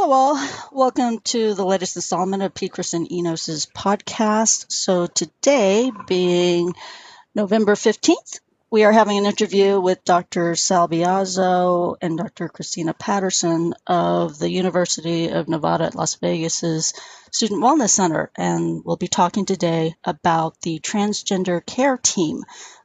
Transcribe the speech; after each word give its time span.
Hello, 0.00 0.12
all. 0.12 0.48
Welcome 0.70 1.18
to 1.24 1.54
the 1.54 1.66
latest 1.66 1.96
installment 1.96 2.44
of 2.44 2.54
Petras 2.54 2.94
and 2.94 3.08
Enos's 3.08 3.66
podcast. 3.66 4.70
So, 4.70 5.08
today, 5.08 5.90
being 6.06 6.72
November 7.34 7.74
15th, 7.74 8.38
we 8.70 8.84
are 8.84 8.92
having 8.92 9.18
an 9.18 9.26
interview 9.26 9.80
with 9.80 10.04
Dr. 10.04 10.54
Sal 10.54 10.88
Biazzo 10.88 11.96
and 12.00 12.16
Dr. 12.16 12.48
Christina 12.48 12.94
Patterson 12.94 13.74
of 13.88 14.38
the 14.38 14.48
University 14.48 15.30
of 15.30 15.48
Nevada 15.48 15.86
at 15.86 15.96
Las 15.96 16.14
Vegas's 16.14 16.94
Student 17.32 17.64
Wellness 17.64 17.90
Center. 17.90 18.30
And 18.36 18.82
we'll 18.84 18.94
be 18.94 19.08
talking 19.08 19.46
today 19.46 19.96
about 20.04 20.60
the 20.60 20.78
transgender 20.78 21.66
care 21.66 21.96
team 21.96 22.44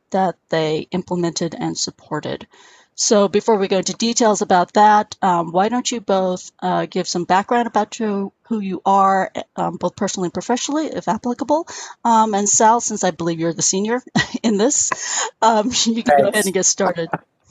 that 0.09 0.35
they 0.49 0.87
implemented 0.89 1.53
and 1.53 1.77
supported. 1.77 2.47
So 2.95 3.27
before 3.27 3.57
we 3.57 3.67
go 3.67 3.77
into 3.77 3.93
details 3.93 4.41
about 4.41 4.73
that, 4.73 5.15
um, 5.21 5.51
why 5.51 5.69
don't 5.69 5.89
you 5.91 6.01
both 6.01 6.51
uh, 6.59 6.85
give 6.85 7.07
some 7.07 7.25
background 7.25 7.67
about 7.67 7.99
you, 7.99 8.31
who 8.47 8.59
you 8.59 8.81
are, 8.85 9.31
um, 9.55 9.77
both 9.77 9.95
personally 9.95 10.27
and 10.27 10.33
professionally, 10.33 10.87
if 10.87 11.07
applicable. 11.07 11.67
Um, 12.03 12.33
and 12.33 12.47
Sal, 12.47 12.81
since 12.81 13.03
I 13.03 13.11
believe 13.11 13.39
you're 13.39 13.53
the 13.53 13.61
senior 13.61 14.01
in 14.43 14.57
this, 14.57 15.29
um, 15.41 15.71
you 15.85 16.03
can 16.03 16.17
go 16.17 16.27
ahead 16.29 16.45
and 16.45 16.53
get 16.53 16.65
started. 16.65 17.09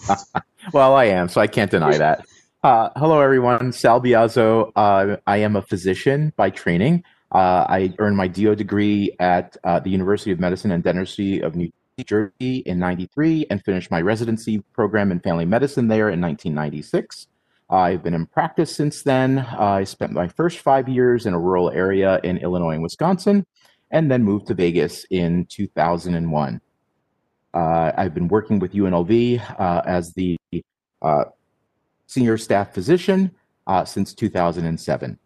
well, 0.72 0.94
I 0.94 1.06
am, 1.06 1.28
so 1.28 1.40
I 1.40 1.46
can't 1.46 1.70
deny 1.70 1.98
that. 1.98 2.26
Uh, 2.62 2.90
hello, 2.94 3.20
everyone. 3.20 3.72
Sal 3.72 4.00
Biazzo. 4.00 4.70
Uh, 4.76 5.16
I 5.26 5.38
am 5.38 5.56
a 5.56 5.62
physician 5.62 6.32
by 6.36 6.50
training. 6.50 7.02
Uh, 7.32 7.66
I 7.68 7.94
earned 7.98 8.16
my 8.16 8.28
DO 8.28 8.54
degree 8.54 9.16
at 9.18 9.56
uh, 9.64 9.80
the 9.80 9.90
University 9.90 10.30
of 10.30 10.38
Medicine 10.38 10.70
and 10.70 10.84
Dentistry 10.84 11.40
of 11.40 11.56
New 11.56 11.70
Jersey 12.04 12.58
in 12.64 12.78
93 12.78 13.46
and 13.50 13.62
finished 13.62 13.90
my 13.90 14.00
residency 14.00 14.60
program 14.72 15.12
in 15.12 15.20
family 15.20 15.44
medicine 15.44 15.88
there 15.88 16.08
in 16.08 16.20
1996. 16.20 17.28
I've 17.68 18.02
been 18.02 18.14
in 18.14 18.26
practice 18.26 18.74
since 18.74 19.02
then. 19.02 19.38
I 19.38 19.84
spent 19.84 20.12
my 20.12 20.28
first 20.28 20.58
five 20.58 20.88
years 20.88 21.26
in 21.26 21.34
a 21.34 21.38
rural 21.38 21.70
area 21.70 22.20
in 22.22 22.38
Illinois 22.38 22.72
and 22.74 22.82
Wisconsin, 22.82 23.46
and 23.90 24.10
then 24.10 24.22
moved 24.22 24.46
to 24.48 24.54
Vegas 24.54 25.04
in 25.10 25.46
2001. 25.46 26.60
Uh, 27.54 27.92
I've 27.96 28.14
been 28.14 28.28
working 28.28 28.58
with 28.58 28.72
UNLV 28.72 29.60
uh, 29.60 29.82
as 29.86 30.12
the 30.14 30.38
uh, 31.02 31.24
senior 32.06 32.38
staff 32.38 32.72
physician 32.72 33.30
uh, 33.66 33.84
since 33.84 34.14
2007. 34.14 35.18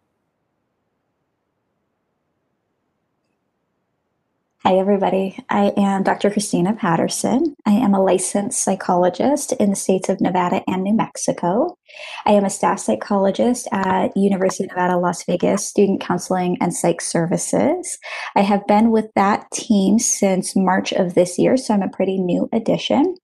Hi, 4.67 4.79
everybody. 4.79 5.39
I 5.49 5.71
am 5.77 6.03
Dr. 6.03 6.29
Christina 6.29 6.73
Patterson. 6.73 7.55
I 7.65 7.71
am 7.71 7.93
a 7.93 8.03
licensed 8.03 8.61
psychologist 8.61 9.53
in 9.53 9.69
the 9.69 9.77
states 9.77 10.09
of 10.09 10.19
Nevada 10.19 10.61
and 10.67 10.83
New 10.83 10.93
Mexico. 10.93 11.77
I 12.25 12.33
am 12.33 12.43
a 12.43 12.49
staff 12.49 12.79
psychologist 12.79 13.69
at 13.71 14.09
University 14.17 14.65
of 14.65 14.71
Nevada, 14.71 14.97
Las 14.97 15.23
Vegas, 15.23 15.65
Student 15.65 16.01
Counseling 16.01 16.57
and 16.59 16.73
Psych 16.73 16.99
Services. 16.99 17.97
I 18.35 18.41
have 18.41 18.67
been 18.67 18.91
with 18.91 19.05
that 19.15 19.49
team 19.53 19.99
since 19.99 20.53
March 20.53 20.91
of 20.91 21.15
this 21.15 21.39
year, 21.39 21.55
so 21.55 21.73
I'm 21.73 21.81
a 21.81 21.87
pretty 21.87 22.17
new 22.17 22.49
addition. 22.51 23.15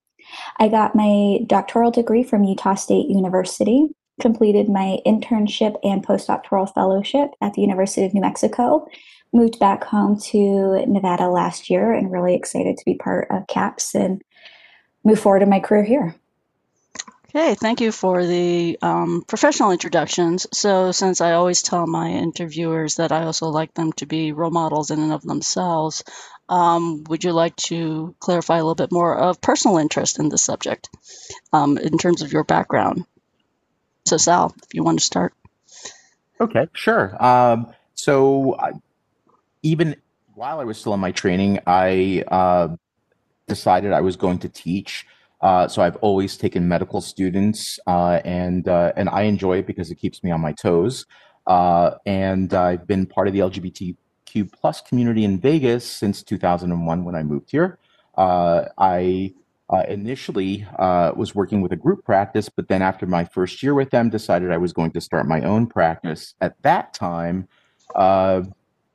I 0.61 0.69
got 0.69 0.95
my 0.95 1.39
doctoral 1.45 1.91
degree 1.91 2.23
from 2.23 2.45
Utah 2.45 2.75
State 2.75 3.09
University, 3.09 3.87
completed 4.21 4.69
my 4.69 4.99
internship 5.05 5.75
and 5.83 6.07
postdoctoral 6.07 6.73
fellowship 6.73 7.31
at 7.41 7.53
the 7.53 7.61
University 7.63 8.05
of 8.05 8.13
New 8.13 8.21
Mexico, 8.21 8.87
moved 9.33 9.59
back 9.59 9.83
home 9.83 10.19
to 10.19 10.85
Nevada 10.85 11.27
last 11.27 11.69
year 11.69 11.91
and 11.91 12.11
really 12.11 12.35
excited 12.35 12.77
to 12.77 12.85
be 12.85 12.95
part 12.95 13.27
of 13.31 13.47
CAPS 13.47 13.95
and 13.95 14.21
move 15.03 15.19
forward 15.19 15.41
in 15.41 15.49
my 15.49 15.59
career 15.59 15.83
here. 15.83 16.15
Okay, 17.35 17.55
thank 17.55 17.81
you 17.81 17.91
for 17.91 18.23
the 18.23 18.77
um, 18.83 19.23
professional 19.27 19.71
introductions. 19.71 20.45
So, 20.53 20.91
since 20.91 21.19
I 21.19 21.31
always 21.31 21.63
tell 21.63 21.87
my 21.87 22.09
interviewers 22.09 22.97
that 22.97 23.11
I 23.11 23.23
also 23.23 23.47
like 23.47 23.73
them 23.73 23.91
to 23.93 24.05
be 24.05 24.33
role 24.33 24.51
models 24.51 24.91
in 24.91 24.99
and 24.99 25.11
of 25.11 25.23
themselves, 25.23 26.03
um, 26.47 27.03
would 27.05 27.23
you 27.23 27.31
like 27.31 27.55
to 27.55 28.13
clarify 28.19 28.57
a 28.57 28.59
little 28.59 28.75
bit 28.75 28.91
more 28.91 29.17
of 29.17 29.41
personal 29.41 29.79
interest 29.79 30.19
in 30.19 30.29
this 30.29 30.43
subject 30.43 30.89
um, 31.51 31.79
in 31.79 31.97
terms 31.97 32.21
of 32.21 32.31
your 32.31 32.43
background? 32.43 33.05
So, 34.05 34.17
Sal, 34.17 34.53
if 34.61 34.75
you 34.75 34.83
want 34.83 34.99
to 34.99 35.05
start. 35.05 35.33
Okay, 36.39 36.67
sure. 36.73 37.15
Um, 37.23 37.73
so, 37.95 38.55
even 39.63 39.95
while 40.35 40.59
I 40.59 40.65
was 40.65 40.77
still 40.77 40.93
in 40.93 40.99
my 40.99 41.11
training, 41.11 41.59
I 41.65 42.23
uh, 42.27 42.75
decided 43.47 43.93
I 43.93 44.01
was 44.01 44.15
going 44.15 44.39
to 44.39 44.49
teach. 44.49 45.05
Uh, 45.41 45.67
so 45.67 45.81
I've 45.81 45.97
always 45.97 46.37
taken 46.37 46.67
medical 46.67 47.01
students, 47.01 47.79
uh, 47.87 48.21
and 48.23 48.67
uh, 48.67 48.93
and 48.95 49.09
I 49.09 49.23
enjoy 49.23 49.57
it 49.57 49.67
because 49.67 49.91
it 49.91 49.95
keeps 49.95 50.23
me 50.23 50.31
on 50.31 50.39
my 50.39 50.53
toes. 50.53 51.05
Uh, 51.45 51.95
and 52.05 52.53
I've 52.53 52.87
been 52.87 53.05
part 53.05 53.27
of 53.27 53.33
the 53.33 53.39
LGBTQ 53.39 54.51
plus 54.53 54.79
community 54.79 55.25
in 55.25 55.39
Vegas 55.39 55.85
since 55.85 56.23
2001 56.23 57.03
when 57.03 57.15
I 57.15 57.23
moved 57.23 57.51
here. 57.51 57.77
Uh, 58.17 58.65
I 58.77 59.33
initially 59.87 60.65
was 60.79 61.33
working 61.33 61.59
with 61.61 61.71
a 61.71 61.75
group 61.75 62.05
practice, 62.05 62.47
but 62.47 62.67
then 62.67 62.81
after 62.81 63.05
my 63.05 63.25
first 63.25 63.61
year 63.63 63.73
with 63.73 63.89
them, 63.89 64.09
decided 64.09 64.51
I 64.51 64.57
was 64.57 64.71
going 64.71 64.91
to 64.91 65.01
start 65.01 65.27
my 65.27 65.41
own 65.41 65.67
practice. 65.67 66.35
At 66.39 66.61
that 66.61 66.93
time 66.93 67.49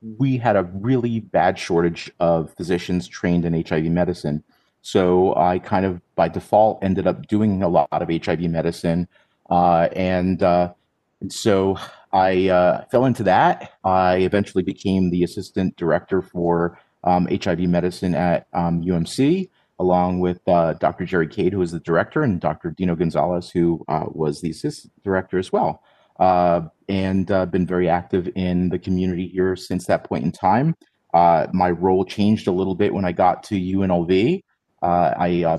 we 0.01 0.39
had 0.39 0.57
a 0.57 0.65
really 0.65 1.21
bad 1.21 1.59
shortage 1.59 2.11
of 2.21 2.53
physicians 2.55 3.09
trained 3.09 3.45
in 3.45 3.65
HIV 3.65 3.85
medicine. 3.85 4.43
So 4.83 5.35
I 5.37 5.59
kind 5.59 5.85
of 5.85 6.01
by 6.15 6.29
default 6.29 6.83
ended 6.83 7.07
up 7.07 7.27
doing 7.27 7.63
a 7.63 7.69
lot 7.69 7.89
of 7.91 8.09
HIV 8.09 8.43
medicine. 8.43 9.09
Uh, 9.51 9.89
and, 9.97 10.43
uh, 10.43 10.73
and 11.21 11.33
so 11.33 11.79
I 12.13 12.49
uh, 12.49 12.85
fell 12.87 13.05
into 13.05 13.25
that. 13.25 13.73
I 13.85 14.19
eventually 14.19 14.63
became 14.63 15.11
the 15.11 15.25
assistant 15.25 15.77
director 15.77 16.23
for 16.23 16.79
um, 17.05 17.27
HIV 17.27 17.61
medicine 17.61 18.15
at 18.15 18.47
um, 18.53 18.83
UMC, 18.83 19.49
along 19.79 20.21
with 20.21 20.41
uh, 20.47 20.75
Dr. 20.75 21.05
Jerry 21.05 21.29
Cade, 21.29 21.53
who 21.53 21.59
was 21.59 21.73
the 21.73 21.81
director, 21.81 22.23
and 22.23 22.41
Dr. 22.41 22.71
Dino 22.71 22.95
Gonzalez, 22.95 23.51
who 23.51 23.85
uh, 23.89 24.05
was 24.09 24.41
the 24.41 24.51
assistant 24.51 24.93
director 25.03 25.39
as 25.39 25.51
well 25.53 25.83
uh, 26.19 26.63
and 26.89 27.31
uh, 27.31 27.47
been 27.47 27.67
very 27.67 27.89
active 27.89 28.29
in 28.35 28.69
the 28.69 28.79
community 28.79 29.29
here 29.29 29.57
since 29.57 29.87
that 29.87 30.05
point 30.05 30.25
in 30.25 30.33
time. 30.33 30.75
Uh, 31.15 31.47
my 31.53 31.71
role 31.71 32.05
changed 32.05 32.47
a 32.49 32.53
little 32.53 32.75
bit 32.75 32.93
when 32.93 33.05
I 33.05 33.13
got 33.13 33.43
to 33.45 33.55
UNLV. 33.55 34.43
Uh, 34.83 35.15
I 35.19 35.45
uh, 35.45 35.59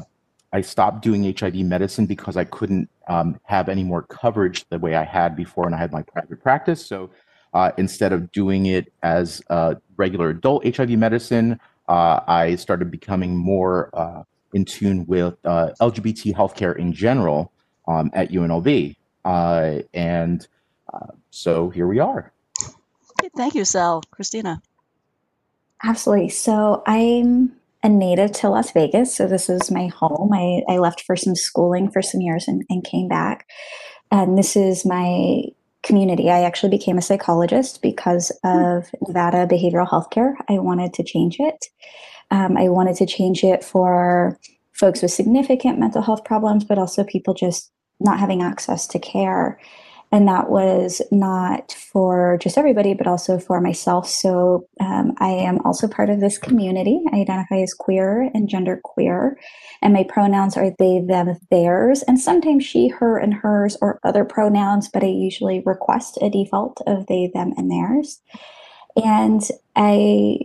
I 0.52 0.62
stopped 0.62 1.04
doing 1.04 1.34
HIV 1.38 1.56
medicine 1.56 2.06
because 2.06 2.38
I 2.38 2.44
couldn't 2.44 2.90
um, 3.08 3.40
have 3.44 3.70
any 3.70 3.84
more 3.84 4.04
coverage 4.04 4.68
the 4.70 4.80
way 4.80 4.96
I 4.96 5.04
had 5.04 5.36
before, 5.36 5.66
and 5.66 5.76
I 5.76 5.78
had 5.78 5.92
my 5.92 6.02
private 6.02 6.42
practice. 6.42 6.84
So 6.86 7.12
uh, 7.54 7.72
instead 7.78 8.14
of 8.14 8.32
doing 8.32 8.66
it 8.66 8.92
as 9.04 9.42
a 9.50 9.78
regular 9.98 10.30
adult 10.30 10.66
HIV 10.76 10.92
medicine, 10.92 11.60
I 11.88 12.56
started 12.56 12.92
becoming 12.92 13.36
more 13.36 13.90
in 14.54 14.66
tune 14.66 15.06
with 15.06 15.42
LGBT 15.44 16.34
healthcare 16.34 16.76
in 16.78 16.94
general 16.94 17.52
um, 17.90 18.12
at 18.14 18.30
UNLV. 18.30 18.96
Uh, 19.26 19.80
and 19.94 20.48
uh, 20.94 21.08
so 21.30 21.70
here 21.70 21.88
we 21.88 22.00
are. 22.00 22.32
Thank 23.36 23.56
you, 23.56 23.66
Sal. 23.66 24.02
Christina. 24.12 24.62
Absolutely. 25.84 26.30
So 26.30 26.84
I'm 26.86 27.54
a 27.84 27.90
native 27.90 28.32
to 28.34 28.50
Las 28.50 28.72
Vegas. 28.72 29.16
So 29.16 29.28
this 29.28 29.50
is 29.50 29.72
my 29.72 29.88
home. 29.88 30.32
I, 30.34 30.62
I 30.68 30.78
left 30.78 31.02
for 31.02 31.16
some 31.16 31.36
schooling 31.36 31.90
for 31.90 32.02
some 32.02 32.22
years 32.22 32.48
and, 32.48 32.64
and 32.70 32.84
came 32.84 33.08
back. 33.08 33.48
And 34.12 34.38
this 34.38 34.56
is 34.56 34.86
my 34.86 35.44
community. 35.84 36.30
I 36.30 36.42
actually 36.42 36.72
became 36.72 36.98
a 36.98 37.02
psychologist 37.02 37.82
because 37.82 38.32
of 38.44 38.90
Nevada 39.08 39.48
behavioral 39.48 39.88
healthcare. 39.88 40.34
I 40.50 40.60
wanted 40.60 40.94
to 40.96 41.04
change 41.04 41.38
it. 41.40 41.66
Um, 42.32 42.58
I 42.58 42.68
wanted 42.68 42.96
to 42.98 43.06
change 43.06 43.44
it 43.44 43.64
for 43.64 44.38
folks 44.74 45.02
with 45.02 45.12
significant 45.12 45.80
mental 45.80 46.02
health 46.02 46.26
problems, 46.26 46.64
but 46.64 46.78
also 46.78 47.04
people 47.04 47.34
just 47.34 47.72
not 48.00 48.20
having 48.20 48.42
access 48.42 48.88
to 48.88 49.00
care. 49.00 49.60
And 50.12 50.28
that 50.28 50.50
was 50.50 51.04
not 51.12 51.72
for 51.72 52.40
just 52.42 52.58
everybody, 52.58 52.96
but 52.96 53.06
also 53.06 53.38
for 53.38 53.62
myself. 53.62 54.10
So 54.10 54.68
um, 54.80 55.14
I 55.20 55.30
am 55.30 55.60
also 55.64 55.88
part 55.88 56.10
of 56.10 56.20
this 56.20 56.40
community. 56.40 57.00
I 57.14 57.18
identify 57.18 57.58
as 57.58 57.76
queer 57.76 58.32
and 58.34 58.50
gender 58.50 58.80
queer, 58.84 59.38
and 59.84 59.94
my 59.94 60.04
pronouns 60.04 60.58
are 60.58 60.72
they, 60.80 61.00
them, 61.00 61.38
theirs, 61.52 62.02
and 62.08 62.20
sometimes 62.20 62.66
she, 62.66 62.88
her, 62.88 63.20
and 63.20 63.36
hers, 63.36 63.78
or 63.82 64.00
other 64.04 64.26
pronouns, 64.26 64.90
but 64.92 65.04
I 65.04 65.08
usually 65.08 65.62
request 65.64 66.18
a 66.22 66.30
default 66.30 66.82
of 66.88 67.06
they, 67.06 67.30
them, 67.32 67.54
and 67.56 67.70
theirs. 67.70 68.20
And 68.96 69.44
I 69.76 70.40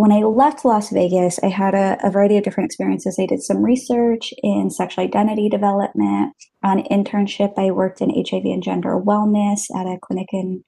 when 0.00 0.12
I 0.12 0.20
left 0.20 0.64
Las 0.64 0.88
Vegas, 0.88 1.38
I 1.42 1.48
had 1.48 1.74
a, 1.74 1.98
a, 2.02 2.10
variety 2.10 2.38
of 2.38 2.42
different 2.42 2.68
experiences. 2.68 3.18
I 3.20 3.26
did 3.26 3.42
some 3.42 3.62
research 3.62 4.32
in 4.42 4.70
sexual 4.70 5.04
identity 5.04 5.50
development. 5.50 6.32
On 6.64 6.82
internship, 6.84 7.52
I 7.58 7.70
worked 7.70 8.00
in 8.00 8.08
HIV 8.08 8.46
and 8.46 8.62
gender 8.62 8.98
wellness 8.98 9.64
at 9.76 9.84
a 9.84 9.98
clinic 10.00 10.28
in 10.32 10.64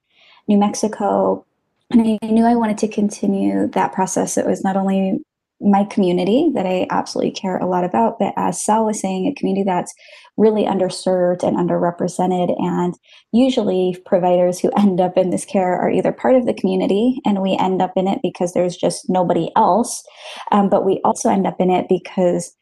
New 0.47 0.59
Mexico. 0.59 1.47
And 1.89 2.19
I 2.21 2.27
knew 2.27 2.45
I 2.45 2.53
wanted 2.53 2.77
to 2.79 2.87
continue 2.87 3.65
that 3.69 3.91
process. 3.91 4.37
It 4.37 4.45
was 4.45 4.63
not 4.63 4.77
only 4.77 5.17
my 5.63 5.85
community 5.85 6.51
that 6.53 6.65
I 6.65 6.87
absolutely 6.89 7.31
care 7.31 7.57
a 7.57 7.65
lot 7.65 7.83
about. 7.83 8.19
But 8.19 8.33
as 8.35 8.63
Sal 8.63 8.85
was 8.85 8.99
saying, 8.99 9.27
a 9.27 9.39
community 9.39 9.63
that's 9.63 9.93
really 10.37 10.65
underserved 10.65 11.43
and 11.43 11.57
underrepresented. 11.57 12.53
And 12.61 12.95
usually, 13.31 13.97
providers 14.05 14.59
who 14.59 14.71
end 14.77 14.99
up 14.99 15.17
in 15.17 15.29
this 15.29 15.45
care 15.45 15.79
are 15.79 15.89
either 15.89 16.11
part 16.11 16.35
of 16.35 16.45
the 16.45 16.53
community 16.53 17.19
and 17.25 17.41
we 17.41 17.57
end 17.57 17.81
up 17.81 17.93
in 17.95 18.07
it 18.07 18.19
because 18.21 18.53
there's 18.53 18.75
just 18.75 19.09
nobody 19.09 19.49
else. 19.55 20.03
Um, 20.51 20.69
but 20.69 20.85
we 20.85 20.99
also 21.03 21.29
end 21.29 21.47
up 21.47 21.59
in 21.59 21.69
it 21.69 21.87
because 21.87 22.55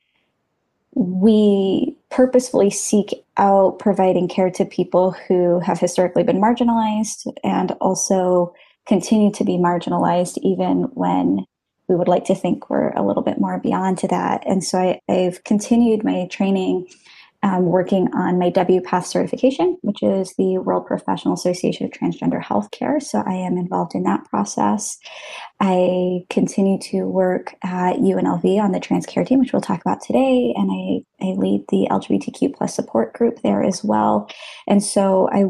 we 0.93 1.95
purposefully 2.09 2.69
seek 2.69 3.13
out 3.37 3.79
providing 3.79 4.27
care 4.27 4.51
to 4.51 4.65
people 4.65 5.15
who 5.27 5.59
have 5.61 5.79
historically 5.79 6.23
been 6.23 6.41
marginalized 6.41 7.25
and 7.43 7.71
also 7.79 8.53
continue 8.87 9.31
to 9.31 9.45
be 9.45 9.57
marginalized 9.57 10.37
even 10.43 10.83
when 10.93 11.45
we 11.91 11.97
would 11.97 12.07
like 12.07 12.23
to 12.25 12.35
think 12.35 12.69
we're 12.69 12.91
a 12.91 13.05
little 13.05 13.21
bit 13.21 13.37
more 13.37 13.59
beyond 13.59 13.97
to 13.97 14.07
that. 14.07 14.43
And 14.47 14.63
so 14.63 14.79
I, 14.79 15.11
have 15.11 15.43
continued 15.43 16.05
my 16.05 16.25
training 16.31 16.87
um, 17.43 17.65
working 17.65 18.07
on 18.13 18.39
my 18.39 18.49
WPATH 18.49 19.03
certification, 19.03 19.77
which 19.81 20.01
is 20.01 20.33
the 20.37 20.59
World 20.59 20.85
Professional 20.85 21.33
Association 21.33 21.85
of 21.85 21.91
Transgender 21.91 22.41
Healthcare. 22.41 23.01
So 23.01 23.23
I 23.25 23.33
am 23.33 23.57
involved 23.57 23.93
in 23.93 24.03
that 24.03 24.23
process. 24.25 24.97
I 25.59 26.21
continue 26.29 26.79
to 26.91 27.03
work 27.03 27.55
at 27.63 27.97
UNLV 27.97 28.61
on 28.61 28.71
the 28.71 28.79
trans 28.79 29.05
care 29.05 29.25
team, 29.25 29.39
which 29.39 29.51
we'll 29.51 29.61
talk 29.61 29.81
about 29.81 30.01
today, 30.01 30.53
and 30.55 30.69
I, 30.71 31.25
I 31.25 31.31
lead 31.33 31.65
the 31.69 31.87
LGBTQ 31.89 32.55
plus 32.55 32.73
support 32.73 33.13
group 33.13 33.41
there 33.41 33.63
as 33.63 33.83
well. 33.83 34.29
And 34.67 34.81
so 34.83 35.27
I 35.31 35.45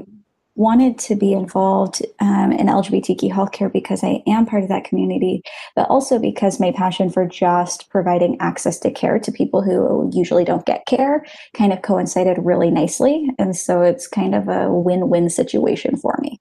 wanted 0.56 1.00
to 1.00 1.15
be 1.15 1.33
involved 1.33 2.01
um, 2.19 2.51
in 2.51 2.68
LGBTQ 2.68 3.31
healthcare 3.31 3.71
because 3.71 4.03
I 4.03 4.21
am 4.27 4.45
part 4.45 4.63
of 4.63 4.69
that 4.69 4.83
community, 4.83 5.42
but 5.75 5.89
also 5.89 6.19
because 6.19 6.59
my 6.59 6.71
passion 6.71 7.09
for 7.09 7.25
just 7.25 7.89
providing 7.89 8.38
access 8.39 8.80
to 8.80 8.92
care 8.92 9.19
to 9.19 9.31
people 9.31 9.62
who 9.62 10.09
usually 10.13 10.44
don't 10.44 10.65
get 10.65 10.86
care 10.86 11.25
kind 11.53 11.71
of 11.71 11.81
coincided 11.81 12.38
really 12.39 12.69
nicely. 12.69 13.30
And 13.39 13.56
so 13.56 13.81
it's 13.81 14.07
kind 14.07 14.36
of 14.36 14.48
a 14.48 14.71
win 14.71 15.09
win 15.09 15.30
situation 15.30 15.98
for 15.98 16.18
me. 16.21 16.39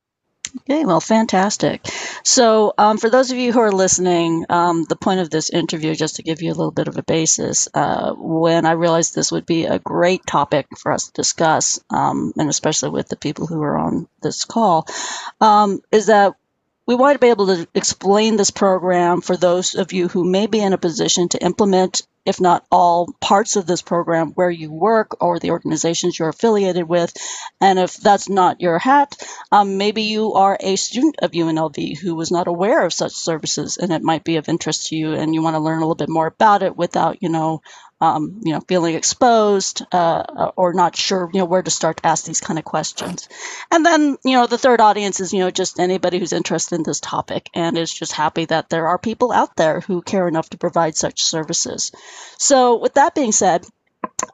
Okay, 0.63 0.85
well, 0.85 1.01
fantastic. 1.01 1.87
So, 2.23 2.75
um, 2.77 2.99
for 2.99 3.11
those 3.11 3.31
of 3.31 3.39
you 3.39 3.53
who 3.53 3.61
are 3.61 3.73
listening, 3.73 4.45
um, 4.49 4.85
the 4.89 4.97
point 4.97 5.21
of 5.21 5.31
this 5.31 5.51
interview, 5.51 5.95
just 5.95 6.17
to 6.17 6.23
give 6.23 6.43
you 6.43 6.51
a 6.51 6.55
little 6.55 6.71
bit 6.71 6.89
of 6.89 6.97
a 6.97 7.03
basis, 7.03 7.69
uh, 7.73 8.13
when 8.15 8.67
I 8.67 8.73
realized 8.73 9.15
this 9.15 9.33
would 9.33 9.47
be 9.47 9.67
a 9.67 9.79
great 9.79 10.27
topic 10.27 10.67
for 10.79 10.93
us 10.93 11.07
to 11.07 11.13
discuss, 11.13 11.81
um, 11.91 12.33
and 12.37 12.49
especially 12.49 12.91
with 12.91 13.09
the 13.09 13.17
people 13.17 13.47
who 13.47 13.63
are 13.63 13.79
on 13.79 14.09
this 14.23 14.45
call, 14.45 14.87
um, 15.41 15.81
is 15.91 16.07
that 16.07 16.35
we 16.87 16.95
want 16.95 17.15
to 17.15 17.21
be 17.21 17.31
able 17.31 17.47
to 17.47 17.69
explain 17.75 18.37
this 18.37 18.51
program 18.51 19.21
for 19.21 19.37
those 19.37 19.75
of 19.75 19.93
you 19.93 20.09
who 20.09 20.25
may 20.25 20.47
be 20.47 20.61
in 20.61 20.73
a 20.73 20.79
position 20.79 21.29
to 21.29 21.43
implement 21.43 22.03
if 22.27 22.41
not 22.41 22.65
all 22.71 23.13
parts 23.21 23.57
of 23.57 23.67
this 23.67 23.83
program 23.83 24.33
where 24.33 24.51
you 24.51 24.71
work 24.71 25.23
or 25.23 25.39
the 25.39 25.51
organizations 25.51 26.19
you're 26.19 26.29
affiliated 26.29 26.89
with. 26.89 27.13
And 27.61 27.79
if 27.79 27.97
that's 27.97 28.29
not 28.29 28.61
your 28.61 28.79
hat, 28.79 29.17
um, 29.51 29.79
maybe 29.79 30.03
you 30.03 30.35
are 30.35 30.57
a 30.61 30.77
student 30.77 31.17
of 31.23 31.33
UNLV 31.33 31.99
who 31.99 32.15
was 32.15 32.31
not 32.31 32.49
aware 32.49 32.85
of 32.85 32.93
such 32.93 33.13
services 33.13 33.79
and 33.79 33.93
it 33.93 34.03
might 34.03 34.25
be 34.25 34.37
of 34.37 34.49
interest 34.49 34.89
to 34.89 34.97
you 34.97 35.13
and 35.15 35.35
you 35.35 35.43
want 35.43 35.55
to 35.57 35.61
learn 35.61 35.79
a 35.79 35.81
little 35.81 35.95
bit 35.95 36.09
more 36.09 36.27
about 36.27 36.63
it 36.63 36.77
without, 36.77 37.23
you 37.23 37.29
know, 37.29 37.63
um, 38.01 38.41
you 38.43 38.53
know, 38.53 38.61
feeling 38.61 38.95
exposed 38.95 39.83
uh, 39.93 40.53
or 40.57 40.73
not 40.73 40.97
sure, 40.97 41.31
you 41.33 41.41
know, 41.41 41.45
where 41.45 41.63
to 41.63 41.71
start 41.71 41.99
to 41.99 42.07
ask 42.07 42.25
these 42.25 42.41
kind 42.41 42.59
of 42.59 42.65
questions. 42.65 43.29
And 43.71 43.85
then, 43.85 44.17
you 44.25 44.33
know, 44.33 44.47
the 44.47 44.59
third 44.59 44.81
audience 44.81 45.21
is, 45.21 45.33
you 45.33 45.41
know, 45.41 45.51
just 45.51 45.79
anybody 45.79 46.19
who's 46.19 46.33
interested 46.33 46.77
in 46.77 46.83
this 46.83 47.01
topic 47.01 47.51
and 47.55 47.77
is 47.77 47.93
just 47.93 48.13
happy 48.13 48.47
that 48.47 48.71
there 48.71 48.89
are 48.89 48.99
people 48.99 49.33
out 49.33 49.57
there 49.57 49.81
who 49.81 50.01
care 50.01 50.27
enough 50.29 50.51
to 50.51 50.59
provide 50.59 50.97
such 50.97 51.23
services. 51.23 51.93
So, 52.39 52.79
with 52.79 52.95
that 52.95 53.15
being 53.15 53.33
said, 53.33 53.67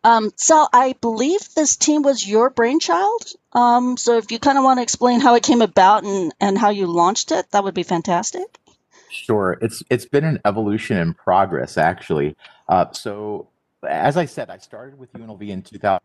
um, 0.05 0.31
Sal, 0.37 0.69
I 0.73 0.95
believe 1.01 1.41
this 1.55 1.77
team 1.77 2.03
was 2.03 2.27
your 2.27 2.51
brainchild. 2.51 3.25
Um, 3.53 3.97
so, 3.97 4.17
if 4.17 4.31
you 4.31 4.39
kind 4.39 4.59
of 4.59 4.65
want 4.65 4.79
to 4.79 4.83
explain 4.83 5.19
how 5.19 5.35
it 5.35 5.43
came 5.43 5.63
about 5.63 6.05
and, 6.05 6.33
and 6.41 6.57
how 6.57 6.71
you 6.71 6.87
launched 6.87 7.33
it, 7.33 7.51
that 7.51 7.65
would 7.65 7.75
be 7.75 7.83
fantastic. 7.83 8.59
Sure, 9.11 9.59
it's 9.61 9.83
it's 9.91 10.05
been 10.05 10.25
an 10.25 10.41
evolution 10.45 10.99
in 10.99 11.15
progress, 11.15 11.79
actually. 11.79 12.37
Uh, 12.69 12.93
so 12.93 13.49
as 13.89 14.17
I 14.17 14.25
said, 14.25 14.51
I 14.51 14.59
started 14.59 14.99
with 14.99 15.13
UNLV 15.13 15.49
in 15.49 15.63
2000, 15.63 16.01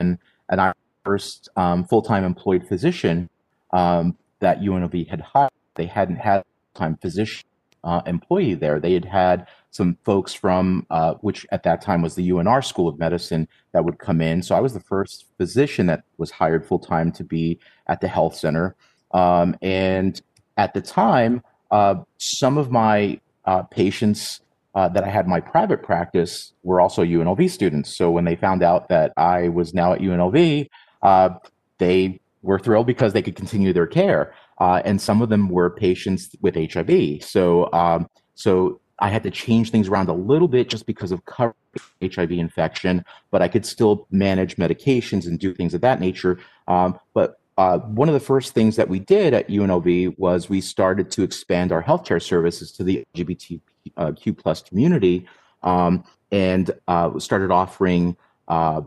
and, 0.00 0.18
our 0.50 0.74
first 1.04 1.48
um, 1.56 1.84
full-time 1.84 2.24
employed 2.24 2.66
physician 2.66 3.28
um, 3.72 4.16
that 4.40 4.60
UNLV 4.60 5.08
had 5.08 5.20
hired. 5.20 5.50
They 5.74 5.86
hadn't 5.86 6.16
had 6.16 6.40
a 6.40 6.44
full-time 6.72 6.96
physician 6.96 7.46
uh, 7.84 8.02
employee 8.06 8.54
there. 8.54 8.80
They 8.80 8.94
had 8.94 9.04
had 9.04 9.46
some 9.70 9.96
folks 10.04 10.32
from, 10.34 10.86
uh, 10.90 11.14
which 11.20 11.46
at 11.52 11.62
that 11.62 11.80
time 11.80 12.02
was 12.02 12.14
the 12.14 12.28
UNR 12.28 12.64
School 12.64 12.88
of 12.88 12.98
Medicine, 12.98 13.48
that 13.72 13.84
would 13.84 13.98
come 13.98 14.20
in. 14.20 14.42
So 14.42 14.54
I 14.54 14.60
was 14.60 14.74
the 14.74 14.80
first 14.80 15.26
physician 15.36 15.86
that 15.86 16.04
was 16.16 16.30
hired 16.30 16.66
full-time 16.66 17.12
to 17.12 17.24
be 17.24 17.58
at 17.86 18.00
the 18.00 18.08
health 18.08 18.34
center. 18.34 18.74
Um, 19.12 19.56
and 19.62 20.20
at 20.56 20.74
the 20.74 20.80
time, 20.80 21.42
uh, 21.70 21.96
some 22.18 22.58
of 22.58 22.70
my 22.70 23.20
uh, 23.44 23.62
patients 23.64 24.40
uh, 24.78 24.88
that 24.88 25.02
I 25.02 25.08
had 25.08 25.26
my 25.26 25.40
private 25.40 25.82
practice 25.82 26.52
were 26.62 26.80
also 26.80 27.02
UNLV 27.02 27.50
students. 27.50 27.96
So 27.96 28.12
when 28.12 28.24
they 28.24 28.36
found 28.36 28.62
out 28.62 28.88
that 28.90 29.12
I 29.16 29.48
was 29.48 29.74
now 29.74 29.92
at 29.92 30.00
UNLV, 30.00 30.68
uh, 31.02 31.30
they 31.78 32.20
were 32.42 32.60
thrilled 32.60 32.86
because 32.86 33.12
they 33.12 33.20
could 33.20 33.34
continue 33.34 33.72
their 33.72 33.88
care. 33.88 34.32
Uh, 34.60 34.80
and 34.84 35.00
some 35.00 35.20
of 35.20 35.30
them 35.30 35.48
were 35.48 35.68
patients 35.68 36.30
with 36.42 36.54
HIV. 36.54 37.24
So, 37.24 37.72
um, 37.72 38.08
so 38.36 38.80
I 39.00 39.08
had 39.08 39.24
to 39.24 39.32
change 39.32 39.72
things 39.72 39.88
around 39.88 40.10
a 40.10 40.14
little 40.14 40.46
bit 40.46 40.68
just 40.68 40.86
because 40.86 41.10
of 41.10 41.24
coverage 41.24 41.56
HIV 42.00 42.30
infection, 42.30 43.04
but 43.32 43.42
I 43.42 43.48
could 43.48 43.66
still 43.66 44.06
manage 44.12 44.58
medications 44.58 45.26
and 45.26 45.40
do 45.40 45.52
things 45.54 45.74
of 45.74 45.80
that 45.80 45.98
nature. 45.98 46.38
Um, 46.68 46.96
but 47.14 47.40
uh, 47.58 47.80
one 47.80 48.08
of 48.08 48.14
the 48.14 48.20
first 48.20 48.54
things 48.54 48.76
that 48.76 48.88
we 48.88 49.00
did 49.00 49.34
at 49.34 49.48
UNLV 49.48 50.16
was 50.16 50.48
we 50.48 50.60
started 50.60 51.10
to 51.10 51.24
expand 51.24 51.72
our 51.72 51.82
healthcare 51.82 52.22
services 52.22 52.70
to 52.70 52.84
the 52.84 53.04
LGBT 53.16 53.60
uh, 53.96 54.12
plus 54.36 54.62
community, 54.62 55.26
um, 55.64 56.04
and 56.30 56.70
uh, 56.86 57.18
started 57.18 57.50
offering 57.50 58.16
uh, 58.46 58.80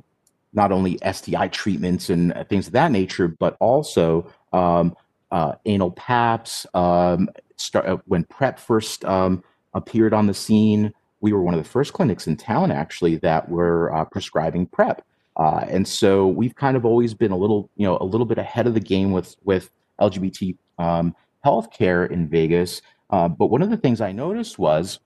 not 0.54 0.72
only 0.72 0.98
STI 1.12 1.50
treatments 1.50 2.10
and 2.10 2.34
things 2.48 2.68
of 2.68 2.74
that 2.74 2.94
nature, 2.94 3.28
but 3.28 3.58
also 3.60 4.32
um, 4.54 4.96
uh, 5.32 5.54
anal 5.66 5.92
paps. 5.92 6.66
Um, 6.74 7.30
start, 7.58 7.86
uh, 7.86 7.98
when 8.06 8.24
PrEP 8.24 8.58
first 8.58 9.04
um, 9.04 9.44
appeared 9.74 10.14
on 10.14 10.28
the 10.28 10.34
scene, 10.34 10.94
we 11.20 11.34
were 11.34 11.42
one 11.42 11.54
of 11.54 11.62
the 11.62 11.70
first 11.70 11.92
clinics 11.92 12.26
in 12.26 12.38
town 12.38 12.72
actually 12.72 13.18
that 13.18 13.50
were 13.50 13.94
uh, 13.94 14.06
prescribing 14.06 14.66
PrEP. 14.66 15.04
Uh, 15.38 15.66
and 15.70 15.88
so 15.88 16.28
we've 16.28 16.56
kind 16.56 16.76
of 16.76 16.86
always 16.86 17.14
been 17.14 17.32
a 17.32 17.38
little, 17.38 17.70
you 17.76 17.86
know, 17.86 17.98
a 18.02 18.06
little 18.06 18.26
bit 18.26 18.38
ahead 18.38 18.68
of 18.68 18.74
the 18.74 18.80
game 18.80 19.12
with 19.12 19.36
with 19.44 19.70
LGBT 20.00 20.58
um, 20.78 21.16
healthcare 21.46 22.10
in 22.10 22.28
Vegas. 22.28 22.82
Uh, 23.10 23.28
but 23.28 23.48
one 23.48 23.62
of 23.62 23.70
the 23.70 23.78
things 23.78 24.02
I 24.02 24.12
noticed 24.12 24.60
was 24.60 25.00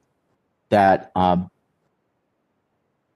that 0.70 1.12
um, 1.16 1.50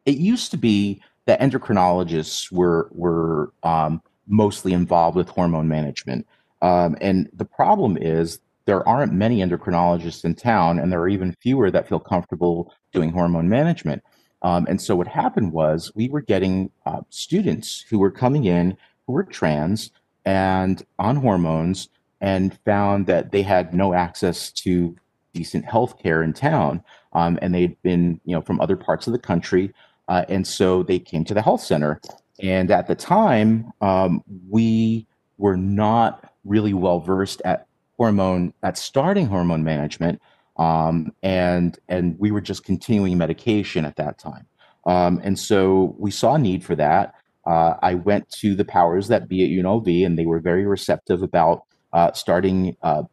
it 0.05 0.17
used 0.17 0.51
to 0.51 0.57
be 0.57 1.01
that 1.25 1.39
endocrinologists 1.39 2.51
were 2.51 2.89
were 2.91 3.53
um, 3.63 4.01
mostly 4.27 4.73
involved 4.73 5.17
with 5.17 5.29
hormone 5.29 5.67
management, 5.67 6.27
um, 6.61 6.95
and 7.01 7.29
the 7.33 7.45
problem 7.45 7.97
is 7.97 8.39
there 8.65 8.87
aren't 8.87 9.13
many 9.13 9.39
endocrinologists 9.39 10.23
in 10.23 10.35
town, 10.35 10.77
and 10.77 10.91
there 10.91 10.99
are 10.99 11.09
even 11.09 11.35
fewer 11.41 11.71
that 11.71 11.89
feel 11.89 11.99
comfortable 11.99 12.71
doing 12.93 13.11
hormone 13.11 13.49
management. 13.49 14.03
Um, 14.41 14.65
and 14.69 14.81
so 14.81 14.95
what 14.95 15.07
happened 15.07 15.51
was 15.51 15.91
we 15.95 16.07
were 16.09 16.21
getting 16.21 16.71
uh, 16.85 17.01
students 17.09 17.85
who 17.89 17.99
were 17.99 18.11
coming 18.11 18.45
in 18.45 18.77
who 19.07 19.13
were 19.13 19.23
trans 19.23 19.91
and 20.25 20.85
on 20.97 21.15
hormones 21.17 21.89
and 22.21 22.57
found 22.65 23.07
that 23.07 23.31
they 23.31 23.41
had 23.41 23.73
no 23.73 23.93
access 23.93 24.51
to 24.51 24.95
decent 25.33 25.65
health 25.65 26.01
care 26.01 26.21
in 26.21 26.33
town. 26.33 26.83
Um, 27.13 27.39
and 27.41 27.53
they'd 27.53 27.81
been, 27.81 28.19
you 28.25 28.35
know, 28.35 28.41
from 28.41 28.61
other 28.61 28.75
parts 28.75 29.07
of 29.07 29.13
the 29.13 29.19
country. 29.19 29.73
Uh, 30.07 30.25
and 30.29 30.45
so 30.45 30.83
they 30.83 30.99
came 30.99 31.23
to 31.25 31.33
the 31.33 31.41
health 31.41 31.61
center. 31.61 31.99
And 32.41 32.71
at 32.71 32.87
the 32.87 32.95
time, 32.95 33.71
um, 33.81 34.23
we 34.49 35.07
were 35.37 35.57
not 35.57 36.33
really 36.45 36.73
well 36.73 36.99
versed 36.99 37.41
at 37.45 37.67
hormone, 37.97 38.53
at 38.63 38.77
starting 38.77 39.27
hormone 39.27 39.63
management. 39.63 40.21
Um, 40.59 41.13
and, 41.23 41.79
and 41.87 42.19
we 42.19 42.31
were 42.31 42.41
just 42.41 42.63
continuing 42.63 43.17
medication 43.17 43.85
at 43.85 43.95
that 43.95 44.19
time. 44.19 44.45
Um, 44.85 45.21
and 45.23 45.39
so 45.39 45.95
we 45.97 46.11
saw 46.11 46.35
a 46.35 46.39
need 46.39 46.63
for 46.63 46.75
that. 46.75 47.15
Uh, 47.45 47.75
I 47.81 47.95
went 47.95 48.29
to 48.31 48.53
the 48.55 48.65
powers 48.65 49.07
that 49.07 49.29
be 49.29 49.43
at 49.43 49.49
UNLV, 49.49 50.05
and 50.05 50.19
they 50.19 50.25
were 50.25 50.39
very 50.39 50.65
receptive 50.65 51.23
about 51.23 51.63
uh, 51.93 52.11
starting. 52.11 52.75
Uh, 52.83 53.03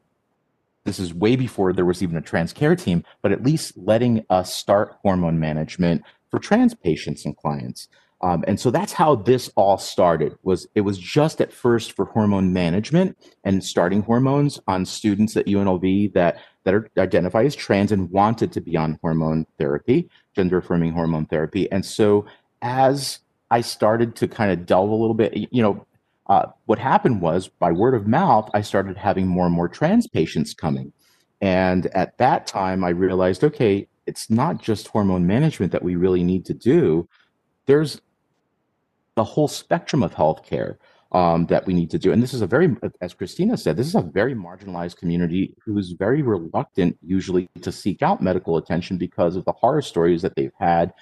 this 0.85 0.99
is 0.99 1.15
way 1.15 1.37
before 1.37 1.73
there 1.73 1.85
was 1.85 2.03
even 2.03 2.17
a 2.17 2.21
trans 2.21 2.53
care 2.53 2.77
team, 2.77 3.05
but 3.23 3.33
at 3.33 3.43
least 3.43 3.77
letting 3.77 4.25
us 4.29 4.53
start 4.53 4.97
hormone 5.03 5.39
management 5.39 6.03
for 6.31 6.39
trans 6.39 6.75
patients 6.75 7.25
and 7.25 7.37
clients. 7.37 7.89
Um, 8.23 8.45
and 8.47 8.59
so 8.59 8.71
that's 8.71 8.93
how 8.93 9.15
this 9.15 9.51
all 9.57 9.79
started. 9.79 10.37
Was 10.43 10.67
it 10.75 10.81
was 10.83 10.99
just 10.99 11.41
at 11.41 11.53
first 11.53 11.93
for 11.93 12.07
hormone 12.07 12.53
management 12.53 13.17
and 13.45 13.63
starting 13.63 14.03
hormones 14.03 14.59
on 14.67 14.87
students 14.87 15.37
at 15.37 15.47
UNLV 15.47 16.15
that 16.15 16.39
that 16.67 16.75
are 16.75 16.91
identify 16.99 17.45
as 17.45 17.55
trans 17.55 17.93
and 17.93 18.11
wanted 18.11 18.51
to 18.51 18.61
be 18.61 18.77
on 18.77 18.99
hormone 19.01 19.47
therapy, 19.57 20.11
gender 20.35 20.59
affirming 20.59 20.93
hormone 20.93 21.25
therapy. 21.25 21.71
And 21.71 21.87
so 21.87 22.27
as 22.61 23.21
I 23.53 23.61
started 23.61 24.17
to 24.17 24.27
kind 24.27 24.51
of 24.51 24.67
delve 24.67 24.91
a 24.91 24.95
little 24.95 25.15
bit, 25.15 25.33
you 25.53 25.63
know, 25.63 25.87
uh, 26.27 26.47
what 26.65 26.81
happened 26.81 27.23
was 27.23 27.47
by 27.47 27.71
word 27.71 27.95
of 27.95 28.09
mouth, 28.09 28.51
I 28.53 28.63
started 28.63 28.97
having 28.97 29.29
more 29.29 29.47
and 29.47 29.55
more 29.55 29.69
trans 29.69 30.09
patients 30.09 30.55
coming. 30.55 30.93
And 31.41 31.87
at 31.95 32.19
that 32.19 32.49
time, 32.49 32.83
I 32.83 32.89
realized, 32.89 33.45
okay, 33.45 33.87
it's 34.07 34.29
not 34.29 34.61
just 34.61 34.89
hormone 34.89 35.25
management 35.25 35.71
that 35.71 35.85
we 35.85 35.95
really 35.95 36.25
need 36.25 36.45
to 36.47 36.55
do. 36.55 37.09
There's 37.67 38.01
the 39.15 39.23
whole 39.23 39.47
spectrum 39.47 40.03
of 40.03 40.17
healthcare 40.17 40.79
um, 41.13 41.47
that 41.47 41.67
we 41.67 41.75
need 41.75 41.91
to 41.91 41.99
do. 41.99 42.13
And 42.13 42.23
this 42.23 42.35
is 42.35 42.43
a 42.43 42.47
very, 42.47 42.75
as 43.01 43.15
Christina 43.15 43.57
said, 43.57 43.77
this 43.77 43.87
is 43.87 43.95
a 43.95 44.03
very 44.03 44.35
marginalized 44.35 44.97
community 44.97 45.55
who 45.65 45.79
is 45.79 45.93
very 45.93 46.23
reluctant 46.23 46.99
usually 47.03 47.49
to 47.63 47.73
seek 47.73 48.03
out 48.03 48.23
medical 48.23 48.57
attention 48.57 48.99
because 48.99 49.37
of 49.37 49.45
the 49.45 49.53
horror 49.53 49.83
stories 49.83 50.23
that 50.23 50.35
they've 50.35 50.53
had 50.59 50.93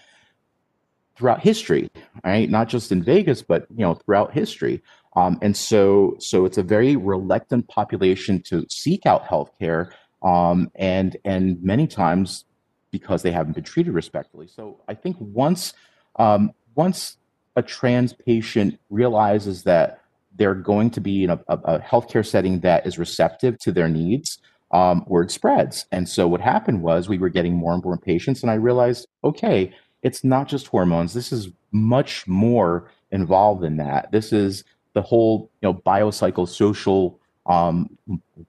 throughout 1.17 1.41
history, 1.41 1.91
right? 2.25 2.51
Not 2.51 2.69
just 2.69 2.93
in 2.93 3.03
Vegas, 3.03 3.43
but 3.43 3.67
you 3.71 3.85
know 3.85 3.95
throughout 3.95 4.33
history. 4.33 4.83
Um, 5.17 5.39
and 5.43 5.57
so, 5.57 6.17
so 6.19 6.45
it's 6.45 6.59
a 6.59 6.63
very 6.63 6.97
reluctant 6.97 7.69
population 7.69 8.43
to 8.43 8.67
seek 8.69 9.07
out 9.07 9.25
healthcare, 9.25 9.93
um, 10.23 10.71
and 10.75 11.17
and 11.25 11.63
many 11.63 11.87
times 11.87 12.45
because 12.91 13.23
they 13.23 13.31
haven't 13.31 13.55
been 13.55 13.65
treated 13.65 13.93
respectfully. 13.93 14.49
So 14.49 14.81
I 14.89 14.95
think 14.95 15.17
once 15.21 15.73
um, 16.17 16.53
once 16.75 17.17
a 17.57 17.63
trans 17.63 18.13
patient 18.13 18.79
realizes 18.91 19.63
that 19.65 20.01
they're 20.37 20.55
going 20.55 20.91
to 20.91 21.01
be 21.01 21.25
in 21.25 21.31
a, 21.31 21.41
a, 21.49 21.57
a 21.59 21.79
healthcare 21.81 22.27
setting 22.27 22.61
that 22.61 22.87
is 22.87 22.99
receptive 22.99 23.59
to 23.59 23.73
their 23.73 23.89
needs, 23.89 24.39
um, 24.73 25.05
word 25.07 25.31
spreads. 25.31 25.87
And 25.93 26.09
so 26.09 26.27
what 26.27 26.41
happened 26.41 26.83
was 26.83 27.09
we 27.09 27.19
were 27.19 27.29
getting 27.29 27.55
more 27.55 27.73
and 27.73 27.85
more 27.85 27.97
patients, 27.97 28.43
and 28.43 28.51
I 28.51 28.55
realized, 28.55 29.07
okay, 29.23 29.73
it's 30.03 30.25
not 30.25 30.49
just 30.49 30.67
hormones. 30.67 31.15
This 31.15 31.33
is 31.33 31.49
much 31.71 32.27
more 32.27 32.91
involved 33.11 33.63
than 33.63 33.77
that. 33.77 34.11
This 34.11 34.33
is 34.33 34.65
the 34.93 35.03
whole, 35.03 35.51
you 35.63 35.69
know, 35.69 35.75
biopsychosocial 35.75 37.17
um, 37.47 37.97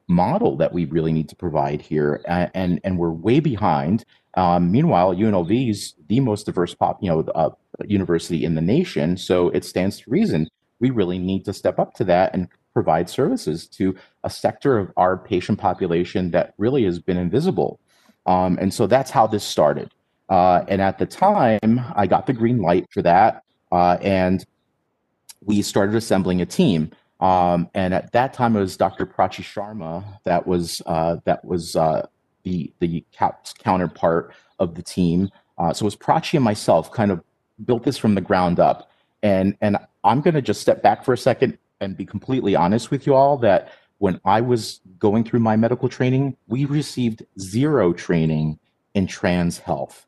model 0.07 0.55
that 0.57 0.73
we 0.73 0.85
really 0.85 1.11
need 1.11 1.29
to 1.29 1.35
provide 1.35 1.81
here, 1.81 2.21
and 2.27 2.49
and, 2.53 2.81
and 2.83 2.97
we're 2.97 3.11
way 3.11 3.39
behind. 3.39 4.05
Um, 4.35 4.71
meanwhile, 4.71 5.15
UNLV 5.15 5.69
is 5.69 5.93
the 6.07 6.19
most 6.19 6.45
diverse 6.45 6.73
pop, 6.73 7.01
you 7.01 7.09
know, 7.09 7.21
uh, 7.35 7.49
university 7.85 8.43
in 8.43 8.55
the 8.55 8.61
nation, 8.61 9.17
so 9.17 9.49
it 9.49 9.63
stands 9.63 9.99
to 9.99 10.09
reason 10.09 10.47
we 10.79 10.89
really 10.89 11.19
need 11.19 11.45
to 11.45 11.53
step 11.53 11.79
up 11.79 11.93
to 11.95 12.03
that 12.05 12.33
and 12.33 12.47
provide 12.73 13.09
services 13.09 13.67
to 13.67 13.95
a 14.23 14.29
sector 14.29 14.77
of 14.77 14.91
our 14.97 15.17
patient 15.17 15.57
population 15.57 16.31
that 16.31 16.53
really 16.57 16.83
has 16.83 16.99
been 16.99 17.17
invisible. 17.17 17.79
Um, 18.25 18.57
and 18.59 18.73
so 18.73 18.85
that's 18.87 19.11
how 19.11 19.27
this 19.27 19.43
started. 19.43 19.91
Uh, 20.29 20.65
and 20.67 20.81
at 20.81 20.97
the 20.97 21.05
time, 21.05 21.81
I 21.95 22.07
got 22.07 22.25
the 22.25 22.33
green 22.33 22.61
light 22.61 22.87
for 22.91 23.01
that, 23.03 23.43
uh, 23.71 23.97
and 24.01 24.43
we 25.43 25.61
started 25.61 25.95
assembling 25.95 26.41
a 26.41 26.45
team. 26.45 26.91
Um, 27.19 27.69
and 27.73 27.93
at 27.93 28.11
that 28.11 28.33
time, 28.33 28.55
it 28.55 28.59
was 28.59 28.75
Dr. 28.75 29.05
Prachi 29.05 29.43
Sharma 29.43 30.03
that 30.25 30.45
was 30.45 30.81
uh, 30.85 31.17
that 31.25 31.45
was 31.45 31.75
the 32.45 32.71
the 32.79 33.03
counterpart 33.59 34.33
of 34.59 34.75
the 34.75 34.81
team. 34.81 35.29
Uh, 35.57 35.73
so 35.73 35.83
it 35.83 35.87
was 35.87 35.95
Prachi 35.97 36.35
and 36.35 36.43
myself 36.43 36.91
kind 36.91 37.11
of 37.11 37.21
built 37.65 37.83
this 37.83 37.97
from 37.97 38.15
the 38.15 38.21
ground 38.21 38.59
up. 38.59 38.89
And 39.21 39.57
and 39.59 39.77
I'm 40.03 40.21
to 40.21 40.41
just 40.41 40.61
step 40.61 40.81
back 40.81 41.03
for 41.03 41.13
a 41.13 41.17
second 41.17 41.57
and 41.81 41.97
be 41.97 42.05
completely 42.05 42.55
honest 42.55 42.91
with 42.91 43.05
you 43.05 43.13
all 43.13 43.37
that 43.39 43.73
when 43.97 44.21
I 44.23 44.41
was 44.41 44.81
going 44.99 45.23
through 45.23 45.39
my 45.39 45.55
medical 45.55 45.89
training, 45.89 46.37
we 46.47 46.65
received 46.65 47.25
zero 47.39 47.91
training 47.91 48.59
in 48.93 49.07
trans 49.07 49.57
health. 49.57 50.05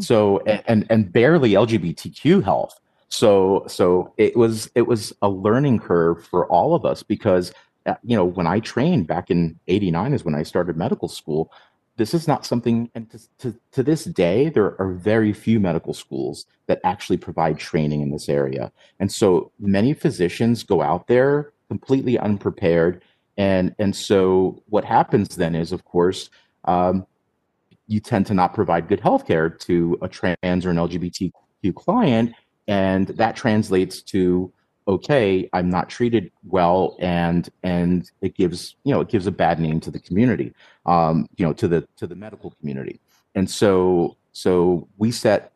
So 0.00 0.40
and 0.40 0.86
and 0.90 1.12
barely 1.12 1.50
LGBTQ 1.52 2.42
health. 2.42 2.80
So 3.08 3.64
so 3.68 4.12
it 4.16 4.36
was 4.36 4.70
it 4.74 4.82
was 4.82 5.12
a 5.22 5.28
learning 5.28 5.78
curve 5.80 6.26
for 6.26 6.46
all 6.46 6.74
of 6.74 6.84
us 6.84 7.02
because 7.02 7.52
uh, 7.86 7.94
you 8.02 8.16
know 8.16 8.24
when 8.24 8.46
I 8.46 8.60
trained 8.60 9.06
back 9.06 9.30
in 9.30 9.58
89 9.68 10.14
is 10.14 10.24
when 10.24 10.34
I 10.34 10.42
started 10.42 10.76
medical 10.76 11.06
school 11.06 11.52
this 11.96 12.14
is 12.14 12.26
not 12.26 12.44
something 12.44 12.90
and 12.94 13.10
to, 13.10 13.18
to, 13.38 13.60
to, 13.72 13.82
this 13.82 14.04
day 14.04 14.48
there 14.48 14.80
are 14.80 14.92
very 14.92 15.32
few 15.32 15.60
medical 15.60 15.94
schools 15.94 16.46
that 16.66 16.80
actually 16.84 17.16
provide 17.16 17.58
training 17.58 18.00
in 18.00 18.10
this 18.10 18.28
area. 18.28 18.72
And 18.98 19.10
so 19.12 19.52
many 19.58 19.94
physicians 19.94 20.64
go 20.64 20.82
out 20.82 21.06
there 21.06 21.52
completely 21.68 22.18
unprepared. 22.18 23.02
And 23.36 23.74
and 23.78 23.94
so 23.94 24.62
what 24.68 24.84
happens 24.84 25.36
then 25.36 25.54
is 25.54 25.72
of 25.72 25.84
course 25.84 26.30
um, 26.64 27.06
you 27.86 28.00
tend 28.00 28.26
to 28.26 28.34
not 28.34 28.54
provide 28.54 28.88
good 28.88 29.00
health 29.00 29.26
care 29.26 29.48
to 29.50 29.98
a 30.02 30.08
trans 30.08 30.66
or 30.66 30.70
an 30.70 30.76
lgbtq 30.76 31.32
client 31.74 32.34
and 32.66 33.08
that 33.08 33.36
translates 33.36 34.02
to 34.02 34.52
okay 34.86 35.48
i'm 35.52 35.70
not 35.70 35.88
treated 35.88 36.30
well 36.44 36.96
and 37.00 37.48
and 37.62 38.10
it 38.20 38.34
gives 38.36 38.76
you 38.84 38.92
know 38.92 39.00
it 39.00 39.08
gives 39.08 39.26
a 39.26 39.32
bad 39.32 39.58
name 39.58 39.80
to 39.80 39.90
the 39.90 39.98
community 39.98 40.52
um, 40.86 41.28
you 41.36 41.46
know 41.46 41.52
to 41.52 41.68
the 41.68 41.86
to 41.96 42.06
the 42.06 42.14
medical 42.14 42.50
community. 42.52 43.00
And 43.34 43.48
so 43.48 44.16
so 44.32 44.88
we 44.98 45.10
set 45.10 45.52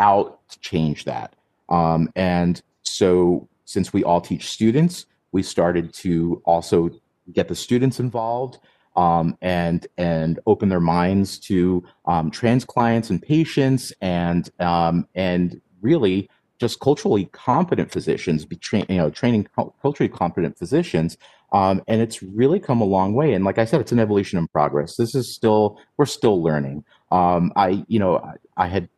out 0.00 0.40
to 0.48 0.58
change 0.60 1.04
that. 1.04 1.34
Um, 1.68 2.10
and 2.16 2.60
so 2.82 3.48
since 3.64 3.92
we 3.92 4.04
all 4.04 4.20
teach 4.20 4.50
students 4.50 5.06
we 5.32 5.42
started 5.42 5.92
to 5.92 6.40
also 6.44 6.90
get 7.32 7.48
the 7.48 7.54
students 7.54 7.98
involved 7.98 8.58
um, 8.96 9.36
and 9.40 9.86
and 9.96 10.38
open 10.46 10.68
their 10.68 10.80
minds 10.80 11.38
to 11.38 11.82
um, 12.04 12.30
trans 12.30 12.64
clients 12.64 13.10
and 13.10 13.20
patients 13.22 13.92
and 14.00 14.50
um, 14.60 15.08
and 15.14 15.60
really 15.80 16.28
just 16.64 16.80
culturally 16.80 17.26
competent 17.26 17.92
physicians, 17.92 18.46
be 18.46 18.56
tra- 18.56 18.86
you 18.88 18.96
know, 18.96 19.10
training 19.10 19.46
culturally 19.82 20.08
competent 20.08 20.56
physicians, 20.56 21.18
um, 21.52 21.82
and 21.86 22.00
it's 22.00 22.22
really 22.22 22.58
come 22.58 22.80
a 22.80 22.86
long 22.86 23.12
way. 23.12 23.34
And 23.34 23.44
like 23.44 23.58
I 23.58 23.66
said, 23.66 23.82
it's 23.82 23.92
an 23.92 23.98
evolution 23.98 24.38
in 24.38 24.48
progress. 24.48 24.96
This 24.96 25.14
is 25.14 25.30
still 25.30 25.78
we're 25.98 26.06
still 26.06 26.42
learning. 26.42 26.82
Um, 27.12 27.52
I 27.54 27.84
you 27.86 27.98
know 27.98 28.16
I, 28.16 28.64
I, 28.64 28.66
had 28.68 28.88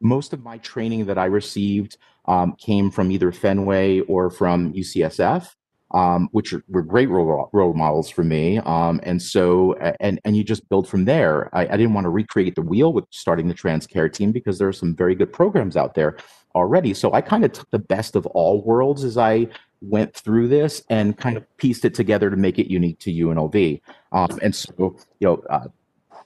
most 0.00 0.32
of 0.32 0.44
my 0.44 0.58
training 0.58 1.06
that 1.06 1.18
I 1.18 1.24
received 1.24 1.96
um, 2.26 2.54
came 2.58 2.92
from 2.92 3.10
either 3.10 3.32
Fenway 3.32 4.00
or 4.02 4.30
from 4.30 4.72
UCSF. 4.72 5.52
Um, 5.90 6.28
which 6.32 6.52
were 6.66 6.82
great 6.82 7.08
role, 7.08 7.50
role 7.52 7.72
models 7.72 8.10
for 8.10 8.24
me. 8.24 8.58
Um, 8.58 8.98
and 9.04 9.22
so, 9.22 9.74
and 10.00 10.20
and 10.24 10.36
you 10.36 10.42
just 10.42 10.68
build 10.68 10.88
from 10.88 11.04
there. 11.04 11.54
I, 11.54 11.68
I, 11.68 11.76
didn't 11.76 11.94
want 11.94 12.06
to 12.06 12.10
recreate 12.10 12.56
the 12.56 12.62
wheel 12.62 12.92
with 12.92 13.04
starting 13.10 13.46
the 13.46 13.54
trans 13.54 13.86
care 13.86 14.08
team 14.08 14.32
because 14.32 14.58
there 14.58 14.66
are 14.66 14.72
some 14.72 14.96
very 14.96 15.14
good 15.14 15.32
programs 15.32 15.76
out 15.76 15.94
there 15.94 16.16
already. 16.54 16.94
So 16.94 17.12
I 17.12 17.20
kind 17.20 17.44
of 17.44 17.52
took 17.52 17.70
the 17.70 17.78
best 17.78 18.16
of 18.16 18.26
all 18.26 18.62
worlds 18.62 19.04
as 19.04 19.18
I 19.18 19.48
went 19.80 20.14
through 20.14 20.48
this 20.48 20.82
and 20.88 21.16
kind 21.16 21.36
of 21.36 21.56
pieced 21.56 21.84
it 21.84 21.94
together 21.94 22.30
to 22.30 22.36
make 22.36 22.58
it 22.58 22.70
unique 22.70 22.98
to 23.00 23.10
UNLV. 23.10 23.80
Um, 24.12 24.38
and 24.42 24.54
so, 24.54 24.96
you 25.20 25.28
know, 25.28 25.42
uh, 25.50 25.68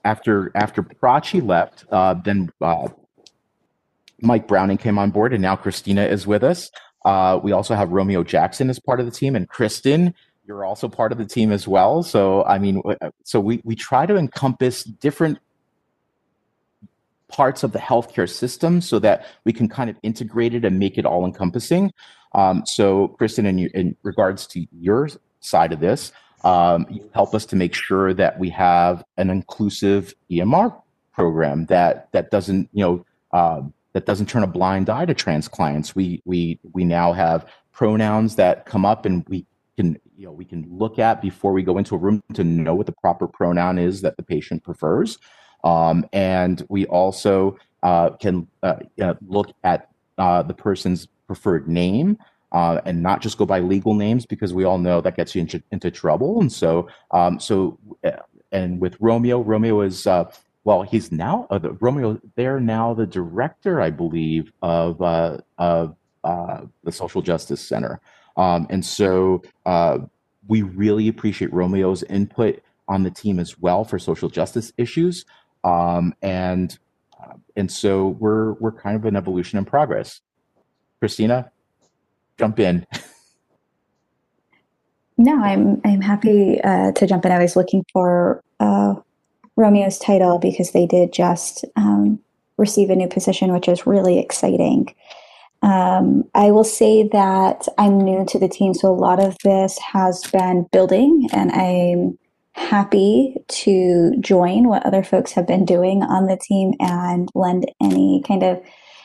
after 0.05 0.53
after 0.55 0.83
Prachi 0.83 1.45
left, 1.47 1.85
uh, 1.91 2.15
then 2.15 2.51
uh, 2.61 2.89
Mike 4.21 4.47
Browning 4.47 4.79
came 4.79 4.99
on 4.99 5.11
board, 5.11 5.33
and 5.33 5.43
now 5.43 5.57
Christina 5.57 6.05
is 6.05 6.27
with 6.27 6.45
us. 6.45 6.71
Uh, 7.05 7.41
we 7.43 7.53
also 7.53 7.75
have 7.75 7.91
Romeo 7.91 8.23
Jackson 8.23 8.71
as 8.71 8.79
part 8.79 9.01
of 9.01 9.07
the 9.07 9.13
team, 9.13 9.35
and 9.37 9.49
Kristen, 9.49 10.15
you're 10.47 10.65
also 10.65 10.89
part 10.89 11.13
of 11.13 11.19
the 11.19 11.27
team 11.27 11.53
as 11.53 11.69
well. 11.69 12.03
So, 12.03 12.45
I 12.45 12.59
mean, 12.59 12.83
so 13.25 13.41
we 13.41 13.61
we 13.65 13.75
try 13.75 14.07
to 14.07 14.17
encompass 14.17 14.85
different 14.85 15.39
parts 17.29 17.63
of 17.63 17.73
the 17.73 17.79
healthcare 17.79 18.29
system 18.29 18.81
so 18.81 18.99
that 18.99 19.27
we 19.45 19.53
can 19.53 19.69
kind 19.69 19.91
of 19.91 19.97
integrate 20.03 20.55
it 20.55 20.65
and 20.65 20.79
make 20.79 20.99
it 20.99 21.05
all 21.05 21.25
encompassing. 21.25 21.93
Um, 22.35 22.65
so, 22.67 23.09
Kristen, 23.09 23.47
in, 23.47 23.59
in, 23.59 23.97
regards 24.03 24.47
to 24.49 24.67
your 24.73 25.09
side 25.41 25.73
of 25.73 25.81
this, 25.81 26.13
um, 26.45 26.87
you 26.91 27.11
help 27.15 27.35
us 27.35 27.47
to 27.47 27.57
make 27.57 27.75
sure 27.75 28.15
that 28.15 28.39
we 28.39 28.51
have 28.51 29.05
an 29.17 29.31
inclusive 29.31 30.15
EMR 30.31 30.75
program 31.13 31.67
that 31.67 32.11
that 32.13 32.31
doesn't 32.31 32.69
you 32.73 32.85
know 32.85 33.07
uh, 33.33 33.61
that 33.93 34.07
doesn't 34.07 34.29
turn 34.29 34.45
a 34.45 34.47
blind 34.47 34.89
eye 34.89 35.05
to 35.05 35.15
trans 35.15 35.49
clients. 35.49 35.97
We 35.97 36.23
we 36.25 36.61
we 36.73 36.85
now 36.85 37.13
have 37.13 37.47
pronouns 37.73 38.37
that 38.37 38.67
come 38.67 38.85
up 38.85 39.05
and 39.05 39.27
we 39.29 39.47
can 39.77 39.99
you 40.17 40.27
know 40.27 40.33
we 40.33 40.45
can 40.45 40.67
look 40.71 40.99
at 40.99 41.21
before 41.21 41.53
we 41.53 41.63
go 41.63 41.79
into 41.79 41.95
a 41.95 41.99
room 41.99 42.23
to 42.35 42.45
know 42.45 42.75
what 42.75 42.87
the 42.87 42.93
proper 42.93 43.27
pronoun 43.27 43.79
is 43.79 44.03
that 44.03 44.17
the 44.17 44.23
patient 44.23 44.63
prefers. 44.63 45.19
Um, 45.65 46.07
and 46.13 46.65
we 46.69 46.87
also 46.87 47.59
uh, 47.83 48.11
can 48.11 48.47
uh, 48.63 48.77
look 49.27 49.51
at 49.65 49.89
uh, 50.19 50.43
the 50.43 50.55
person's 50.55 51.07
preferred 51.27 51.69
name 51.69 52.19
uh, 52.53 52.81
and 52.85 53.03
not 53.03 53.21
just 53.21 53.39
go 53.39 53.47
by 53.47 53.61
legal 53.61 53.95
names 53.95 54.25
because 54.27 54.55
we 54.55 54.65
all 54.65 54.79
know 54.79 55.01
that 55.01 55.17
gets 55.17 55.35
you 55.35 55.41
into, 55.41 55.63
into 55.71 55.91
trouble. 55.91 56.41
And 56.41 56.51
so, 56.53 56.89
um, 57.11 57.39
so, 57.39 57.79
uh, 58.05 58.13
and 58.51 58.81
with 58.81 58.97
Romeo, 59.01 59.43
Romeo 59.43 59.83
is 59.83 60.07
uh, 60.07 60.31
well, 60.65 60.83
he's 60.83 61.13
now 61.13 61.47
the, 61.51 61.73
Romeo. 61.81 62.21
They're 62.35 62.61
now 62.61 62.95
the 62.95 63.07
director, 63.07 63.81
I 63.81 63.91
believe, 63.91 64.53
of 64.61 65.01
of 65.01 65.97
the 66.23 66.93
Social 66.93 67.23
Justice 67.23 67.61
Center. 67.61 68.01
Um, 68.37 68.67
and 68.69 68.85
so 68.85 69.43
we 70.47 70.63
really 70.63 71.09
appreciate 71.09 71.53
Romeo's 71.53 72.03
input 72.05 72.63
on 72.89 73.03
the 73.03 73.11
team 73.11 73.39
as 73.39 73.59
well 73.59 73.85
for 73.85 73.99
social 73.99 74.29
justice 74.29 74.73
issues. 74.79 75.25
Um, 75.65 76.15
and 76.23 76.79
uh, 77.21 77.35
and 77.57 77.71
so 77.71 78.09
we're 78.09 78.53
we're 78.55 78.73
kind 78.73 78.97
of 78.97 79.05
an 79.05 79.17
evolution 79.17 79.59
in 79.59 79.65
progress. 79.65 80.21
Christina, 81.01 81.51
jump 82.39 82.59
in. 82.59 82.87
No, 85.19 85.43
I'm 85.43 85.81
I'm 85.85 86.01
happy 86.01 86.61
uh, 86.63 86.93
to 86.93 87.07
jump 87.07 87.27
in. 87.27 87.33
I 87.33 87.41
was 87.41 87.57
looking 87.57 87.85
for 87.93 88.43
uh, 88.61 88.95
Romeo's 89.57 89.99
title 89.99 90.39
because 90.39 90.71
they 90.71 90.87
did 90.87 91.13
just 91.13 91.65
um, 91.75 92.21
receive 92.57 92.89
a 92.89 92.97
new 92.97 93.09
position, 93.09 93.53
which 93.53 93.69
is 93.69 93.85
really 93.85 94.21
exciting. 94.21 94.95
Um, 95.63 96.23
I 96.37 96.53
will 96.53 96.63
say 96.63 97.09
that 97.09 97.67
I'm 97.79 97.99
new 97.99 98.25
to 98.27 98.39
the 98.39 98.49
team, 98.49 98.75
so 98.75 98.89
a 98.89 98.95
lot 98.95 99.19
of 99.19 99.37
this 99.43 99.77
has 99.79 100.23
been 100.31 100.69
building, 100.71 101.29
and 101.33 101.51
I'm 101.51 102.17
happy 102.59 103.35
to 103.49 104.13
join 104.21 104.69
what 104.69 104.85
other 104.85 105.03
folks 105.03 105.33
have 105.33 105.47
been 105.47 105.65
doing 105.65 106.03
on 106.03 106.27
the 106.27 106.37
team 106.37 106.73
and 106.81 107.29
lend 107.35 107.71
any 107.81 108.23
kind 108.27 108.43
of 108.43 108.61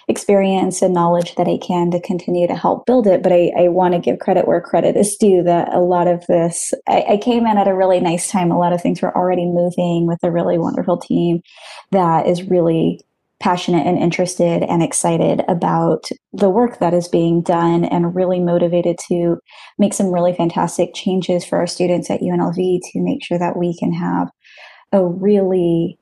experience 0.08 0.82
and 0.82 0.94
knowledge 0.94 1.36
that 1.36 1.48
I 1.48 1.58
can 1.58 1.92
to 1.92 2.02
continue 2.02 2.48
to 2.48 2.56
help 2.56 2.86
build 2.86 3.08
it. 3.08 3.24
But 3.24 3.32
I, 3.32 3.52
I 3.58 3.68
want 3.70 3.94
to 3.94 4.00
give 4.00 4.20
credit 4.20 4.48
where 4.48 4.60
credit 4.60 4.98
is 4.98 5.16
due 5.16 5.44
that 5.44 5.74
a 5.74 5.80
lot 5.80 6.08
of 6.08 6.26
this, 6.28 6.74
I, 6.88 7.06
I, 7.12 7.18
came 7.18 7.48
in 7.48 7.58
at 7.58 7.70
a 7.70 7.76
really 7.76 8.00
nice 8.00 8.30
time. 8.30 8.52
A 8.52 8.60
lot 8.60 8.74
of 8.74 8.82
things 8.82 9.02
were 9.02 9.16
already 9.16 9.46
moving 9.46 10.08
with 10.08 10.20
a 10.24 10.32
really 10.32 10.58
wonderful 10.58 10.98
team 10.98 11.42
that 11.92 12.28
is 12.28 12.44
really 12.44 13.00
passionate 13.44 13.86
and 13.86 13.98
interested 13.98 14.64
and 14.64 14.82
excited 14.82 15.44
about 15.50 16.06
the 16.32 16.50
work 16.50 16.80
that 16.80 16.94
is 16.94 17.10
being 17.10 17.42
done 17.42 17.84
and 17.84 18.16
really 18.16 18.40
motivated 18.40 18.98
to 19.10 19.38
make 19.78 19.94
some 19.94 20.14
really 20.14 20.34
fantastic 20.34 20.94
changes 20.94 21.44
for 21.44 21.60
our 21.60 21.68
students 21.68 22.10
at 22.10 22.22
UNLV 22.22 22.56
to 22.56 23.02
make 23.02 23.22
sure 23.22 23.38
that 23.38 23.58
we 23.58 23.78
can 23.78 23.92
have 23.92 24.30
a 24.94 25.06
really 25.06 26.00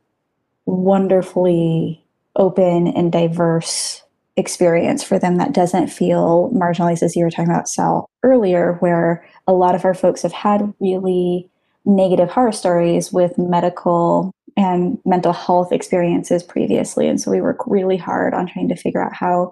wonderfully 0.67 2.05
open 2.35 2.87
and 2.89 3.11
diverse 3.11 4.03
experience 4.37 5.03
for 5.03 5.17
them 5.17 5.37
that 5.37 5.51
doesn't 5.51 5.87
feel 5.87 6.51
marginalized 6.53 7.01
as 7.01 7.15
you 7.15 7.23
were 7.23 7.31
talking 7.31 7.49
about 7.49 7.67
Sal 7.67 8.07
earlier 8.21 8.73
where 8.81 9.27
a 9.47 9.53
lot 9.53 9.73
of 9.73 9.83
our 9.83 9.95
folks 9.95 10.21
have 10.21 10.31
had 10.31 10.71
really 10.79 11.49
negative 11.85 12.29
horror 12.29 12.51
stories 12.51 13.11
with 13.11 13.35
medical 13.39 14.31
and 14.57 14.97
mental 15.05 15.33
health 15.33 15.71
experiences 15.71 16.43
previously. 16.43 17.07
And 17.07 17.19
so 17.19 17.31
we 17.31 17.41
work 17.41 17.59
really 17.67 17.97
hard 17.97 18.33
on 18.33 18.47
trying 18.47 18.69
to 18.69 18.75
figure 18.75 19.03
out 19.03 19.13
how 19.13 19.51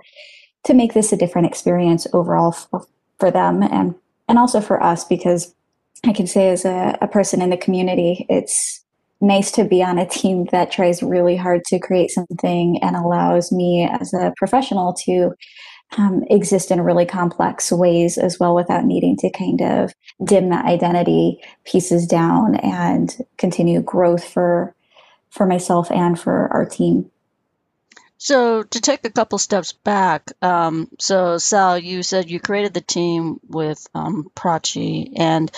to 0.65 0.73
make 0.73 0.93
this 0.93 1.11
a 1.13 1.17
different 1.17 1.47
experience 1.47 2.05
overall 2.13 2.51
for, 2.51 2.85
for 3.19 3.31
them 3.31 3.63
and, 3.63 3.95
and 4.27 4.37
also 4.37 4.61
for 4.61 4.81
us, 4.81 5.03
because 5.03 5.53
I 6.05 6.13
can 6.13 6.27
say 6.27 6.49
as 6.49 6.65
a, 6.65 6.97
a 7.01 7.07
person 7.07 7.41
in 7.41 7.49
the 7.49 7.57
community, 7.57 8.25
it's 8.29 8.83
nice 9.21 9.51
to 9.51 9.65
be 9.65 9.83
on 9.83 9.97
a 9.97 10.07
team 10.07 10.45
that 10.51 10.71
tries 10.71 11.03
really 11.03 11.35
hard 11.35 11.63
to 11.65 11.79
create 11.79 12.09
something 12.09 12.79
and 12.81 12.95
allows 12.95 13.51
me 13.51 13.89
as 13.99 14.13
a 14.13 14.33
professional 14.37 14.93
to 15.05 15.33
um, 15.97 16.23
exist 16.29 16.71
in 16.71 16.81
really 16.81 17.05
complex 17.05 17.71
ways 17.71 18.17
as 18.17 18.39
well 18.39 18.55
without 18.55 18.85
needing 18.85 19.17
to 19.17 19.29
kind 19.31 19.61
of 19.61 19.93
dim 20.23 20.49
that 20.49 20.65
identity 20.65 21.39
pieces 21.65 22.05
down 22.05 22.55
and 22.57 23.17
continue 23.37 23.81
growth 23.81 24.23
for 24.23 24.73
for 25.29 25.45
myself 25.45 25.91
and 25.91 26.19
for 26.19 26.51
our 26.51 26.65
team. 26.65 27.11
So 28.17 28.63
to 28.63 28.81
take 28.81 29.05
a 29.05 29.09
couple 29.09 29.37
steps 29.37 29.71
back, 29.71 30.33
um, 30.41 30.89
so 30.99 31.37
Sal, 31.37 31.79
you 31.79 32.03
said 32.03 32.29
you 32.29 32.39
created 32.41 32.73
the 32.73 32.81
team 32.81 33.39
with 33.47 33.87
um, 33.95 34.29
Prachi, 34.35 35.13
and 35.15 35.49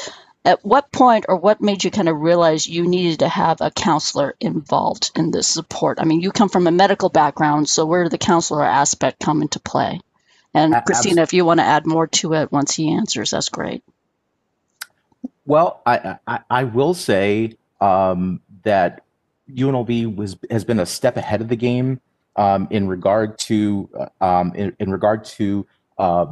at 0.46 0.64
what 0.64 0.92
point 0.92 1.26
or 1.28 1.38
what 1.38 1.62
made 1.62 1.84
you 1.84 1.90
kind 1.90 2.08
of 2.08 2.20
realize 2.20 2.68
you 2.68 2.88
needed 2.88 3.20
to 3.20 3.28
have 3.28 3.62
a 3.62 3.72
counselor 3.72 4.36
involved 4.40 5.12
in 5.16 5.32
this 5.32 5.48
support? 5.48 6.00
I 6.00 6.06
mean, 6.06 6.22
you 6.22 6.32
come 6.32 6.50
from 6.50 6.68
a 6.68 6.72
medical 6.72 7.10
background, 7.10 7.68
so 7.68 7.86
where 7.86 8.04
did 8.04 8.12
the 8.12 8.20
counselor 8.20 8.64
aspect 8.64 9.20
come 9.20 9.42
into 9.42 9.60
play? 9.60 10.00
And 10.54 10.76
Christina, 10.86 11.24
if 11.24 11.34
you 11.34 11.46
want 11.46 11.62
to 11.62 11.66
add 11.66 11.88
more 11.88 12.08
to 12.08 12.34
it 12.34 12.52
once 12.52 12.76
he 12.76 12.92
answers, 12.92 13.32
that's 13.32 13.50
great. 13.50 13.84
Well, 15.46 15.82
I 15.86 16.18
I, 16.28 16.40
I 16.50 16.64
will 16.66 16.94
say 16.94 17.58
um, 17.80 18.42
that 18.64 19.04
UNLV 19.56 20.16
was 20.16 20.38
has 20.50 20.64
been 20.64 20.80
a 20.80 20.86
step 20.86 21.18
ahead 21.18 21.42
of 21.42 21.48
the 21.48 21.56
game 21.56 22.00
um, 22.36 22.68
in 22.72 22.88
regard 22.88 23.38
to 23.40 23.90
uh, 24.00 24.24
um, 24.24 24.54
in, 24.56 24.76
in, 24.80 24.92
regard 24.92 25.26
to 25.26 25.66
uh, 25.98 26.26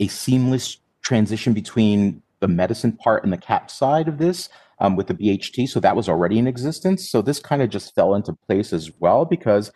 a 0.00 0.08
seamless 0.08 0.78
transition 1.02 1.52
between 1.52 2.22
the 2.40 2.48
medicine 2.48 2.92
part 2.92 3.24
and 3.24 3.32
the 3.32 3.38
cap 3.38 3.70
side 3.70 4.08
of 4.08 4.18
this 4.18 4.48
um, 4.78 4.96
with 4.96 5.06
the 5.06 5.14
BHT. 5.14 5.68
So 5.68 5.80
that 5.80 5.96
was 5.96 6.08
already 6.08 6.38
in 6.38 6.46
existence. 6.46 7.08
So 7.08 7.22
this 7.22 7.38
kind 7.38 7.62
of 7.62 7.70
just 7.70 7.94
fell 7.94 8.14
into 8.14 8.32
place 8.46 8.72
as 8.72 8.90
well 9.00 9.24
because 9.24 9.72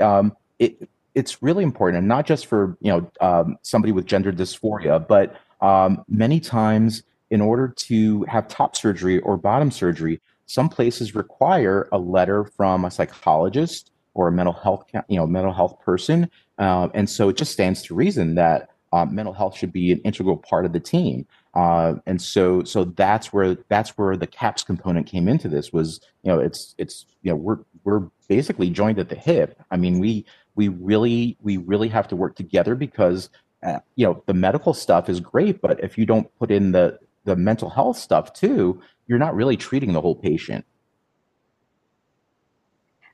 um, 0.00 0.36
it 0.58 0.88
it's 1.14 1.42
really 1.42 1.64
important, 1.64 1.98
and 1.98 2.08
not 2.08 2.26
just 2.26 2.46
for 2.46 2.76
you 2.80 2.92
know 2.92 3.10
um, 3.20 3.56
somebody 3.62 3.92
with 3.92 4.06
gender 4.06 4.32
dysphoria, 4.32 5.06
but 5.06 5.36
um, 5.60 6.04
many 6.08 6.40
times 6.40 7.02
in 7.30 7.40
order 7.40 7.68
to 7.68 8.22
have 8.24 8.48
top 8.48 8.76
surgery 8.76 9.20
or 9.20 9.36
bottom 9.36 9.70
surgery, 9.70 10.20
some 10.50 10.68
places 10.68 11.14
require 11.14 11.88
a 11.92 11.98
letter 11.98 12.44
from 12.44 12.84
a 12.84 12.90
psychologist 12.90 13.92
or 14.14 14.26
a 14.26 14.32
mental 14.32 14.52
health, 14.52 14.84
you 15.08 15.16
know, 15.16 15.24
mental 15.24 15.52
health 15.52 15.78
person, 15.80 16.28
uh, 16.58 16.88
and 16.92 17.08
so 17.08 17.28
it 17.28 17.36
just 17.36 17.52
stands 17.52 17.82
to 17.82 17.94
reason 17.94 18.34
that 18.34 18.68
uh, 18.92 19.04
mental 19.04 19.32
health 19.32 19.56
should 19.56 19.72
be 19.72 19.92
an 19.92 20.00
integral 20.00 20.36
part 20.36 20.64
of 20.64 20.72
the 20.72 20.80
team. 20.80 21.24
Uh, 21.54 21.94
and 22.04 22.20
so, 22.20 22.64
so 22.64 22.82
that's 22.82 23.32
where 23.32 23.56
that's 23.68 23.90
where 23.90 24.16
the 24.16 24.26
CAPS 24.26 24.64
component 24.64 25.06
came 25.06 25.28
into 25.28 25.48
this. 25.48 25.72
Was 25.72 26.00
you 26.24 26.32
know, 26.32 26.40
it's 26.40 26.74
it's 26.78 27.06
you 27.22 27.30
know, 27.30 27.36
we're 27.36 27.58
we're 27.84 28.10
basically 28.28 28.70
joined 28.70 28.98
at 28.98 29.08
the 29.08 29.14
hip. 29.14 29.56
I 29.70 29.76
mean, 29.76 30.00
we 30.00 30.26
we 30.56 30.66
really 30.66 31.36
we 31.40 31.58
really 31.58 31.88
have 31.88 32.08
to 32.08 32.16
work 32.16 32.34
together 32.34 32.74
because 32.74 33.30
uh, 33.62 33.78
you 33.94 34.04
know 34.04 34.20
the 34.26 34.34
medical 34.34 34.74
stuff 34.74 35.08
is 35.08 35.20
great, 35.20 35.60
but 35.60 35.78
if 35.78 35.96
you 35.96 36.06
don't 36.06 36.28
put 36.40 36.50
in 36.50 36.72
the 36.72 36.98
the 37.24 37.36
mental 37.36 37.70
health 37.70 37.96
stuff 37.96 38.32
too, 38.32 38.80
you're 39.06 39.18
not 39.18 39.34
really 39.34 39.56
treating 39.56 39.92
the 39.92 40.00
whole 40.00 40.16
patient. 40.16 40.64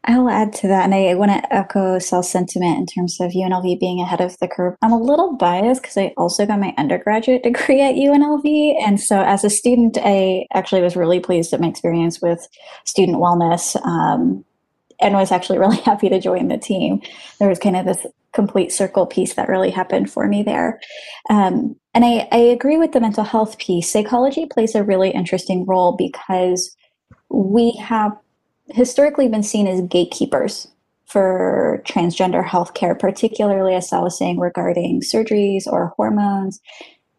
I'll 0.08 0.28
add 0.28 0.52
to 0.54 0.68
that, 0.68 0.84
and 0.84 0.94
I, 0.94 1.14
want 1.14 1.32
to 1.32 1.52
echo 1.52 1.98
Sal's 1.98 2.30
sentiment 2.30 2.78
in 2.78 2.86
terms 2.86 3.20
of 3.20 3.32
UNLV 3.32 3.80
being 3.80 4.00
ahead 4.00 4.20
of 4.20 4.38
the 4.38 4.46
curve. 4.46 4.76
I'm 4.80 4.92
a 4.92 5.00
little 5.00 5.36
biased 5.36 5.82
because 5.82 5.96
I 5.96 6.12
also 6.16 6.46
got 6.46 6.60
my 6.60 6.72
undergraduate 6.78 7.42
degree 7.42 7.80
at 7.80 7.96
UNLV, 7.96 8.76
and 8.80 9.00
so 9.00 9.20
as 9.20 9.42
a 9.42 9.50
student, 9.50 9.98
I 10.00 10.46
actually 10.54 10.82
was 10.82 10.94
really 10.94 11.18
pleased 11.18 11.52
at 11.52 11.60
my 11.60 11.66
experience 11.66 12.22
with 12.22 12.46
student 12.84 13.18
wellness, 13.18 13.74
um, 13.84 14.44
and 15.00 15.14
was 15.14 15.32
actually 15.32 15.58
really 15.64 15.78
happy 15.78 16.08
to 16.08 16.20
join 16.20 16.48
the 16.48 16.58
team. 16.58 17.00
There 17.38 17.48
was 17.48 17.58
kind 17.58 17.76
of 17.76 17.86
this 17.86 18.06
complete 18.32 18.70
circle 18.70 19.06
piece 19.06 19.34
that 19.34 19.48
really 19.48 19.70
happened 19.70 20.10
for 20.10 20.28
me 20.28 20.42
there. 20.42 20.78
Um, 21.30 21.74
and 21.94 22.04
I, 22.04 22.28
I 22.30 22.38
agree 22.38 22.76
with 22.76 22.92
the 22.92 23.00
mental 23.00 23.24
health 23.24 23.58
piece. 23.58 23.90
Psychology 23.90 24.46
plays 24.46 24.74
a 24.74 24.84
really 24.84 25.10
interesting 25.10 25.64
role 25.64 25.96
because 25.96 26.76
we 27.30 27.72
have 27.80 28.12
historically 28.68 29.28
been 29.28 29.42
seen 29.42 29.66
as 29.66 29.80
gatekeepers 29.82 30.68
for 31.06 31.82
transgender 31.86 32.44
healthcare, 32.44 32.98
particularly 32.98 33.74
as 33.74 33.92
I 33.92 34.00
was 34.00 34.18
saying 34.18 34.38
regarding 34.38 35.00
surgeries 35.00 35.66
or 35.66 35.94
hormones. 35.96 36.60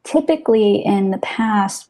Typically, 0.03 0.85
in 0.85 1.11
the 1.11 1.17
past, 1.19 1.89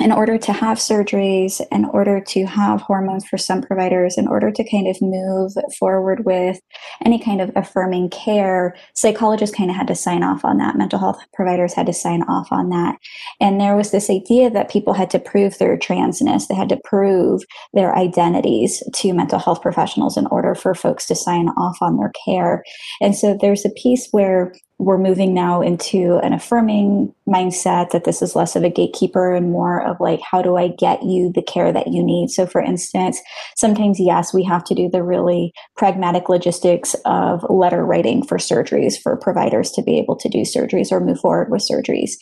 in 0.00 0.12
order 0.12 0.38
to 0.38 0.52
have 0.52 0.78
surgeries, 0.78 1.60
in 1.72 1.84
order 1.86 2.20
to 2.20 2.44
have 2.44 2.80
hormones 2.80 3.26
for 3.26 3.38
some 3.38 3.62
providers, 3.62 4.18
in 4.18 4.28
order 4.28 4.50
to 4.50 4.70
kind 4.70 4.86
of 4.86 4.96
move 5.00 5.52
forward 5.78 6.24
with 6.24 6.58
any 7.04 7.18
kind 7.18 7.40
of 7.40 7.50
affirming 7.56 8.10
care, 8.10 8.76
psychologists 8.94 9.56
kind 9.56 9.70
of 9.70 9.76
had 9.76 9.86
to 9.86 9.94
sign 9.94 10.22
off 10.22 10.44
on 10.44 10.58
that. 10.58 10.76
Mental 10.76 10.98
health 10.98 11.18
providers 11.34 11.74
had 11.74 11.86
to 11.86 11.92
sign 11.92 12.22
off 12.24 12.48
on 12.50 12.68
that. 12.70 12.96
And 13.40 13.60
there 13.60 13.76
was 13.76 13.90
this 13.90 14.10
idea 14.10 14.50
that 14.50 14.70
people 14.70 14.92
had 14.92 15.10
to 15.10 15.18
prove 15.18 15.58
their 15.58 15.76
transness, 15.76 16.48
they 16.48 16.54
had 16.54 16.68
to 16.68 16.80
prove 16.84 17.42
their 17.72 17.96
identities 17.96 18.82
to 18.94 19.12
mental 19.12 19.38
health 19.38 19.62
professionals 19.62 20.16
in 20.16 20.26
order 20.28 20.54
for 20.54 20.74
folks 20.74 21.06
to 21.06 21.14
sign 21.14 21.48
off 21.50 21.78
on 21.80 21.96
their 21.96 22.12
care. 22.24 22.64
And 23.00 23.14
so 23.14 23.36
there's 23.40 23.64
a 23.64 23.70
piece 23.70 24.08
where 24.10 24.52
we're 24.78 24.98
moving 24.98 25.32
now 25.32 25.62
into 25.62 26.16
an 26.22 26.34
affirming 26.34 27.14
mindset 27.26 27.90
that 27.90 28.04
this 28.04 28.20
is 28.20 28.36
less 28.36 28.56
of 28.56 28.62
a 28.62 28.68
gatekeeper 28.68 29.34
and 29.34 29.50
more 29.50 29.82
of 29.82 29.96
like 30.00 30.20
how 30.20 30.42
do 30.42 30.56
i 30.56 30.68
get 30.68 31.02
you 31.02 31.32
the 31.32 31.42
care 31.42 31.72
that 31.72 31.88
you 31.88 32.02
need? 32.02 32.28
So 32.30 32.46
for 32.46 32.60
instance 32.60 33.20
sometimes 33.56 33.98
yes 33.98 34.34
we 34.34 34.44
have 34.44 34.64
to 34.64 34.74
do 34.74 34.90
the 34.90 35.02
really 35.02 35.52
pragmatic 35.76 36.28
logistics 36.28 36.94
of 37.06 37.44
letter 37.48 37.84
writing 37.84 38.22
for 38.22 38.36
surgeries 38.36 39.00
for 39.00 39.16
providers 39.16 39.70
to 39.72 39.82
be 39.82 39.98
able 39.98 40.16
to 40.16 40.28
do 40.28 40.42
surgeries 40.42 40.92
or 40.92 41.00
move 41.00 41.20
forward 41.20 41.50
with 41.50 41.66
surgeries. 41.66 42.12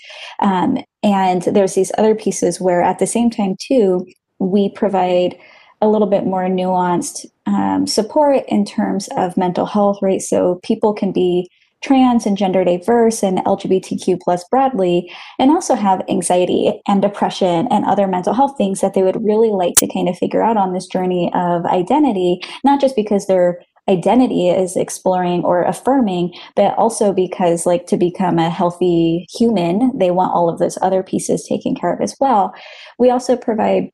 Um, 0.41 0.79
and 1.03 1.43
there's 1.43 1.75
these 1.75 1.93
other 1.99 2.15
pieces 2.15 2.61
where 2.61 2.83
at 2.83 3.01
the 3.01 3.07
same 3.07 3.31
time 3.31 3.57
too 3.61 4.07
we 4.39 4.71
provide 4.71 5.37
a 5.83 5.89
little 5.89 6.09
bit 6.09 6.25
more 6.25 6.45
nuanced 6.45 7.27
um, 7.47 7.87
support 7.87 8.45
in 8.49 8.65
terms 8.65 9.09
of 9.17 9.37
mental 9.37 9.67
health 9.67 9.99
right? 10.01 10.23
So 10.23 10.61
people 10.63 10.95
can 10.95 11.11
be 11.11 11.49
trans 11.85 12.25
and 12.25 12.39
gender 12.39 12.65
diverse 12.65 13.23
and 13.23 13.39
LGBTQ 13.39 14.19
plus 14.21 14.43
broadly, 14.51 15.13
and 15.39 15.51
also 15.51 15.75
have 15.75 16.03
anxiety 16.09 16.81
and 16.89 17.03
depression 17.03 17.69
and 17.71 17.85
other 17.85 18.07
mental 18.07 18.33
health 18.33 18.57
things 18.57 18.81
that 18.81 18.95
they 18.95 19.03
would 19.03 19.23
really 19.23 19.51
like 19.51 19.75
to 19.77 19.87
kind 19.93 20.09
of 20.09 20.17
figure 20.17 20.43
out 20.43 20.57
on 20.57 20.73
this 20.73 20.87
journey 20.87 21.31
of 21.35 21.67
identity, 21.67 22.41
not 22.65 22.81
just 22.81 22.97
because 22.97 23.27
they're 23.27 23.61
identity 23.87 24.49
is 24.49 24.77
exploring 24.77 25.45
or 25.45 25.63
affirming, 25.63 26.33
but 26.57 26.75
also 26.79 27.13
because, 27.13 27.67
like, 27.67 27.87
to 27.87 27.99
become 27.99 28.39
a 28.39 28.49
healthy 28.49 29.27
human, 29.31 29.93
they 29.99 30.11
want 30.11 30.33
all 30.33 30.49
of 30.49 30.59
those 30.59 30.79
other 30.81 31.03
pieces 31.03 31.47
taken 31.47 31.75
care 31.75 31.93
of 31.93 32.01
as 32.01 32.17
well. 32.19 32.55
We 32.99 33.11
also 33.11 33.37
provide 33.37 33.91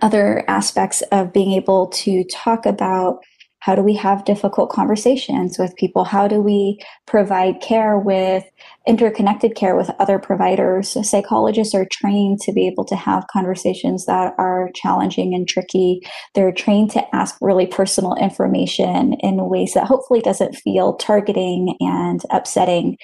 other 0.00 0.44
aspects 0.48 1.02
of 1.12 1.32
being 1.32 1.52
able 1.52 1.86
to 1.88 2.24
talk 2.24 2.66
about 2.66 3.20
how 3.62 3.76
do 3.76 3.82
we 3.82 3.94
have 3.94 4.24
difficult 4.24 4.70
conversations 4.70 5.56
with 5.56 5.76
people? 5.76 6.02
How 6.02 6.26
do 6.26 6.40
we 6.40 6.80
provide 7.06 7.60
care 7.60 7.96
with 7.96 8.42
interconnected 8.86 9.54
care 9.54 9.76
with 9.76 9.90
other 9.98 10.18
providers? 10.18 10.96
Psychologists 11.08 11.74
are 11.74 11.86
trained 11.90 12.40
to 12.40 12.52
be 12.52 12.66
able 12.66 12.84
to 12.84 12.96
have 12.96 13.26
conversations 13.32 14.06
that 14.06 14.34
are 14.38 14.70
challenging 14.74 15.34
and 15.34 15.46
tricky. 15.48 16.00
They're 16.34 16.52
trained 16.52 16.90
to 16.92 17.14
ask 17.14 17.36
really 17.40 17.66
personal 17.66 18.14
information 18.14 19.14
in 19.20 19.48
ways 19.48 19.74
that 19.74 19.86
hopefully 19.86 20.20
doesn't 20.20 20.56
feel 20.56 20.94
targeting 20.94 21.76
and 21.80 22.22
upsetting. 22.30 22.96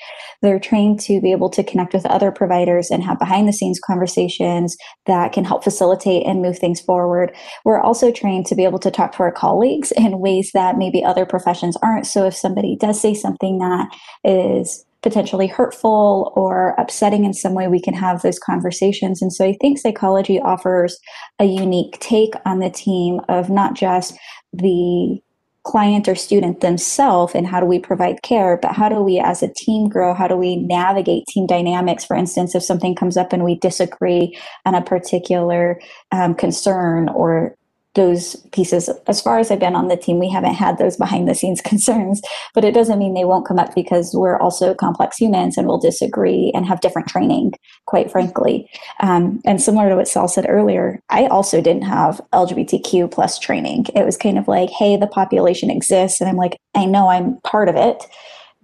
They're 0.43 0.61
trained 0.61 1.01
to 1.01 1.21
be 1.21 1.33
able 1.33 1.51
to 1.51 1.65
connect 1.65 1.95
with 1.95 2.07
other 2.07 2.31
providers 2.31 2.91
and 2.91 3.03
have 3.05 3.19
behind 3.19 3.49
the 3.49 3.53
scenes 3.53 3.81
conversations 3.85 4.77
that 5.07 5.33
can 5.33 5.45
help 5.45 5.65
facilitate 5.65 6.27
and 6.27 6.43
move 6.43 6.59
things 6.59 6.81
forward. 6.81 7.35
We're 7.65 7.81
also 7.81 8.11
trained 8.11 8.47
to 8.47 8.55
be 8.55 8.65
able 8.65 8.79
to 8.81 8.91
talk 8.91 9.13
to 9.13 9.23
our 9.23 9.33
colleagues 9.33 9.93
in 9.93 10.21
ways 10.21 10.51
that 10.55 10.77
maybe 10.77 11.05
other 11.05 11.27
professions 11.27 11.77
aren't. 11.83 12.07
So 12.07 12.27
if 12.27 12.35
somebody 12.35 12.77
does 12.77 13.01
say 13.01 13.15
something 13.15 13.59
that 13.59 13.89
is 14.25 14.85
potentially 15.03 15.47
hurtful 15.47 16.33
or 16.35 16.75
upsetting 16.79 17.25
in 17.25 17.33
some 17.33 17.55
way, 17.55 17.69
we 17.69 17.81
can 17.81 17.95
have 17.95 18.23
those 18.23 18.39
conversations. 18.39 19.23
And 19.23 19.33
so 19.33 19.45
I 19.45 19.57
think 19.61 19.79
psychology 19.79 20.41
offers 20.41 20.99
a 21.39 21.45
unique 21.45 21.99
take 22.01 22.35
on 22.45 22.59
the 22.59 22.71
team 22.71 23.21
of 23.29 23.49
not 23.49 23.75
just 23.75 24.17
the 24.53 25.21
client 25.65 26.09
or 26.09 26.15
student 26.15 26.61
themselves 26.61 27.35
and 27.35 27.47
how 27.47 27.61
do 27.61 27.67
we 27.67 27.79
provide 27.79 28.23
care, 28.23 28.59
but 28.61 28.73
how 28.73 28.89
do 28.89 29.03
we 29.03 29.19
as 29.19 29.43
a 29.43 29.53
team 29.53 29.87
grow? 29.89 30.15
How 30.15 30.27
do 30.27 30.35
we 30.35 30.57
navigate 30.57 31.27
team 31.27 31.47
dynamics? 31.47 32.07
For 32.07 32.17
instance, 32.17 32.55
if 32.55 32.63
something 32.63 32.95
comes 32.95 33.19
up 33.19 33.35
and 33.35 33.45
we 33.45 33.57
disagree 33.57 34.37
on 34.65 34.75
a 34.75 34.83
particular 34.83 35.79
um, 36.11 36.35
concern 36.35 37.11
or 37.11 37.55
those 37.99 38.37
pieces. 38.53 38.89
As 39.09 39.21
far 39.21 39.41
as 39.41 39.51
I've 39.51 39.59
been 39.59 39.75
on 39.75 39.89
the 39.89 39.97
team, 39.97 40.21
we 40.21 40.31
haven't 40.31 40.55
had 40.55 40.79
those 40.79 40.97
behind 40.97 41.29
the 41.29 41.35
scenes 41.35 41.61
concerns, 41.73 42.23
but 42.55 42.65
it 42.65 42.73
doesn't 42.73 42.99
mean 42.99 43.13
they 43.13 43.25
won't 43.25 43.47
come 43.47 43.59
up 43.59 43.75
because 43.75 44.15
we're 44.15 44.39
also 44.39 44.73
complex 44.73 45.17
humans 45.19 45.59
and 45.59 45.67
we'll 45.67 45.79
disagree 45.79 46.53
and 46.55 46.65
have 46.65 46.81
different 46.81 47.09
training, 47.09 47.53
quite 47.87 48.11
frankly. 48.11 48.71
Um, 49.01 49.41
and 49.45 49.61
similar 49.61 49.89
to 49.89 49.97
what 49.97 50.07
Sal 50.07 50.29
said 50.29 50.47
earlier, 50.49 51.03
I 51.11 51.27
also 51.27 51.61
didn't 51.61 51.83
have 51.83 52.21
LGBTQ 52.33 53.11
plus 53.11 53.37
training. 53.39 53.87
It 53.97 54.07
was 54.07 54.17
kind 54.17 54.39
of 54.39 54.47
like, 54.47 54.71
hey, 54.71 54.97
the 54.97 55.09
population 55.09 55.69
exists. 55.69 56.21
And 56.21 56.31
I'm 56.31 56.37
like, 56.37 56.57
I 56.77 56.85
know 56.85 57.09
I'm 57.09 57.41
part 57.41 57.69
of 57.69 57.75
it, 57.75 58.07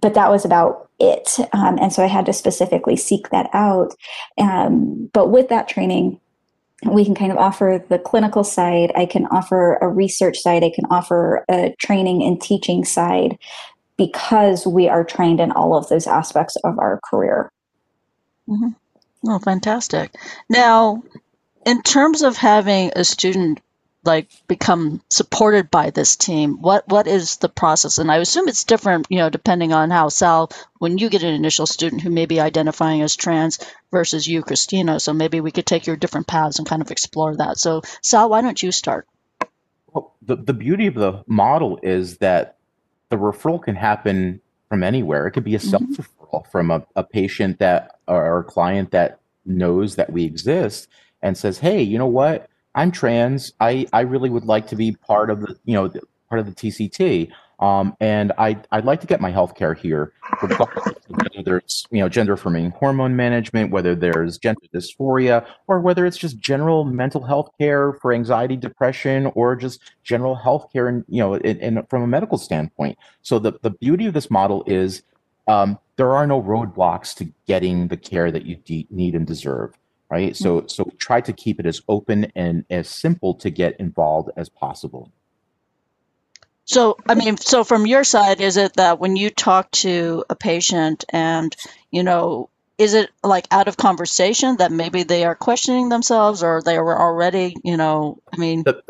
but 0.01 0.13
that 0.13 0.31
was 0.31 0.45
about 0.45 0.89
it. 0.99 1.37
Um, 1.51 1.77
and 1.81 1.91
so 1.91 2.01
I 2.01 2.07
had 2.07 2.25
to 2.27 2.33
specifically 2.33 2.95
seek 2.95 3.29
that 3.31 3.49
out. 3.51 3.93
Um, 4.37 5.09
but 5.13 5.29
with 5.29 5.49
that 5.49 5.67
training, 5.67 6.21
we 6.83 7.05
can 7.05 7.15
kind 7.15 7.31
of 7.31 7.37
offer 7.37 7.83
the 7.89 7.99
clinical 7.99 8.43
side 8.43 8.91
i 8.95 9.05
can 9.05 9.25
offer 9.27 9.75
a 9.81 9.87
research 9.87 10.37
side 10.37 10.63
i 10.63 10.71
can 10.73 10.85
offer 10.89 11.45
a 11.49 11.73
training 11.79 12.23
and 12.23 12.41
teaching 12.41 12.83
side 12.83 13.37
because 13.97 14.67
we 14.67 14.89
are 14.89 15.03
trained 15.03 15.39
in 15.39 15.51
all 15.51 15.75
of 15.75 15.87
those 15.87 16.05
aspects 16.05 16.55
of 16.63 16.77
our 16.79 16.99
career 17.09 17.51
mm-hmm. 18.47 18.69
oh 19.29 19.39
fantastic 19.39 20.13
now 20.49 21.01
in 21.65 21.81
terms 21.81 22.21
of 22.21 22.37
having 22.37 22.91
a 22.95 23.03
student 23.03 23.59
like 24.05 24.29
become 24.47 25.01
supported 25.09 25.71
by 25.71 25.89
this 25.89 26.15
team? 26.15 26.61
What 26.61 26.87
what 26.87 27.07
is 27.07 27.37
the 27.37 27.49
process? 27.49 27.97
And 27.97 28.11
i 28.11 28.17
assume 28.17 28.47
it's 28.47 28.63
different 28.63 29.07
you 29.09 29.17
know 29.17 29.29
depending 29.29 29.73
on 29.73 29.89
how 29.89 30.09
sal 30.09 30.51
when 30.79 30.97
you 30.97 31.09
get 31.09 31.23
an 31.23 31.33
initial 31.33 31.65
student 31.65 32.01
who 32.01 32.09
may 32.09 32.25
be 32.25 32.39
identifying 32.39 33.01
as 33.01 33.15
trans 33.15 33.59
versus 33.91 34.27
you 34.27 34.41
christina 34.41 34.99
so 34.99 35.13
maybe 35.13 35.41
we 35.41 35.51
could 35.51 35.65
take 35.65 35.87
your 35.87 35.95
different 35.95 36.27
paths 36.27 36.59
and 36.59 36.67
kind 36.67 36.81
of 36.81 36.91
explore 36.91 37.35
that. 37.37 37.57
So 37.57 37.81
sal 38.01 38.29
why 38.29 38.41
don't 38.41 38.61
you 38.61 38.71
start? 38.71 39.07
Well, 39.93 40.13
the, 40.21 40.35
the 40.35 40.53
beauty 40.53 40.87
of 40.87 40.95
the 40.95 41.23
model 41.27 41.79
is 41.81 42.17
that 42.17 42.57
the 43.09 43.17
referral 43.17 43.61
can 43.61 43.75
happen 43.75 44.41
from 44.67 44.83
anywhere. 44.83 45.27
It 45.27 45.31
could 45.31 45.43
be 45.43 45.55
a 45.55 45.59
self 45.59 45.83
referral 45.83 46.31
mm-hmm. 46.33 46.51
from 46.51 46.71
a, 46.71 46.85
a 46.95 47.03
patient 47.03 47.59
that 47.59 47.99
or 48.07 48.39
a 48.39 48.43
client 48.43 48.91
that 48.91 49.19
knows 49.45 49.95
that 49.95 50.11
we 50.11 50.25
exist 50.25 50.87
and 51.21 51.37
says 51.37 51.59
hey 51.59 51.81
you 51.81 51.97
know 51.97 52.07
what 52.07 52.49
I'm 52.75 52.91
trans. 52.91 53.53
I, 53.59 53.87
I 53.93 54.01
really 54.01 54.29
would 54.29 54.45
like 54.45 54.67
to 54.67 54.75
be 54.75 54.91
part 54.91 55.29
of 55.29 55.41
the, 55.41 55.57
you 55.65 55.73
know, 55.73 55.89
part 56.29 56.39
of 56.39 56.45
the 56.45 56.51
TCT. 56.51 57.31
Um, 57.59 57.95
and 58.01 58.33
I, 58.37 58.57
I'd 58.71 58.83
like 58.83 58.99
to 59.01 59.07
get 59.07 59.21
my 59.21 59.31
health 59.31 59.55
care 59.55 59.73
here, 59.73 60.11
whether 60.41 61.41
there's, 61.43 61.87
you 61.89 62.01
know, 62.01 62.09
gender 62.09 62.33
affirming 62.33 62.71
hormone 62.71 63.15
management, 63.15 63.71
whether 63.71 63.95
there's 63.95 64.37
gender 64.37 64.59
dysphoria, 64.73 65.47
or 65.67 65.79
whether 65.79 66.05
it's 66.05 66.17
just 66.17 66.37
general 66.37 66.83
mental 66.83 67.23
health 67.23 67.49
care 67.57 67.93
for 67.93 68.11
anxiety, 68.11 68.57
depression, 68.57 69.31
or 69.35 69.55
just 69.55 69.79
general 70.03 70.35
health 70.35 70.67
care, 70.73 70.89
and, 70.89 71.05
you 71.07 71.19
know, 71.19 71.35
in, 71.35 71.57
in, 71.59 71.85
from 71.85 72.03
a 72.03 72.07
medical 72.07 72.37
standpoint. 72.37 72.97
So 73.21 73.39
the, 73.39 73.53
the 73.61 73.69
beauty 73.69 74.05
of 74.05 74.13
this 74.13 74.29
model 74.29 74.65
is 74.67 75.03
um, 75.47 75.79
there 75.95 76.11
are 76.11 76.27
no 76.27 76.41
roadblocks 76.41 77.15
to 77.15 77.31
getting 77.47 77.87
the 77.87 77.97
care 77.97 78.31
that 78.31 78.45
you 78.45 78.57
de- 78.57 78.87
need 78.89 79.15
and 79.15 79.25
deserve 79.25 79.73
right? 80.09 80.35
So 80.35 80.59
mm-hmm. 80.59 80.67
so 80.67 80.91
try 80.97 81.21
to 81.21 81.33
keep 81.33 81.59
it 81.59 81.65
as 81.65 81.81
open 81.87 82.31
and 82.35 82.65
as 82.69 82.87
simple 82.87 83.33
to 83.35 83.49
get 83.49 83.79
involved 83.79 84.29
as 84.37 84.49
possible. 84.49 85.11
So 86.65 86.97
I 87.07 87.15
mean, 87.15 87.37
so 87.37 87.63
from 87.63 87.85
your 87.85 88.03
side, 88.03 88.41
is 88.41 88.57
it 88.57 88.73
that 88.75 88.99
when 88.99 89.15
you 89.15 89.29
talk 89.29 89.69
to 89.71 90.25
a 90.29 90.35
patient 90.35 91.05
and 91.09 91.55
you 91.91 92.03
know, 92.03 92.49
is 92.77 92.93
it 92.93 93.09
like 93.23 93.47
out 93.51 93.67
of 93.67 93.77
conversation 93.77 94.57
that 94.57 94.71
maybe 94.71 95.03
they 95.03 95.25
are 95.25 95.35
questioning 95.35 95.89
themselves 95.89 96.43
or 96.43 96.61
they 96.63 96.77
were 96.79 96.99
already, 96.99 97.55
you 97.63 97.77
know, 97.77 98.19
I 98.33 98.37
mean. 98.37 98.63
The, 98.63 98.81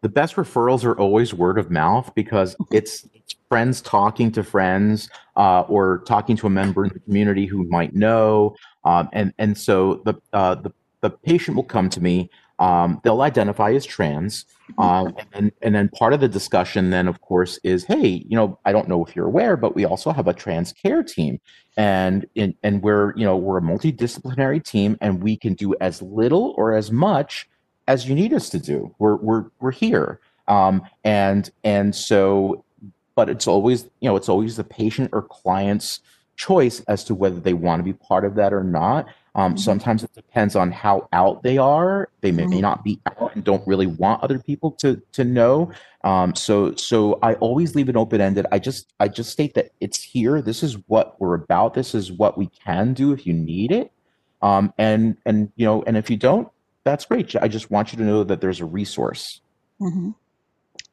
the 0.00 0.08
best 0.08 0.34
referrals 0.34 0.84
are 0.84 0.98
always 0.98 1.32
word 1.32 1.58
of 1.58 1.70
mouth 1.70 2.12
because 2.14 2.54
mm-hmm. 2.56 2.74
it's, 2.74 3.08
it's 3.14 3.36
friends 3.48 3.80
talking 3.80 4.32
to 4.32 4.42
friends 4.42 5.08
uh, 5.36 5.60
or 5.62 6.02
talking 6.06 6.36
to 6.36 6.46
a 6.46 6.50
member 6.50 6.84
in 6.84 6.92
the 6.92 6.98
community 7.00 7.46
who 7.46 7.64
might 7.68 7.94
know 7.94 8.56
um, 8.84 9.08
and 9.12 9.32
and 9.38 9.56
so 9.56 10.02
the 10.04 10.14
uh, 10.32 10.56
the 10.56 10.72
the 11.00 11.10
patient 11.10 11.56
will 11.56 11.64
come 11.64 11.90
to 11.90 12.00
me. 12.00 12.30
Um, 12.58 13.00
they'll 13.02 13.22
identify 13.22 13.72
as 13.72 13.84
trans, 13.84 14.46
um, 14.78 15.16
and, 15.32 15.50
and 15.62 15.74
then 15.74 15.88
part 15.88 16.12
of 16.12 16.20
the 16.20 16.28
discussion 16.28 16.90
then, 16.90 17.08
of 17.08 17.20
course, 17.20 17.58
is 17.64 17.84
hey, 17.84 18.24
you 18.28 18.36
know, 18.36 18.58
I 18.64 18.72
don't 18.72 18.88
know 18.88 19.04
if 19.04 19.16
you're 19.16 19.26
aware, 19.26 19.56
but 19.56 19.74
we 19.74 19.84
also 19.84 20.12
have 20.12 20.28
a 20.28 20.32
trans 20.32 20.72
care 20.72 21.02
team, 21.02 21.40
and 21.76 22.26
in, 22.34 22.54
and 22.62 22.82
we're 22.82 23.14
you 23.16 23.24
know 23.24 23.36
we're 23.36 23.58
a 23.58 23.62
multidisciplinary 23.62 24.62
team, 24.64 24.96
and 25.00 25.22
we 25.22 25.36
can 25.36 25.54
do 25.54 25.74
as 25.80 26.00
little 26.02 26.54
or 26.56 26.74
as 26.74 26.90
much 26.90 27.48
as 27.88 28.08
you 28.08 28.14
need 28.14 28.32
us 28.32 28.48
to 28.50 28.58
do. 28.58 28.94
We're 28.98 29.16
we're 29.16 29.44
we're 29.60 29.72
here, 29.72 30.20
um, 30.48 30.82
and 31.04 31.50
and 31.64 31.94
so, 31.94 32.64
but 33.16 33.28
it's 33.28 33.46
always 33.46 33.84
you 34.00 34.08
know 34.08 34.16
it's 34.16 34.28
always 34.28 34.56
the 34.56 34.64
patient 34.64 35.10
or 35.12 35.22
client's 35.22 36.00
choice 36.36 36.80
as 36.88 37.04
to 37.04 37.14
whether 37.14 37.40
they 37.40 37.54
want 37.54 37.80
to 37.80 37.84
be 37.84 37.92
part 37.92 38.24
of 38.24 38.34
that 38.36 38.52
or 38.52 38.64
not. 38.64 39.06
Um, 39.34 39.52
mm-hmm. 39.52 39.58
Sometimes 39.58 40.04
it 40.04 40.12
depends 40.12 40.56
on 40.56 40.70
how 40.72 41.08
out 41.12 41.42
they 41.42 41.56
are. 41.56 42.10
They 42.20 42.32
may, 42.32 42.42
mm-hmm. 42.42 42.50
may 42.50 42.60
not 42.60 42.84
be 42.84 43.00
out 43.06 43.34
and 43.34 43.42
don't 43.42 43.66
really 43.66 43.86
want 43.86 44.22
other 44.22 44.38
people 44.38 44.72
to 44.72 45.00
to 45.12 45.24
know. 45.24 45.72
Um, 46.04 46.34
so 46.34 46.74
so 46.74 47.18
I 47.22 47.34
always 47.34 47.74
leave 47.74 47.88
it 47.88 47.96
open 47.96 48.20
ended. 48.20 48.46
I 48.52 48.58
just 48.58 48.92
I 49.00 49.08
just 49.08 49.30
state 49.30 49.54
that 49.54 49.70
it's 49.80 50.02
here. 50.02 50.42
This 50.42 50.62
is 50.62 50.76
what 50.88 51.18
we're 51.20 51.34
about. 51.34 51.74
This 51.74 51.94
is 51.94 52.12
what 52.12 52.36
we 52.36 52.48
can 52.48 52.92
do 52.92 53.12
if 53.12 53.26
you 53.26 53.32
need 53.32 53.72
it. 53.72 53.90
Um, 54.42 54.74
and 54.76 55.16
and 55.24 55.50
you 55.56 55.64
know 55.64 55.82
and 55.86 55.96
if 55.96 56.10
you 56.10 56.16
don't, 56.16 56.48
that's 56.84 57.06
great. 57.06 57.34
I 57.36 57.48
just 57.48 57.70
want 57.70 57.92
you 57.92 57.98
to 57.98 58.04
know 58.04 58.24
that 58.24 58.40
there's 58.40 58.60
a 58.60 58.66
resource. 58.66 59.40
Mm-hmm. 59.80 60.10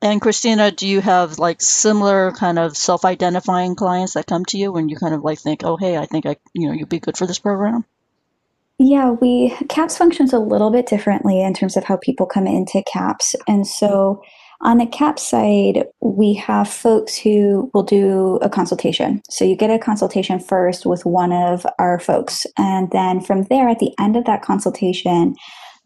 And 0.02 0.22
Christina, 0.22 0.72
do 0.72 0.88
you 0.88 1.02
have 1.02 1.40
like 1.40 1.62
similar 1.62 2.32
kind 2.32 2.58
of 2.58 2.78
self-identifying 2.78 3.76
clients 3.76 4.14
that 4.14 4.28
come 4.28 4.46
to 4.46 4.58
you 4.58 4.72
when 4.72 4.88
you 4.88 4.96
kind 4.96 5.14
of 5.14 5.24
like 5.24 5.40
think, 5.40 5.64
oh, 5.66 5.76
hey, 5.76 5.98
I 5.98 6.06
think 6.06 6.26
I, 6.26 6.38
you 6.54 6.68
know, 6.68 6.74
you'd 6.74 6.90
be 6.90 7.00
good 7.00 7.18
for 7.18 7.28
this 7.28 7.40
program? 7.40 7.84
Yeah, 8.78 9.12
we 9.12 9.54
CAPS 9.68 9.98
functions 9.98 10.32
a 10.32 10.40
little 10.40 10.72
bit 10.72 10.88
differently 10.88 11.42
in 11.42 11.54
terms 11.54 11.76
of 11.76 11.84
how 11.84 11.98
people 11.98 12.26
come 12.26 12.48
into 12.48 12.82
CAPS. 12.94 13.36
And 13.46 13.68
so 13.68 14.24
on 14.62 14.78
the 14.78 14.86
CAPS 14.86 15.28
side, 15.28 15.86
we 16.00 16.34
have 16.36 16.70
folks 16.70 17.18
who 17.18 17.70
will 17.74 17.84
do 17.84 18.40
a 18.42 18.50
consultation. 18.50 19.22
So 19.30 19.44
you 19.44 19.58
get 19.58 19.70
a 19.70 19.80
consultation 19.80 20.40
first 20.40 20.86
with 20.86 21.06
one 21.06 21.34
of 21.34 21.66
our 21.78 22.00
folks. 22.00 22.46
And 22.58 22.90
then 22.92 23.20
from 23.20 23.44
there, 23.44 23.68
at 23.68 23.80
the 23.80 23.94
end 24.00 24.16
of 24.16 24.24
that 24.26 24.44
consultation, 24.44 25.36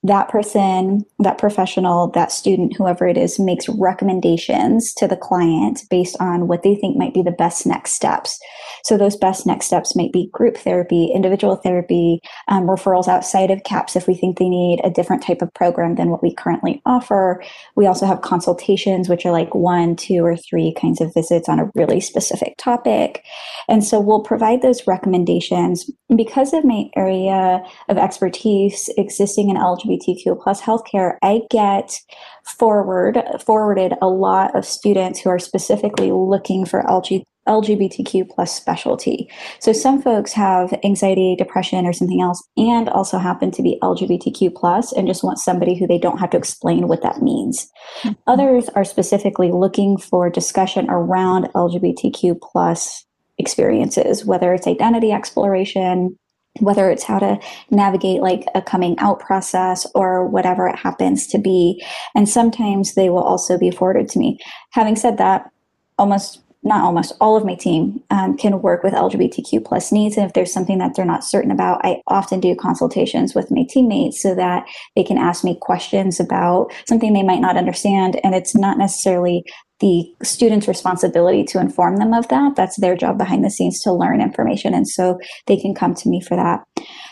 that 0.04 0.28
person, 0.28 1.06
that 1.20 1.38
professional, 1.38 2.10
that 2.10 2.32
student, 2.32 2.76
whoever 2.76 3.08
it 3.08 3.18
is, 3.18 3.40
makes 3.40 3.70
recommendations 3.70 4.94
to 4.96 5.08
the 5.08 5.16
client 5.16 5.82
based 5.90 6.18
on 6.20 6.48
what 6.48 6.64
they 6.64 6.76
think 6.76 6.98
might 6.98 7.14
be 7.14 7.22
the 7.22 7.32
best 7.32 7.66
next 7.66 7.94
steps. 7.94 8.40
So 8.84 8.98
those 8.98 9.16
best 9.16 9.46
next 9.46 9.68
steps 9.68 9.96
might 9.96 10.12
be 10.12 10.30
group 10.34 10.58
therapy, 10.58 11.12
individual 11.14 11.56
therapy, 11.56 12.20
um, 12.50 12.64
referrals 12.64 13.08
outside 13.08 13.50
of 13.50 13.64
CAPS 13.64 13.96
if 13.96 14.08
we 14.08 14.14
think 14.14 14.38
they 14.38 14.50
need 14.50 14.82
a 14.84 14.90
different 14.90 15.24
type 15.24 15.42
of 15.42 15.54
program 15.54 15.96
than 15.96 16.10
what 16.10 16.22
we 16.22 16.34
currently 16.34 16.82
offer. 16.86 17.42
We 17.76 17.88
also 17.88 18.06
have 18.06 18.22
consultations, 18.22 19.08
which 19.08 19.26
are 19.26 19.32
like 19.32 19.56
one, 19.56 19.96
two, 19.96 20.26
or 20.26 20.36
three 20.36 20.74
kinds 20.74 21.00
of 21.00 21.14
visits 21.14 21.48
on 21.48 21.60
a 21.60 21.72
really 21.76 22.02
specific 22.02 22.56
topic. 22.58 23.24
And 23.70 23.84
so 23.84 24.00
we'll 24.00 24.24
provide 24.24 24.62
those 24.62 24.86
recommendations. 24.86 25.90
Because 26.14 26.54
of 26.54 26.66
my 26.66 26.90
area 26.96 27.64
of 27.90 27.98
expertise 27.98 28.90
existing 28.98 29.50
in 29.50 29.56
LGBTQ 29.56 30.42
plus 30.42 30.62
healthcare, 30.62 31.18
I 31.24 31.42
get 31.50 31.98
forward 32.44 33.22
forwarded 33.46 33.94
a 34.02 34.08
lot 34.08 34.56
of 34.56 34.66
students 34.66 35.20
who 35.20 35.30
are 35.30 35.40
specifically 35.40 36.12
looking 36.12 36.66
for 36.66 36.84
LG, 36.84 37.24
LGBTQ 37.48 38.30
plus 38.30 38.56
specialty. 38.56 39.30
So 39.60 39.74
some 39.74 40.02
folks 40.02 40.34
have 40.34 40.74
anxiety, 40.84 41.36
depression, 41.38 41.86
or 41.86 41.94
something 41.94 42.22
else, 42.22 42.42
and 42.58 42.90
also 42.90 43.18
happen 43.18 43.52
to 43.52 43.62
be 43.62 43.78
LGBTQ 43.82 44.56
plus 44.56 44.94
and 44.94 45.08
just 45.08 45.24
want 45.24 45.40
somebody 45.40 45.76
who 45.76 45.88
they 45.88 45.98
don't 45.98 46.20
have 46.20 46.30
to 46.32 46.38
explain 46.38 46.88
what 46.88 47.02
that 47.02 47.22
means. 47.22 47.70
Mm-hmm. 48.04 48.14
Others 48.28 48.70
are 48.70 48.86
specifically 48.86 49.52
looking 49.52 49.98
for 49.98 50.30
discussion 50.30 50.90
around 50.90 51.46
LGBTQ 51.56 52.40
plus 52.42 53.06
experiences, 53.38 54.26
whether 54.26 54.54
it's 54.54 54.68
identity 54.68 55.12
exploration, 55.12 56.18
whether 56.60 56.90
it's 56.92 57.04
how 57.04 57.20
to 57.20 57.40
navigate 57.72 58.22
like 58.22 58.46
a 58.54 58.62
coming 58.62 58.98
out 59.00 59.20
process 59.20 59.88
or 59.96 60.28
whatever 60.28 60.68
it 60.68 60.76
happens 60.76 61.26
to 61.28 61.40
be. 61.40 61.84
And 62.16 62.30
sometimes 62.30 62.94
they 62.94 63.10
will 63.10 63.24
also 63.24 63.58
be 63.58 63.72
forwarded 63.72 64.08
to 64.10 64.20
me. 64.20 64.38
Having 64.72 64.98
said 64.98 65.18
that, 65.18 65.50
almost 65.98 66.43
not 66.64 66.84
almost 66.84 67.14
all 67.20 67.36
of 67.36 67.46
my 67.46 67.56
team 67.56 68.02
um, 68.10 68.38
can 68.38 68.62
work 68.62 68.84
with 68.84 68.94
lgbtq 68.94 69.64
plus 69.66 69.92
needs 69.92 70.18
and 70.18 70.26
if 70.26 70.34
there's 70.34 70.54
something 70.54 70.78
that 70.78 70.96
they're 70.96 71.06
not 71.06 71.24
certain 71.24 71.52
about 71.52 71.84
i 71.84 72.02
often 72.08 72.40
do 72.40 72.56
consultations 72.56 73.36
with 73.36 73.52
my 73.52 73.64
teammates 73.70 74.22
so 74.22 74.34
that 74.36 74.66
they 74.96 75.04
can 75.04 75.18
ask 75.18 75.44
me 75.44 75.58
questions 75.62 76.20
about 76.20 76.72
something 76.88 77.14
they 77.14 77.24
might 77.24 77.42
not 77.42 77.58
understand 77.58 78.20
and 78.24 78.36
it's 78.36 78.56
not 78.56 78.78
necessarily 78.78 79.44
the 79.84 80.06
student's 80.24 80.70
responsibility 80.70 81.44
to 81.44 81.60
inform 81.60 81.98
them 81.98 82.14
of 82.14 82.26
that. 82.30 82.56
That's 82.56 82.80
their 82.80 82.96
job 82.96 83.18
behind 83.18 83.44
the 83.44 83.50
scenes 83.50 83.82
to 83.82 83.92
learn 83.92 84.22
information. 84.22 84.74
And 84.74 84.88
so 84.88 85.20
they 85.48 85.58
can 85.58 85.76
come 85.76 85.94
to 85.96 86.08
me 86.08 86.22
for 86.22 86.38
that. 86.38 86.64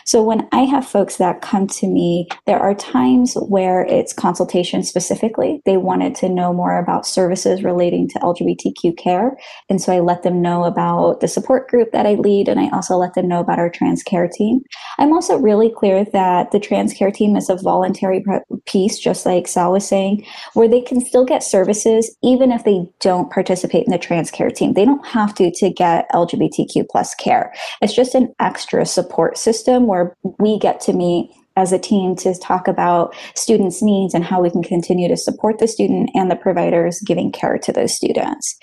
So 0.04 0.22
when 0.22 0.48
I 0.52 0.60
have 0.60 0.86
folks 0.86 1.16
that 1.16 1.42
come 1.42 1.66
to 1.68 1.86
me, 1.86 2.28
there 2.46 2.58
are 2.58 2.74
times 2.74 3.34
where 3.34 3.84
it's 3.84 4.12
consultation 4.12 4.82
specifically. 4.82 5.60
They 5.64 5.76
wanted 5.76 6.14
to 6.16 6.28
know 6.28 6.52
more 6.52 6.78
about 6.78 7.06
services 7.06 7.62
relating 7.62 8.08
to 8.08 8.18
LGBTQ 8.18 8.96
care. 8.96 9.36
And 9.68 9.80
so 9.80 9.92
I 9.92 10.00
let 10.00 10.22
them 10.22 10.42
know 10.42 10.64
about 10.64 11.20
the 11.20 11.28
support 11.28 11.68
group 11.68 11.92
that 11.92 12.06
I 12.06 12.14
lead. 12.14 12.48
And 12.48 12.60
I 12.60 12.68
also 12.70 12.96
let 12.96 13.14
them 13.14 13.28
know 13.28 13.40
about 13.40 13.58
our 13.58 13.70
trans 13.70 14.02
care 14.02 14.28
team. 14.28 14.60
I'm 14.98 15.12
also 15.12 15.38
really 15.38 15.70
clear 15.70 16.04
that 16.12 16.50
the 16.50 16.60
trans 16.60 16.92
care 16.92 17.10
team 17.10 17.36
is 17.36 17.48
a 17.48 17.56
voluntary 17.56 18.24
piece, 18.66 18.98
just 18.98 19.24
like 19.24 19.46
Sal 19.46 19.72
was 19.72 19.86
saying, 19.86 20.26
where 20.54 20.68
they 20.68 20.80
can 20.80 21.04
still 21.04 21.24
get 21.24 21.42
services 21.42 22.14
even 22.22 22.50
if 22.50 22.64
they 22.64 22.84
don't 23.00 23.30
participate 23.30 23.84
in 23.84 23.92
the 23.92 23.98
trans 23.98 24.30
care 24.30 24.50
team. 24.50 24.74
They 24.74 24.84
don't 24.84 25.06
have 25.06 25.34
to 25.36 25.50
to 25.50 25.70
get 25.70 26.10
LGBTQ 26.10 26.86
plus 26.90 27.14
care. 27.14 27.52
It's 27.80 27.94
just 27.94 28.14
an 28.14 28.34
extra 28.40 28.84
support 28.84 29.38
system 29.38 29.61
where 29.68 30.16
we 30.38 30.58
get 30.58 30.80
to 30.82 30.92
meet 30.92 31.30
as 31.56 31.72
a 31.72 31.78
team 31.78 32.16
to 32.16 32.34
talk 32.38 32.66
about 32.66 33.14
students' 33.34 33.82
needs 33.82 34.14
and 34.14 34.24
how 34.24 34.40
we 34.40 34.50
can 34.50 34.62
continue 34.62 35.08
to 35.08 35.16
support 35.16 35.58
the 35.58 35.68
student 35.68 36.10
and 36.14 36.30
the 36.30 36.36
providers 36.36 37.00
giving 37.06 37.30
care 37.30 37.58
to 37.58 37.72
those 37.72 37.94
students. 37.94 38.56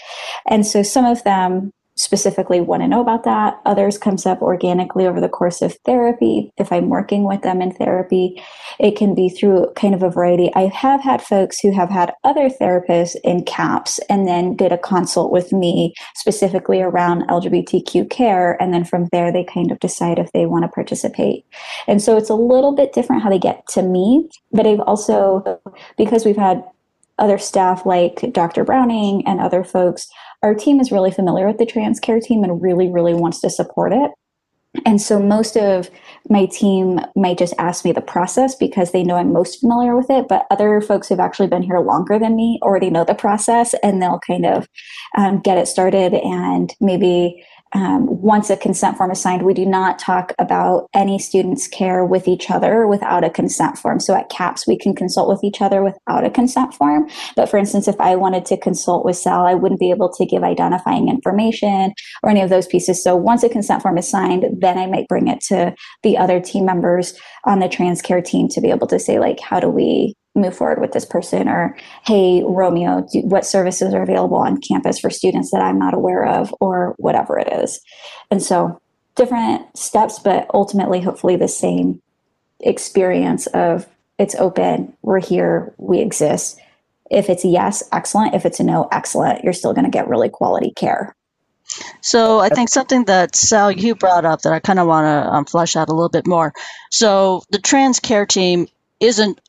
And 0.48 0.66
so 0.66 0.82
some 0.82 1.06
of 1.06 1.24
them 1.24 1.72
specifically 2.00 2.62
want 2.62 2.82
to 2.82 2.88
know 2.88 3.02
about 3.02 3.26
that. 3.26 3.60
Others 3.66 3.98
comes 3.98 4.26
up 4.26 4.42
organically 4.42 5.06
over 5.06 5.20
the 5.20 5.28
course 5.28 5.62
of 5.62 5.76
therapy. 5.86 6.50
If 6.58 6.72
I'm 6.72 6.88
working 6.88 7.26
with 7.26 7.42
them 7.42 7.62
in 7.62 7.74
therapy, 7.74 8.42
it 8.80 8.96
can 8.96 9.14
be 9.14 9.28
through 9.28 9.74
kind 9.76 9.94
of 9.94 10.02
a 10.02 10.10
variety. 10.10 10.50
I 10.56 10.68
have 10.68 11.02
had 11.02 11.22
folks 11.22 11.60
who 11.60 11.74
have 11.74 11.90
had 11.90 12.14
other 12.24 12.50
therapists 12.50 13.18
in 13.26 13.44
CAPS 13.44 14.00
and 14.10 14.26
then 14.26 14.56
did 14.56 14.72
a 14.72 14.78
consult 14.78 15.30
with 15.30 15.52
me 15.52 15.94
specifically 16.16 16.82
around 16.82 17.28
LGBTQ 17.28 18.10
care. 18.10 18.60
And 18.62 18.74
then 18.74 18.86
from 18.86 19.10
there, 19.12 19.30
they 19.30 19.44
kind 19.44 19.70
of 19.70 19.80
decide 19.80 20.20
if 20.20 20.32
they 20.32 20.46
want 20.46 20.64
to 20.64 20.70
participate. 20.70 21.46
And 21.86 22.02
so 22.02 22.16
it's 22.16 22.30
a 22.30 22.36
little 22.36 22.74
bit 22.74 22.94
different 22.94 23.24
how 23.24 23.30
they 23.30 23.40
get 23.40 23.68
to 23.70 23.82
me. 23.82 24.30
But 24.54 24.66
I've 24.66 24.80
also, 24.80 25.60
because 25.98 26.24
we've 26.24 26.38
had 26.38 26.64
other 27.20 27.38
staff 27.38 27.86
like 27.86 28.32
Dr. 28.32 28.64
Browning 28.64 29.28
and 29.28 29.40
other 29.40 29.64
folks, 29.64 30.10
our 30.42 30.56
team 30.56 30.80
is 30.80 30.92
really 30.92 31.12
familiar 31.12 31.48
with 31.48 31.58
the 31.58 31.66
trans 31.66 32.00
care 32.00 32.20
team 32.20 32.44
and 32.44 32.62
really, 32.62 32.90
really 32.90 33.14
wants 33.14 33.42
to 33.42 33.50
support 33.50 33.94
it. 33.94 34.12
And 34.86 35.02
so 35.02 35.20
most 35.20 35.58
of 35.58 35.90
my 36.30 36.46
team 36.46 37.00
might 37.16 37.40
just 37.40 37.56
ask 37.58 37.84
me 37.84 37.92
the 37.92 38.02
process 38.02 38.54
because 38.54 38.92
they 38.92 39.04
know 39.04 39.16
I'm 39.16 39.34
most 39.34 39.60
familiar 39.60 39.98
with 39.98 40.12
it. 40.12 40.28
But 40.28 40.46
other 40.52 40.80
folks 40.80 41.08
who've 41.08 41.20
actually 41.20 41.48
been 41.48 41.64
here 41.64 41.80
longer 41.80 42.20
than 42.20 42.36
me 42.36 42.60
already 42.62 42.92
know 42.92 43.04
the 43.04 43.16
process 43.16 43.74
and 43.82 44.00
they'll 44.02 44.20
kind 44.28 44.46
of 44.46 44.68
um, 45.18 45.40
get 45.40 45.58
it 45.58 45.68
started 45.68 46.14
and 46.14 46.74
maybe 46.80 47.44
um, 47.74 48.08
once 48.08 48.50
a 48.50 48.58
consent 48.58 48.98
form 48.98 49.12
is 49.12 49.22
signed, 49.22 49.44
we 49.44 49.54
do 49.54 49.66
not 49.66 50.00
talk 50.00 50.34
about 50.40 50.88
any 50.94 51.20
student's 51.20 51.68
care 51.68 52.04
with 52.04 52.28
each 52.28 52.50
other 52.50 52.88
without 52.88 53.24
a 53.24 53.30
consent 53.30 53.78
form. 53.78 54.00
So 54.00 54.16
at 54.16 54.30
CAPS, 54.30 54.66
we 54.66 54.78
can 54.78 54.96
consult 54.96 55.30
with 55.30 55.44
each 55.44 55.62
other 55.62 55.84
without 55.84 56.26
a 56.26 56.32
consent 56.32 56.74
form. 56.74 57.10
But 57.36 57.48
for 57.48 57.58
instance, 57.58 57.88
if 57.88 58.00
I 58.00 58.16
wanted 58.16 58.46
to 58.46 58.58
consult 58.58 59.06
with 59.06 59.18
Sal, 59.18 59.46
I 59.46 59.54
wouldn't 59.54 59.80
be 59.80 59.92
able 59.92 60.12
to 60.14 60.26
give 60.26 60.44
identifying 60.44 61.10
information 61.10 61.94
or 62.24 62.30
any 62.30 62.42
of 62.42 62.50
those 62.50 62.68
pieces. 62.68 63.04
So 63.04 63.16
once 63.16 63.44
a 63.44 63.50
consent 63.50 63.84
form 63.84 63.98
is 63.98 64.10
signed, 64.10 64.46
then 64.60 64.78
I 64.78 64.88
might 64.88 65.08
bring 65.08 65.28
it 65.28 65.42
to 65.50 65.76
the 66.02 66.18
other 66.18 66.40
team 66.40 66.66
members 66.66 67.14
on 67.46 67.60
the 67.60 67.70
trans 67.70 68.02
care 68.02 68.22
team 68.22 68.48
to 68.50 68.62
be 68.62 68.72
able 68.72 68.88
to 68.88 69.00
say, 69.00 69.20
like, 69.20 69.40
how 69.40 69.60
do 69.60 69.70
we 69.70 70.16
move 70.36 70.56
forward 70.56 70.80
with 70.80 70.92
this 70.92 71.06
person 71.06 71.50
or 71.50 71.76
hey 72.06 72.44
romeo 72.46 73.06
do, 73.12 73.20
what 73.22 73.46
services 73.46 73.94
are 73.94 74.04
available 74.04 74.38
on 74.38 74.62
campus 74.62 75.00
for 75.00 75.10
students 75.10 75.52
that 75.52 75.62
i'm 75.62 75.80
not 75.80 75.94
aware 75.94 76.26
of 76.26 76.54
or 76.62 76.96
whatever 76.98 77.38
it 77.38 77.52
is. 77.52 77.82
And 78.32 78.42
so 78.42 78.80
different 79.16 79.78
steps 79.78 80.20
but 80.20 80.50
ultimately 80.54 81.02
hopefully 81.02 81.36
the 81.36 81.48
same 81.48 82.02
experience 82.60 83.48
of 83.48 83.88
it's 84.20 84.36
open 84.36 84.94
we're 85.02 85.20
here 85.20 85.74
we 85.78 86.00
exist. 86.00 86.60
If 87.10 87.30
it's 87.30 87.44
yes 87.44 87.82
excellent. 87.92 88.36
If 88.36 88.46
it's 88.46 88.60
a 88.60 88.64
no 88.64 88.88
excellent. 88.92 89.44
You're 89.44 89.54
still 89.54 89.74
going 89.74 89.86
to 89.86 89.92
get 89.92 90.08
really 90.08 90.30
quality 90.30 90.72
care. 90.76 91.16
So 92.02 92.40
I 92.40 92.50
think 92.50 92.70
something 92.70 93.06
that 93.06 93.36
Sal 93.36 93.72
you 93.72 93.96
brought 93.96 94.26
up 94.26 94.42
that 94.42 94.54
I 94.54 94.60
kind 94.60 94.80
of 94.80 94.88
want 94.88 95.06
to 95.06 95.32
um, 95.32 95.46
flesh 95.46 95.76
out 95.76 95.90
a 95.90 95.94
little 95.94 96.10
bit 96.10 96.28
more. 96.28 96.54
So 96.92 97.44
the 97.52 97.60
trans 97.60 98.00
care 98.00 98.26
team 98.26 98.68
isn't 99.00 99.40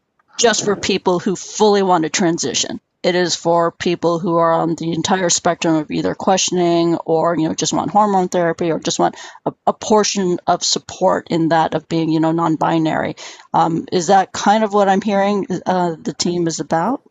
just 0.41 0.65
for 0.65 0.77
people 0.77 1.19
who 1.19 1.37
fully 1.37 1.83
want 1.83 2.05
to 2.05 2.11
transition. 2.11 2.81
It 3.03 3.15
is 3.15 3.35
for 3.35 3.73
people 3.73 4.19
who 4.19 4.37
are 4.37 4.53
on 4.53 4.75
the 4.75 4.93
entire 4.93 5.31
spectrum 5.31 5.77
of 5.77 5.91
either 5.91 6.15
questioning 6.15 6.97
or, 6.97 7.35
you 7.35 7.49
know, 7.49 7.55
just 7.55 7.73
want 7.73 7.91
hormone 7.91 8.29
therapy 8.29 8.71
or 8.71 8.79
just 8.79 8.99
want 8.99 9.17
a, 9.47 9.55
a 9.67 9.73
portion 9.73 10.39
of 10.47 10.63
support 10.63 11.29
in 11.31 11.49
that 11.49 11.75
of 11.75 11.89
being, 11.89 12.11
you 12.11 12.21
know, 12.21 12.33
non-binary. 12.33 13.17
Um, 13.55 13.87
is 13.91 14.09
that 14.09 14.33
kind 14.33 14.65
of 14.65 14.75
what 14.75 14.89
I'm 14.89 15.01
hearing 15.01 15.47
uh, 15.65 15.97
the 15.99 16.13
team 16.13 16.47
is 16.47 16.61
about? 16.61 17.03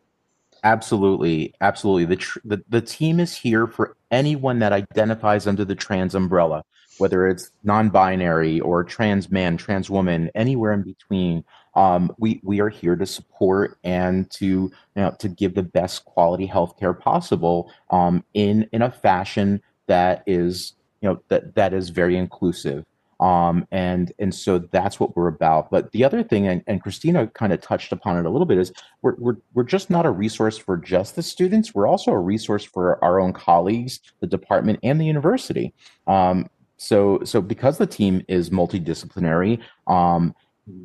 Absolutely, 0.64 1.54
absolutely. 1.62 2.06
The, 2.06 2.16
tr- 2.18 2.40
the 2.44 2.64
the 2.68 2.82
team 2.82 3.20
is 3.20 3.36
here 3.36 3.66
for 3.66 3.96
anyone 4.12 4.60
that 4.60 4.74
identifies 4.74 5.48
under 5.48 5.66
the 5.66 5.76
trans 5.76 6.14
umbrella, 6.14 6.66
whether 7.00 7.28
it's 7.28 7.52
non-binary 7.64 8.60
or 8.60 8.84
trans 8.84 9.32
man, 9.32 9.58
trans 9.58 9.90
woman, 9.90 10.30
anywhere 10.36 10.74
in 10.74 10.84
between 10.84 11.44
um, 11.76 12.14
we 12.18 12.42
we 12.44 12.60
are 12.60 12.70
here 12.70 12.96
to 12.96 13.06
support 13.06 13.78
and 13.84 14.30
to 14.32 14.46
you 14.46 14.72
know 14.96 15.16
to 15.20 15.30
give 15.30 15.56
the 15.56 15.64
best 15.64 16.06
quality 16.06 16.48
healthcare 16.48 16.98
possible 16.98 17.72
um, 17.90 18.24
in 18.34 18.68
in 18.74 18.82
a 18.82 18.92
fashion 18.92 19.62
that 19.88 20.24
is 20.28 20.74
you 21.02 21.10
know 21.10 21.22
that 21.30 21.56
that 21.56 21.74
is 21.74 21.90
very 21.90 22.18
inclusive. 22.18 22.86
Um, 23.20 23.68
and 23.72 24.14
and 24.18 24.34
so 24.34 24.60
that's 24.60 25.00
what 25.00 25.16
we're 25.16 25.28
about. 25.28 25.70
But 25.70 25.92
the 25.92 26.06
other 26.06 26.24
thing 26.24 26.48
and, 26.48 26.64
and 26.68 26.82
christina 26.82 27.28
kind 27.28 27.52
of 27.52 27.60
touched 27.62 27.92
upon 27.92 28.18
it 28.18 28.26
a 28.26 28.30
little 28.30 28.46
bit 28.46 28.58
is 28.58 28.72
we're, 29.02 29.16
we're 29.18 29.38
we're 29.54 29.64
just 29.64 29.90
not 29.90 30.06
a 30.06 30.12
resource 30.12 30.58
for 30.58 30.78
just 30.78 31.16
the 31.16 31.24
students. 31.24 31.76
We're 31.76 31.88
also 31.88 32.12
a 32.12 32.20
resource 32.20 32.64
for 32.64 33.04
our 33.04 33.20
own 33.20 33.34
colleagues 33.34 34.00
the 34.22 34.28
department 34.28 34.80
and 34.84 35.00
the 35.00 35.06
university. 35.06 35.74
Um, 36.08 36.50
so 36.80 37.20
so 37.24 37.42
because 37.42 37.78
the 37.78 37.88
team 37.88 38.24
is 38.28 38.50
multidisciplinary 38.50 39.60
um, 39.88 40.34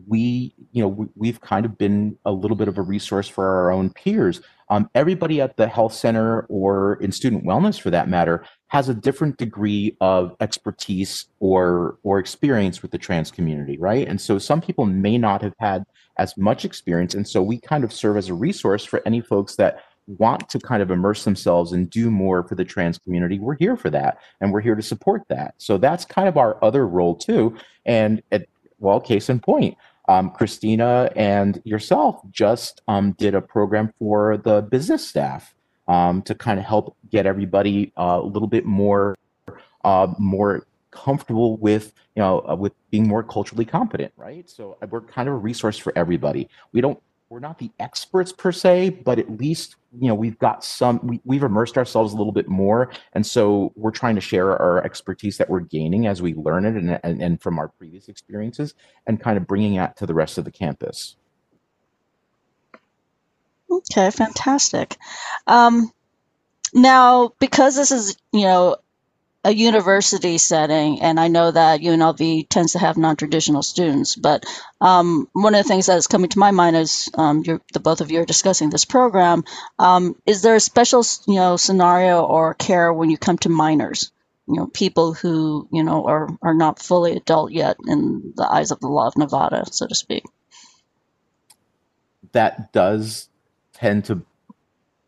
we, 0.07 0.55
you 0.73 0.83
know, 0.83 1.09
we, 1.15 1.29
have 1.29 1.41
kind 1.41 1.67
of 1.67 1.77
been 1.79 2.17
a 2.25 2.33
little 2.33 2.57
bit 2.57 2.69
of 2.69 2.79
a 2.79 2.83
resource 2.83 3.29
for 3.29 3.47
our 3.47 3.71
own 3.71 3.91
peers. 3.91 4.41
Um, 4.71 4.89
everybody 4.95 5.41
at 5.41 5.57
the 5.57 5.69
health 5.69 5.93
center 5.93 6.43
or 6.49 6.95
in 7.01 7.13
student 7.13 7.45
wellness, 7.45 7.81
for 7.81 7.91
that 7.91 8.09
matter, 8.09 8.45
has 8.69 8.89
a 8.89 8.95
different 8.95 9.37
degree 9.37 9.97
of 10.01 10.35
expertise 10.41 11.27
or 11.41 11.99
or 12.03 12.19
experience 12.19 12.83
with 12.83 12.91
the 12.91 12.99
trans 12.99 13.31
community, 13.31 13.77
right? 13.79 14.09
And 14.09 14.21
so 14.21 14.39
some 14.39 14.61
people 14.61 14.87
may 14.87 15.19
not 15.19 15.43
have 15.43 15.55
had 15.59 15.85
as 16.17 16.37
much 16.37 16.65
experience, 16.65 17.15
and 17.15 17.29
so 17.29 17.43
we 17.43 17.59
kind 17.59 17.85
of 17.85 17.93
serve 17.93 18.17
as 18.17 18.31
a 18.31 18.35
resource 18.35 18.85
for 18.85 19.03
any 19.05 19.21
folks 19.21 19.57
that 19.57 19.85
want 20.07 20.49
to 20.51 20.59
kind 20.59 20.83
of 20.83 20.91
immerse 20.91 21.25
themselves 21.25 21.73
and 21.73 21.89
do 21.91 22.11
more 22.11 22.43
for 22.47 22.55
the 22.55 22.65
trans 22.65 22.99
community, 22.99 23.39
we're 23.39 23.57
here 23.57 23.77
for 23.77 23.91
that 23.91 24.19
and 24.41 24.53
we're 24.53 24.61
here 24.61 24.75
to 24.75 24.83
support 24.83 25.23
that. 25.29 25.55
So 25.59 25.79
that's 25.79 26.05
kind 26.05 26.29
of 26.29 26.37
our 26.37 26.63
other 26.63 26.87
role 26.87 27.15
too. 27.15 27.57
And 27.87 28.23
at, 28.33 28.47
well, 28.79 29.01
case 29.01 29.29
in 29.29 29.41
point, 29.41 29.77
um, 30.09 30.31
Christina 30.31 31.11
and 31.17 31.61
yourself 31.65 32.21
just 32.31 32.83
um, 32.89 33.13
did 33.13 33.35
a 33.35 33.41
program 33.41 33.93
for 33.99 34.37
the 34.37 34.61
business 34.63 35.07
staff 35.07 35.55
um, 35.89 36.23
to 36.23 36.35
kind 36.35 36.59
of 36.59 36.67
help 36.67 36.97
get 37.11 37.27
everybody 37.27 37.93
uh, 37.97 38.21
a 38.23 38.27
little 38.27 38.49
bit 38.49 38.67
more 38.67 39.17
uh, 39.85 40.09
more 40.19 40.67
comfortable 40.91 41.57
with 41.57 41.93
you 42.15 42.23
know 42.23 42.45
uh, 42.49 42.55
with 42.55 42.73
being 42.91 43.09
more 43.09 43.23
culturally 43.23 43.65
competent 43.65 44.13
right 44.17 44.49
so 44.49 44.77
uh, 44.81 44.87
we're 44.89 45.01
kind 45.01 45.29
of 45.29 45.35
a 45.35 45.37
resource 45.37 45.77
for 45.77 45.93
everybody 45.97 46.49
we 46.73 46.81
don't 46.81 47.03
we're 47.35 47.41
not 47.41 47.59
the 47.59 47.73
experts 47.81 48.33
per 48.33 48.53
se, 48.53 48.91
but 48.91 49.19
at 49.19 49.39
least 49.39 49.75
you 49.99 50.09
know 50.09 50.15
we've 50.15 50.39
got 50.39 50.65
some 50.65 51.01
we, 51.03 51.21
we've 51.25 51.43
immersed 51.43 51.77
ourselves 51.77 52.13
a 52.13 52.17
little 52.17 52.33
bit 52.33 52.49
more, 52.49 52.91
and 53.13 53.27
so 53.27 53.73
we're 53.77 53.91
trying 53.91 54.15
to 54.15 54.21
share 54.21 54.57
our 54.57 54.85
expertise 54.85 55.39
that 55.39 55.49
we're 55.49 55.61
gaining 55.61 56.07
as 56.07 56.23
we 56.23 56.35
learn 56.35 56.65
it 56.65 56.75
and, 56.75 57.01
and, 57.03 57.23
and 57.23 57.43
from 57.43 57.59
our 57.59 57.69
previous 57.69 58.09
experiences, 58.09 58.75
and 59.07 59.21
kind 59.21 59.37
of 59.37 59.47
bringing 59.47 59.77
that 59.77 59.97
to 59.97 60.07
the 60.07 60.15
rest 60.15 60.39
of 60.39 60.45
the 60.45 60.53
campus. 60.53 61.17
Okay, 63.71 64.11
fantastic. 64.11 64.97
Um, 65.47 65.93
now, 66.73 67.33
because 67.39 67.77
this 67.77 67.91
is 67.91 68.17
you 68.33 68.43
know 68.43 68.77
a 69.45 69.53
university 69.53 70.39
setting, 70.39 71.03
and 71.03 71.21
I 71.21 71.29
know 71.29 71.51
that 71.51 71.81
UNLV 71.81 72.49
tends 72.49 72.73
to 72.73 72.79
have 72.79 72.97
non-traditional 72.97 73.63
students, 73.63 74.17
but 74.17 74.47
um, 74.81 75.29
one 75.35 75.55
of 75.55 75.63
the 75.63 75.69
things 75.69 75.87
that 75.87 75.99
is 75.99 76.07
coming 76.07 76.31
to 76.31 76.39
my 76.39 76.51
mind 76.51 76.77
is 76.77 77.11
um, 77.15 77.43
the 77.43 77.81
both 77.81 78.01
of 78.01 78.11
you 78.11 78.21
are 78.21 78.25
discussing 78.25 78.71
this 78.71 78.87
program. 78.87 79.45
Um, 79.79 80.17
is 80.25 80.41
there 80.41 80.55
a 80.55 80.61
special, 80.61 81.05
you 81.27 81.35
know, 81.35 81.59
scenario 81.59 82.23
or 82.23 82.55
care 82.55 82.91
when 82.93 83.11
you 83.11 83.19
come 83.19 83.37
to 83.39 83.51
minors? 83.51 84.11
You 84.47 84.57
know, 84.57 84.67
people 84.67 85.13
who 85.13 85.69
you 85.71 85.85
know 85.85 86.07
are 86.07 86.29
are 86.43 86.55
not 86.55 86.79
fully 86.79 87.17
adult 87.17 87.53
yet 87.53 87.77
in 87.87 88.33
the 88.37 88.51
eyes 88.51 88.71
of 88.71 88.81
the 88.81 88.89
law 88.89 89.07
of 89.07 89.17
Nevada, 89.17 89.65
so 89.71 89.87
to 89.87 89.95
speak. 89.95 90.25
That 92.33 92.73
does 92.73 93.29
tend 93.75 94.07
to 94.07 94.23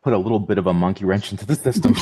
put 0.07 0.13
a 0.13 0.19
little 0.19 0.39
bit 0.39 0.57
of 0.57 0.69
a 0.69 0.73
monkey 0.73 1.05
wrench 1.05 1.33
into 1.33 1.45
the 1.45 1.57
system 1.57 1.93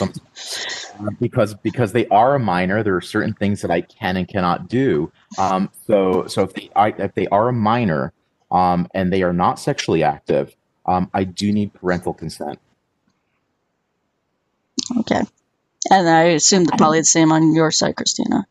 uh, 1.01 1.11
because 1.23 1.55
because 1.55 1.93
they 1.93 2.07
are 2.09 2.35
a 2.35 2.39
minor. 2.39 2.83
There 2.83 2.95
are 2.95 3.01
certain 3.01 3.33
things 3.33 3.63
that 3.63 3.71
I 3.71 3.81
can 3.81 4.19
and 4.19 4.29
cannot 4.29 4.69
do. 4.69 5.11
Um, 5.39 5.71
so 5.87 6.27
so 6.27 6.43
if 6.43 6.53
they 6.53 6.69
I, 6.77 6.89
if 6.89 7.15
they 7.15 7.27
are 7.29 7.49
a 7.49 7.53
minor 7.55 8.13
um, 8.53 8.89
and 8.93 9.11
they 9.11 9.23
are 9.23 9.33
not 9.33 9.59
sexually 9.59 10.03
active, 10.03 10.55
um, 10.85 11.09
I 11.15 11.25
do 11.25 11.51
need 11.51 11.73
parental 11.73 12.13
consent. 12.13 12.59
Okay, 14.99 15.23
and 15.91 16.07
I 16.07 16.25
assume 16.25 16.65
the 16.65 16.75
probably 16.77 17.01
the 17.01 17.07
same 17.07 17.33
on 17.33 17.55
your 17.55 17.71
side, 17.71 17.97
Christina. 17.97 18.47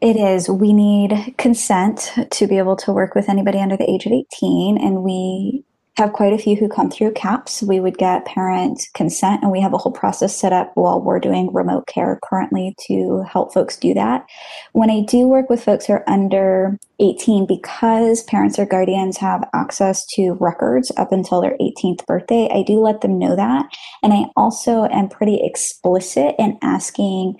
It 0.00 0.16
is. 0.16 0.48
We 0.48 0.72
need 0.72 1.34
consent 1.36 2.12
to 2.30 2.46
be 2.46 2.56
able 2.56 2.76
to 2.76 2.92
work 2.92 3.14
with 3.14 3.28
anybody 3.28 3.58
under 3.58 3.76
the 3.76 3.90
age 3.90 4.06
of 4.06 4.12
18, 4.12 4.78
and 4.78 5.02
we 5.02 5.64
have 5.96 6.12
quite 6.12 6.32
a 6.32 6.38
few 6.38 6.56
who 6.56 6.68
come 6.68 6.90
through 6.90 7.12
CAPS. 7.12 7.62
We 7.62 7.80
would 7.80 7.98
get 7.98 8.24
parent 8.24 8.80
consent, 8.94 9.42
and 9.42 9.52
we 9.52 9.60
have 9.60 9.74
a 9.74 9.78
whole 9.78 9.92
process 9.92 10.36
set 10.36 10.52
up 10.52 10.72
while 10.74 11.00
we're 11.00 11.20
doing 11.20 11.52
remote 11.52 11.86
care 11.86 12.18
currently 12.24 12.74
to 12.86 13.22
help 13.28 13.52
folks 13.52 13.76
do 13.76 13.92
that. 13.94 14.24
When 14.72 14.90
I 14.90 15.02
do 15.02 15.26
work 15.28 15.50
with 15.50 15.62
folks 15.62 15.86
who 15.86 15.94
are 15.94 16.08
under 16.08 16.78
18, 17.00 17.46
because 17.46 18.22
parents 18.24 18.58
or 18.58 18.66
guardians 18.66 19.16
have 19.18 19.48
access 19.54 20.06
to 20.14 20.36
records 20.40 20.92
up 20.96 21.12
until 21.12 21.40
their 21.40 21.56
18th 21.60 22.06
birthday, 22.06 22.48
I 22.52 22.62
do 22.62 22.80
let 22.80 23.00
them 23.00 23.18
know 23.18 23.36
that. 23.36 23.66
And 24.02 24.12
I 24.12 24.26
also 24.36 24.84
am 24.84 25.08
pretty 25.08 25.40
explicit 25.42 26.34
in 26.38 26.58
asking 26.62 27.36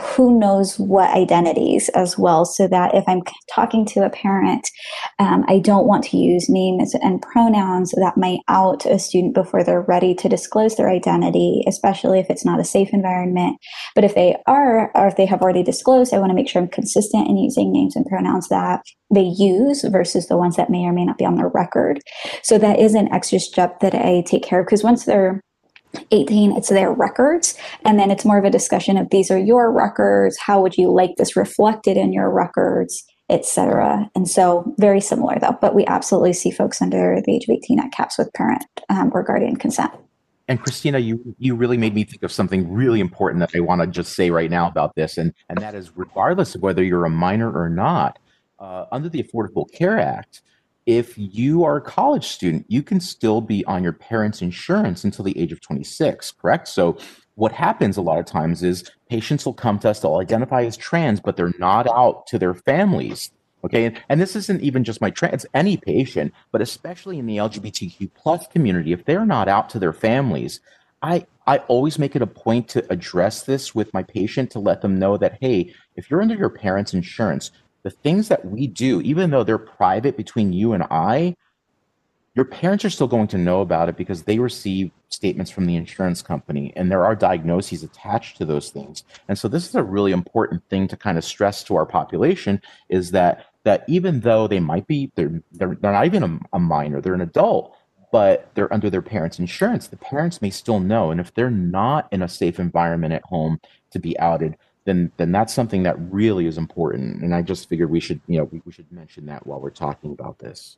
who 0.00 0.38
knows 0.38 0.78
what 0.78 1.10
identities 1.10 1.88
as 1.90 2.18
well 2.18 2.44
so 2.44 2.66
that 2.68 2.94
if 2.94 3.04
i'm 3.06 3.22
talking 3.54 3.84
to 3.84 4.04
a 4.04 4.10
parent 4.10 4.68
um, 5.18 5.44
i 5.48 5.58
don't 5.58 5.86
want 5.86 6.04
to 6.04 6.16
use 6.16 6.48
names 6.48 6.94
and 6.94 7.22
pronouns 7.22 7.90
that 7.92 8.16
might 8.16 8.40
out 8.48 8.84
a 8.86 8.98
student 8.98 9.34
before 9.34 9.62
they're 9.62 9.82
ready 9.82 10.14
to 10.14 10.28
disclose 10.28 10.76
their 10.76 10.90
identity 10.90 11.62
especially 11.66 12.18
if 12.18 12.30
it's 12.30 12.44
not 12.44 12.60
a 12.60 12.64
safe 12.64 12.90
environment. 12.92 13.56
But 13.94 14.04
if 14.04 14.14
they 14.14 14.36
are 14.46 14.90
or 14.94 15.06
if 15.06 15.16
they 15.16 15.26
have 15.26 15.42
already 15.42 15.62
disclosed 15.62 16.12
i 16.12 16.18
want 16.18 16.30
to 16.30 16.34
make 16.34 16.48
sure 16.48 16.62
i'm 16.62 16.68
consistent 16.68 17.28
in 17.28 17.36
using 17.36 17.72
names 17.72 17.96
and 17.96 18.06
pronouns 18.06 18.48
that 18.48 18.82
they 19.12 19.32
use 19.36 19.82
versus 19.84 20.28
the 20.28 20.36
ones 20.36 20.56
that 20.56 20.70
may 20.70 20.84
or 20.84 20.92
may 20.92 21.04
not 21.04 21.18
be 21.18 21.24
on 21.24 21.36
their 21.36 21.48
record. 21.48 22.00
So 22.42 22.58
that 22.58 22.78
is 22.78 22.94
an 22.94 23.12
extra 23.12 23.38
step 23.38 23.80
that 23.80 23.94
i 23.94 24.22
take 24.26 24.42
care 24.42 24.60
of 24.60 24.66
because 24.66 24.84
once 24.84 25.04
they're 25.04 25.40
18 26.10 26.56
it's 26.56 26.68
their 26.68 26.92
records 26.92 27.56
and 27.84 27.98
then 27.98 28.10
it's 28.10 28.24
more 28.24 28.38
of 28.38 28.44
a 28.44 28.50
discussion 28.50 28.96
of 28.96 29.08
these 29.10 29.30
are 29.30 29.38
your 29.38 29.72
records 29.72 30.36
how 30.38 30.60
would 30.60 30.76
you 30.76 30.92
like 30.92 31.10
this 31.16 31.36
reflected 31.36 31.96
in 31.96 32.12
your 32.12 32.30
records 32.30 33.04
etc 33.30 34.08
and 34.14 34.28
so 34.28 34.74
very 34.78 35.00
similar 35.00 35.38
though 35.40 35.56
but 35.60 35.74
we 35.74 35.84
absolutely 35.86 36.32
see 36.32 36.50
folks 36.50 36.82
under 36.82 37.20
the 37.24 37.34
age 37.34 37.44
of 37.48 37.54
18 37.54 37.80
at 37.80 37.92
caps 37.92 38.18
with 38.18 38.32
parent 38.34 38.64
um, 38.90 39.10
or 39.14 39.22
guardian 39.22 39.56
consent. 39.56 39.92
And 40.46 40.60
christina 40.60 40.98
you 40.98 41.34
you 41.38 41.54
really 41.54 41.78
made 41.78 41.94
me 41.94 42.04
think 42.04 42.22
of 42.22 42.30
something 42.30 42.70
really 42.70 43.00
important 43.00 43.40
that 43.40 43.56
i 43.56 43.60
want 43.60 43.80
to 43.80 43.86
just 43.86 44.14
say 44.14 44.30
right 44.30 44.50
now 44.50 44.68
about 44.68 44.94
this 44.94 45.16
and 45.16 45.32
and 45.48 45.58
that 45.58 45.74
is 45.74 45.96
regardless 45.96 46.54
of 46.54 46.62
whether 46.62 46.82
you're 46.82 47.06
a 47.06 47.10
minor 47.10 47.50
or 47.50 47.70
not 47.70 48.18
uh, 48.58 48.84
under 48.92 49.08
the 49.08 49.22
affordable 49.22 49.70
care 49.72 49.98
act 49.98 50.42
if 50.86 51.14
you 51.16 51.64
are 51.64 51.76
a 51.76 51.80
college 51.80 52.26
student, 52.26 52.66
you 52.68 52.82
can 52.82 53.00
still 53.00 53.40
be 53.40 53.64
on 53.64 53.82
your 53.82 53.92
parents' 53.92 54.42
insurance 54.42 55.04
until 55.04 55.24
the 55.24 55.38
age 55.38 55.52
of 55.52 55.60
26, 55.60 56.32
correct? 56.32 56.68
So, 56.68 56.98
what 57.36 57.52
happens 57.52 57.96
a 57.96 58.02
lot 58.02 58.18
of 58.18 58.26
times 58.26 58.62
is 58.62 58.88
patients 59.08 59.44
will 59.44 59.54
come 59.54 59.78
to 59.80 59.90
us, 59.90 60.00
they'll 60.00 60.16
identify 60.16 60.62
as 60.64 60.76
trans, 60.76 61.20
but 61.20 61.36
they're 61.36 61.52
not 61.58 61.88
out 61.88 62.26
to 62.28 62.38
their 62.38 62.54
families. 62.54 63.30
Okay. 63.64 63.94
And, 64.08 64.20
this 64.20 64.36
isn't 64.36 64.60
even 64.60 64.84
just 64.84 65.00
my 65.00 65.10
trans, 65.10 65.46
any 65.54 65.76
patient, 65.76 66.32
but 66.52 66.60
especially 66.60 67.18
in 67.18 67.26
the 67.26 67.38
LGBTQ 67.38 68.10
plus 68.14 68.46
community, 68.46 68.92
if 68.92 69.04
they're 69.04 69.26
not 69.26 69.48
out 69.48 69.70
to 69.70 69.78
their 69.78 69.94
families, 69.94 70.60
I, 71.02 71.26
I 71.46 71.58
always 71.58 71.98
make 71.98 72.14
it 72.14 72.22
a 72.22 72.26
point 72.26 72.68
to 72.68 72.86
address 72.92 73.42
this 73.42 73.74
with 73.74 73.92
my 73.92 74.02
patient 74.02 74.50
to 74.52 74.58
let 74.58 74.80
them 74.80 74.98
know 74.98 75.16
that, 75.16 75.38
hey, 75.40 75.74
if 75.96 76.10
you're 76.10 76.22
under 76.22 76.34
your 76.34 76.50
parents' 76.50 76.94
insurance, 76.94 77.50
the 77.84 77.90
things 77.90 78.28
that 78.28 78.44
we 78.44 78.66
do, 78.66 79.00
even 79.02 79.30
though 79.30 79.44
they're 79.44 79.58
private 79.58 80.16
between 80.16 80.52
you 80.52 80.72
and 80.72 80.82
I, 80.90 81.36
your 82.34 82.46
parents 82.46 82.84
are 82.84 82.90
still 82.90 83.06
going 83.06 83.28
to 83.28 83.38
know 83.38 83.60
about 83.60 83.88
it 83.88 83.96
because 83.96 84.24
they 84.24 84.38
receive 84.38 84.90
statements 85.08 85.50
from 85.50 85.66
the 85.66 85.76
insurance 85.76 86.20
company 86.20 86.72
and 86.74 86.90
there 86.90 87.04
are 87.04 87.14
diagnoses 87.14 87.84
attached 87.84 88.36
to 88.38 88.44
those 88.44 88.70
things. 88.70 89.04
And 89.28 89.38
so 89.38 89.46
this 89.46 89.68
is 89.68 89.74
a 89.76 89.84
really 89.84 90.10
important 90.10 90.68
thing 90.68 90.88
to 90.88 90.96
kind 90.96 91.16
of 91.16 91.24
stress 91.24 91.62
to 91.64 91.76
our 91.76 91.86
population 91.86 92.60
is 92.88 93.12
that 93.12 93.46
that 93.62 93.84
even 93.86 94.20
though 94.20 94.48
they 94.48 94.60
might 94.60 94.86
be 94.86 95.12
they're 95.14 95.40
they're, 95.52 95.76
they're 95.80 95.92
not 95.92 96.06
even 96.06 96.22
a, 96.24 96.56
a 96.56 96.58
minor, 96.58 97.00
they're 97.00 97.14
an 97.14 97.20
adult, 97.20 97.76
but 98.10 98.50
they're 98.54 98.72
under 98.72 98.90
their 98.90 99.02
parents' 99.02 99.38
insurance, 99.38 99.86
the 99.86 99.96
parents 99.96 100.42
may 100.42 100.50
still 100.50 100.80
know. 100.80 101.10
And 101.10 101.20
if 101.20 101.32
they're 101.34 101.50
not 101.50 102.08
in 102.12 102.22
a 102.22 102.28
safe 102.28 102.58
environment 102.58 103.14
at 103.14 103.24
home 103.24 103.60
to 103.90 104.00
be 104.00 104.18
outed, 104.18 104.56
then 104.84 105.10
then 105.16 105.32
that's 105.32 105.54
something 105.54 105.82
that 105.84 105.96
really 106.12 106.46
is 106.46 106.58
important. 106.58 107.22
And 107.22 107.34
I 107.34 107.42
just 107.42 107.68
figured 107.68 107.90
we 107.90 108.00
should, 108.00 108.20
you 108.26 108.38
know, 108.38 108.44
we, 108.44 108.60
we 108.64 108.72
should 108.72 108.90
mention 108.92 109.26
that 109.26 109.46
while 109.46 109.60
we're 109.60 109.70
talking 109.70 110.12
about 110.12 110.38
this. 110.38 110.76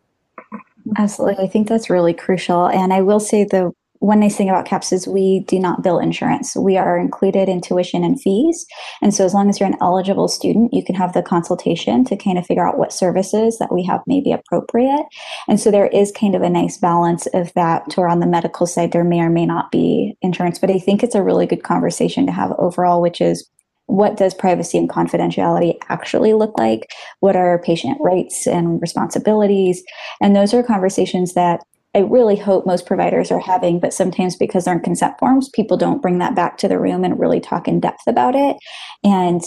Absolutely. 0.97 1.45
I 1.45 1.49
think 1.49 1.69
that's 1.69 1.91
really 1.91 2.15
crucial. 2.15 2.69
And 2.69 2.93
I 2.93 3.03
will 3.03 3.21
say 3.21 3.45
the 3.45 3.73
one 4.01 4.21
nice 4.21 4.37
thing 4.37 4.49
about 4.49 4.67
CAPS 4.67 4.93
is 4.93 5.09
we 5.09 5.41
do 5.41 5.59
not 5.59 5.83
bill 5.83 5.99
insurance. 5.99 6.55
We 6.55 6.77
are 6.77 6.99
included 6.99 7.49
in 7.49 7.61
tuition 7.61 8.05
and 8.05 8.21
fees. 8.21 8.67
And 9.03 9.15
so 9.15 9.25
as 9.25 9.35
long 9.35 9.49
as 9.49 9.59
you're 9.59 9.69
an 9.69 9.79
eligible 9.81 10.29
student, 10.29 10.75
you 10.75 10.85
can 10.85 10.95
have 10.95 11.13
the 11.13 11.23
consultation 11.23 12.05
to 12.05 12.17
kind 12.17 12.39
of 12.39 12.47
figure 12.47 12.67
out 12.67 12.79
what 12.79 12.93
services 12.93 13.59
that 13.59 13.73
we 13.73 13.83
have 13.85 14.03
may 14.07 14.21
be 14.21 14.33
appropriate. 14.33 15.07
And 15.49 15.59
so 15.59 15.71
there 15.71 15.87
is 15.89 16.13
kind 16.13 16.35
of 16.35 16.43
a 16.43 16.51
nice 16.51 16.77
balance 16.77 17.27
of 17.29 17.53
that 17.55 17.89
to 17.91 18.01
where 18.01 18.09
on 18.09 18.21
the 18.21 18.27
medical 18.27 18.67
side, 18.67 18.93
there 18.93 19.03
may 19.05 19.21
or 19.21 19.31
may 19.31 19.47
not 19.47 19.71
be 19.71 20.17
insurance. 20.21 20.59
But 20.59 20.71
I 20.71 20.79
think 20.79 21.03
it's 21.03 21.15
a 21.15 21.23
really 21.23 21.47
good 21.47 21.63
conversation 21.63 22.27
to 22.27 22.33
have 22.33 22.53
overall, 22.59 23.01
which 23.01 23.21
is 23.21 23.49
what 23.87 24.17
does 24.17 24.35
privacy 24.35 24.79
and 24.79 24.89
confidentiality 24.89 25.77
actually 25.89 26.35
look 26.35 26.59
like? 26.59 26.91
What 27.21 27.37
are 27.37 27.59
patient 27.61 27.99
rights 28.01 28.47
and 28.47 28.81
responsibilities? 28.81 29.83
And 30.21 30.35
those 30.35 30.53
are 30.53 30.63
conversations 30.63 31.35
that 31.35 31.61
I 31.95 32.01
really 32.01 32.37
hope 32.37 32.67
most 32.67 32.85
providers 32.85 33.31
are 33.31 33.41
having, 33.41 33.81
but 33.81 33.95
sometimes 33.95 34.37
because 34.37 34.65
they're 34.65 34.75
in 34.75 34.81
consent 34.81 35.19
forms, 35.19 35.49
people 35.49 35.79
don't 35.79 36.03
bring 36.03 36.19
that 36.19 36.35
back 36.35 36.59
to 36.59 36.69
the 36.69 36.79
room 36.79 37.05
and 37.05 37.19
really 37.19 37.41
talk 37.41 37.67
in 37.67 37.81
depth 37.81 38.07
about 38.07 38.35
it. 38.35 38.59
And 39.03 39.41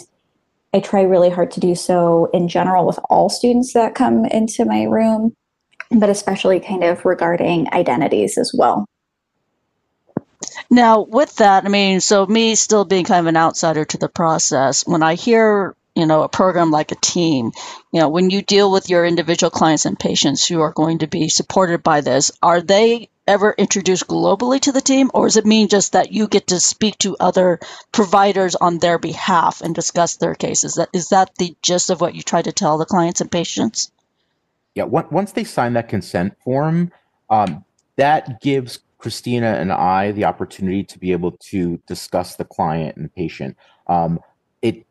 I 0.73 0.79
try 0.79 1.01
really 1.01 1.29
hard 1.29 1.51
to 1.51 1.59
do 1.59 1.75
so 1.75 2.29
in 2.33 2.47
general 2.47 2.87
with 2.87 2.99
all 3.09 3.29
students 3.29 3.73
that 3.73 3.93
come 3.93 4.25
into 4.25 4.65
my 4.65 4.83
room, 4.83 5.33
but 5.91 6.09
especially 6.09 6.59
kind 6.59 6.83
of 6.83 7.05
regarding 7.05 7.71
identities 7.71 8.37
as 8.37 8.51
well. 8.57 8.85
Now, 10.69 11.01
with 11.01 11.35
that, 11.37 11.65
I 11.65 11.69
mean, 11.69 11.99
so 11.99 12.25
me 12.25 12.55
still 12.55 12.85
being 12.85 13.05
kind 13.05 13.21
of 13.21 13.27
an 13.27 13.37
outsider 13.37 13.85
to 13.85 13.97
the 13.97 14.09
process, 14.09 14.85
when 14.85 15.01
I 15.01 15.15
hear, 15.15 15.75
you 15.95 16.05
know, 16.05 16.21
a 16.21 16.29
program 16.29 16.69
like 16.69 16.91
a 16.91 16.95
team, 16.95 17.51
you 17.91 17.99
know, 17.99 18.09
when 18.09 18.29
you 18.29 18.43
deal 18.43 18.71
with 18.71 18.89
your 18.89 19.05
individual 19.05 19.49
clients 19.49 19.85
and 19.85 19.99
patients 19.99 20.47
who 20.47 20.61
are 20.61 20.71
going 20.71 20.99
to 20.99 21.07
be 21.07 21.27
supported 21.27 21.81
by 21.81 22.01
this, 22.01 22.31
are 22.43 22.61
they 22.61 23.09
ever 23.29 23.53
introduced 23.57 24.07
globally 24.07 24.59
to 24.59 24.71
the 24.71 24.81
team, 24.81 25.09
or 25.13 25.27
does 25.27 25.37
it 25.37 25.45
mean 25.45 25.67
just 25.67 25.93
that 25.93 26.11
you 26.11 26.27
get 26.27 26.47
to 26.47 26.59
speak 26.59 26.97
to 26.97 27.15
other 27.19 27.59
providers 27.91 28.55
on 28.55 28.79
their 28.79 28.97
behalf 28.97 29.61
and 29.61 29.75
discuss 29.75 30.17
their 30.17 30.33
cases? 30.35 30.75
That 30.75 30.89
is 30.93 31.09
that 31.09 31.35
the 31.35 31.55
gist 31.61 31.91
of 31.91 32.01
what 32.01 32.15
you 32.15 32.23
try 32.23 32.41
to 32.41 32.51
tell 32.51 32.77
the 32.77 32.85
clients 32.85 33.21
and 33.21 33.31
patients? 33.31 33.91
Yeah, 34.73 34.85
once 34.85 35.31
they 35.31 35.43
sign 35.43 35.73
that 35.73 35.89
consent 35.89 36.35
form, 36.43 36.91
um, 37.29 37.65
that 37.97 38.41
gives 38.41 38.79
Christina 38.99 39.53
and 39.53 39.71
I 39.71 40.11
the 40.11 40.25
opportunity 40.25 40.83
to 40.83 40.99
be 40.99 41.11
able 41.11 41.31
to 41.49 41.81
discuss 41.87 42.35
the 42.35 42.45
client 42.45 42.97
and 42.97 43.05
the 43.05 43.09
patient. 43.09 43.57
Um, 43.87 44.19
it 44.61 44.85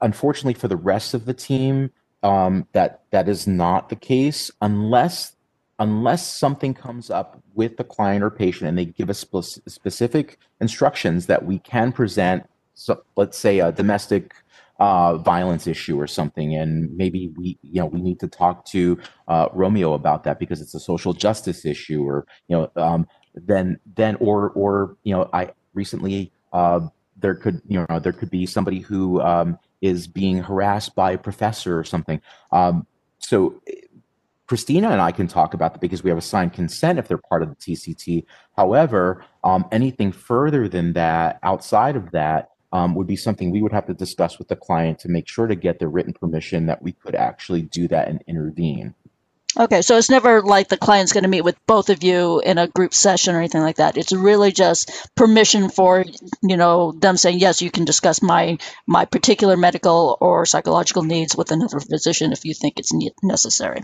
unfortunately 0.00 0.54
for 0.54 0.68
the 0.68 0.76
rest 0.76 1.14
of 1.14 1.26
the 1.26 1.34
team, 1.34 1.90
um, 2.22 2.66
that 2.72 3.02
that 3.10 3.28
is 3.28 3.46
not 3.46 3.90
the 3.90 3.96
case 3.96 4.50
unless 4.60 5.36
unless 5.78 6.26
something 6.26 6.72
comes 6.72 7.10
up 7.10 7.42
with 7.54 7.76
the 7.76 7.84
client 7.84 8.24
or 8.24 8.30
patient 8.30 8.68
and 8.68 8.78
they 8.78 8.86
give 8.86 9.10
us 9.10 9.26
specific 9.66 10.38
instructions 10.60 11.26
that 11.26 11.44
we 11.44 11.58
can 11.58 11.92
present. 11.92 12.48
So 12.74 13.02
let's 13.16 13.36
say 13.36 13.58
a 13.58 13.72
domestic 13.72 14.34
uh, 14.78 15.16
violence 15.18 15.66
issue 15.66 16.00
or 16.00 16.06
something, 16.06 16.54
and 16.54 16.96
maybe 16.96 17.32
we, 17.36 17.58
you 17.62 17.80
know, 17.80 17.86
we 17.86 18.00
need 18.00 18.18
to 18.20 18.28
talk 18.28 18.64
to 18.66 18.98
uh, 19.28 19.48
Romeo 19.52 19.94
about 19.94 20.24
that 20.24 20.38
because 20.38 20.60
it's 20.60 20.74
a 20.74 20.80
social 20.80 21.12
justice 21.12 21.64
issue, 21.64 22.02
or 22.02 22.26
you 22.48 22.56
know, 22.56 22.70
um, 22.76 23.06
then 23.34 23.78
then 23.96 24.16
or 24.16 24.50
or 24.50 24.96
you 25.02 25.14
know 25.14 25.28
I 25.32 25.50
recently 25.74 26.32
uh, 26.52 26.80
there 27.16 27.34
could 27.34 27.60
you 27.66 27.84
know 27.88 27.98
there 27.98 28.12
could 28.12 28.30
be 28.30 28.46
somebody 28.46 28.80
who 28.80 29.20
um, 29.20 29.58
is 29.80 30.06
being 30.06 30.38
harassed 30.38 30.94
by 30.94 31.12
a 31.12 31.18
professor 31.18 31.78
or 31.78 31.84
something. 31.84 32.20
Um, 32.52 32.86
so 33.18 33.60
Christina 34.46 34.90
and 34.90 35.00
I 35.00 35.10
can 35.10 35.26
talk 35.26 35.54
about 35.54 35.72
that 35.72 35.80
because 35.80 36.02
we 36.04 36.10
have 36.10 36.18
assigned 36.18 36.52
consent 36.52 36.98
if 36.98 37.08
they're 37.08 37.18
part 37.18 37.42
of 37.42 37.48
the 37.48 37.56
TCT. 37.56 38.24
However, 38.56 39.24
um, 39.42 39.64
anything 39.72 40.12
further 40.12 40.68
than 40.68 40.92
that, 40.92 41.38
outside 41.42 41.96
of 41.96 42.10
that, 42.10 42.50
um, 42.72 42.94
would 42.96 43.06
be 43.06 43.16
something 43.16 43.50
we 43.50 43.62
would 43.62 43.72
have 43.72 43.86
to 43.86 43.94
discuss 43.94 44.38
with 44.38 44.48
the 44.48 44.56
client 44.56 44.98
to 44.98 45.08
make 45.08 45.28
sure 45.28 45.46
to 45.46 45.54
get 45.54 45.78
the 45.78 45.88
written 45.88 46.12
permission 46.12 46.66
that 46.66 46.82
we 46.82 46.92
could 46.92 47.14
actually 47.14 47.62
do 47.62 47.86
that 47.88 48.08
and 48.08 48.22
intervene. 48.26 48.94
Okay, 49.58 49.82
so 49.82 49.96
it's 49.96 50.10
never 50.10 50.42
like 50.42 50.68
the 50.68 50.76
client's 50.76 51.12
going 51.12 51.22
to 51.22 51.30
meet 51.30 51.44
with 51.44 51.56
both 51.66 51.88
of 51.88 52.02
you 52.02 52.40
in 52.40 52.58
a 52.58 52.66
group 52.66 52.92
session 52.92 53.34
or 53.34 53.38
anything 53.38 53.60
like 53.60 53.76
that. 53.76 53.96
It's 53.96 54.12
really 54.12 54.50
just 54.50 54.90
permission 55.14 55.68
for 55.68 56.04
you 56.42 56.56
know 56.56 56.92
them 56.92 57.16
saying 57.16 57.38
yes, 57.38 57.62
you 57.62 57.70
can 57.70 57.84
discuss 57.84 58.20
my 58.20 58.58
my 58.86 59.04
particular 59.04 59.56
medical 59.56 60.18
or 60.20 60.44
psychological 60.44 61.02
needs 61.02 61.36
with 61.36 61.52
another 61.52 61.78
physician 61.78 62.32
if 62.32 62.44
you 62.44 62.52
think 62.52 62.80
it's 62.80 62.92
necessary. 63.22 63.82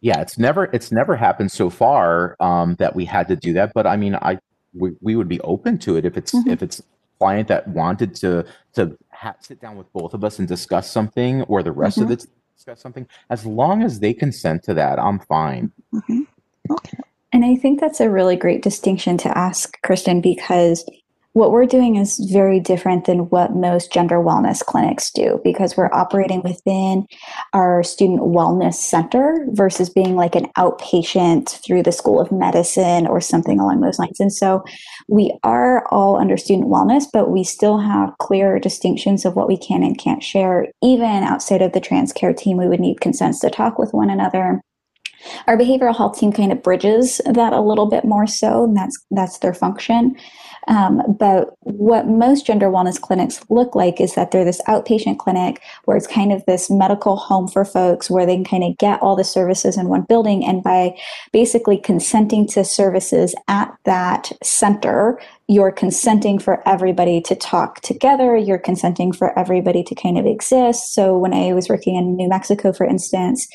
Yeah, 0.00 0.20
it's 0.20 0.36
never 0.36 0.64
it's 0.64 0.90
never 0.90 1.16
happened 1.16 1.52
so 1.52 1.70
far 1.70 2.36
um, 2.40 2.74
that 2.76 2.96
we 2.96 3.04
had 3.04 3.28
to 3.28 3.36
do 3.36 3.52
that. 3.54 3.72
But 3.74 3.86
I 3.86 3.96
mean, 3.96 4.16
I 4.16 4.38
we, 4.74 4.92
we 5.00 5.14
would 5.14 5.28
be 5.28 5.40
open 5.40 5.78
to 5.78 5.96
it 5.96 6.04
if 6.04 6.16
it's 6.16 6.32
mm-hmm. 6.32 6.50
if 6.50 6.62
it's 6.62 6.80
a 6.80 6.82
client 7.20 7.48
that 7.48 7.68
wanted 7.68 8.16
to 8.16 8.44
to 8.74 8.98
ha- 9.12 9.36
sit 9.40 9.60
down 9.60 9.76
with 9.76 9.92
both 9.92 10.14
of 10.14 10.24
us 10.24 10.40
and 10.40 10.48
discuss 10.48 10.90
something, 10.90 11.42
or 11.42 11.62
the 11.62 11.72
rest 11.72 11.98
mm-hmm. 11.98 12.10
of 12.12 12.20
the 12.20 12.26
discuss 12.58 12.80
something, 12.80 13.06
as 13.30 13.46
long 13.46 13.82
as 13.84 14.00
they 14.00 14.12
consent 14.12 14.64
to 14.64 14.74
that, 14.74 14.98
I'm 14.98 15.20
fine. 15.20 15.70
Mm-hmm. 15.94 16.22
Okay. 16.70 16.98
And 17.32 17.44
I 17.44 17.54
think 17.54 17.80
that's 17.80 18.00
a 18.00 18.10
really 18.10 18.34
great 18.34 18.62
distinction 18.62 19.16
to 19.18 19.38
ask, 19.38 19.80
Kristen, 19.82 20.20
because 20.20 20.84
what 21.38 21.52
we're 21.52 21.66
doing 21.66 21.94
is 21.94 22.18
very 22.18 22.58
different 22.58 23.04
than 23.04 23.30
what 23.30 23.54
most 23.54 23.92
gender 23.92 24.16
wellness 24.16 24.64
clinics 24.64 25.08
do 25.12 25.40
because 25.44 25.76
we're 25.76 25.92
operating 25.92 26.42
within 26.42 27.06
our 27.52 27.84
student 27.84 28.20
wellness 28.22 28.74
center 28.74 29.46
versus 29.50 29.88
being 29.88 30.16
like 30.16 30.34
an 30.34 30.46
outpatient 30.58 31.64
through 31.64 31.84
the 31.84 31.92
School 31.92 32.20
of 32.20 32.32
Medicine 32.32 33.06
or 33.06 33.20
something 33.20 33.60
along 33.60 33.80
those 33.80 34.00
lines. 34.00 34.18
And 34.18 34.32
so 34.32 34.64
we 35.06 35.32
are 35.44 35.86
all 35.92 36.18
under 36.18 36.36
student 36.36 36.68
wellness, 36.68 37.04
but 37.12 37.30
we 37.30 37.44
still 37.44 37.78
have 37.78 38.18
clear 38.18 38.58
distinctions 38.58 39.24
of 39.24 39.36
what 39.36 39.46
we 39.46 39.56
can 39.56 39.84
and 39.84 39.96
can't 39.96 40.24
share. 40.24 40.66
Even 40.82 41.22
outside 41.22 41.62
of 41.62 41.72
the 41.72 41.80
trans 41.80 42.12
care 42.12 42.34
team, 42.34 42.56
we 42.56 42.66
would 42.66 42.80
need 42.80 43.00
consents 43.00 43.38
to 43.40 43.50
talk 43.50 43.78
with 43.78 43.94
one 43.94 44.10
another. 44.10 44.60
Our 45.46 45.56
behavioral 45.56 45.96
health 45.96 46.18
team 46.18 46.32
kind 46.32 46.52
of 46.52 46.62
bridges 46.62 47.20
that 47.24 47.52
a 47.52 47.60
little 47.60 47.86
bit 47.86 48.04
more 48.04 48.26
so, 48.26 48.64
and 48.64 48.76
that's 48.76 48.98
that's 49.10 49.38
their 49.38 49.54
function. 49.54 50.16
Um, 50.68 51.02
but 51.18 51.56
what 51.60 52.06
most 52.06 52.46
gender 52.46 52.68
wellness 52.68 53.00
clinics 53.00 53.40
look 53.48 53.74
like 53.74 54.00
is 54.00 54.14
that 54.14 54.30
they're 54.30 54.44
this 54.44 54.62
outpatient 54.68 55.18
clinic 55.18 55.60
where 55.86 55.96
it's 55.96 56.06
kind 56.06 56.30
of 56.30 56.44
this 56.46 56.70
medical 56.70 57.16
home 57.16 57.48
for 57.48 57.64
folks 57.64 58.10
where 58.10 58.26
they 58.26 58.36
can 58.36 58.44
kind 58.44 58.64
of 58.64 58.76
get 58.78 59.02
all 59.02 59.16
the 59.16 59.24
services 59.24 59.76
in 59.76 59.88
one 59.88 60.02
building. 60.02 60.44
And 60.44 60.62
by 60.62 60.96
basically 61.32 61.78
consenting 61.78 62.46
to 62.48 62.64
services 62.64 63.34
at 63.48 63.74
that 63.84 64.30
center, 64.42 65.18
you're 65.50 65.72
consenting 65.72 66.38
for 66.38 66.62
everybody 66.68 67.22
to 67.22 67.34
talk 67.34 67.80
together. 67.80 68.36
You're 68.36 68.58
consenting 68.58 69.12
for 69.12 69.36
everybody 69.38 69.82
to 69.82 69.94
kind 69.94 70.18
of 70.18 70.26
exist. 70.26 70.92
So 70.92 71.16
when 71.16 71.32
I 71.32 71.54
was 71.54 71.70
working 71.70 71.96
in 71.96 72.16
New 72.16 72.28
Mexico, 72.28 72.70
for 72.70 72.84
instance, 72.84 73.48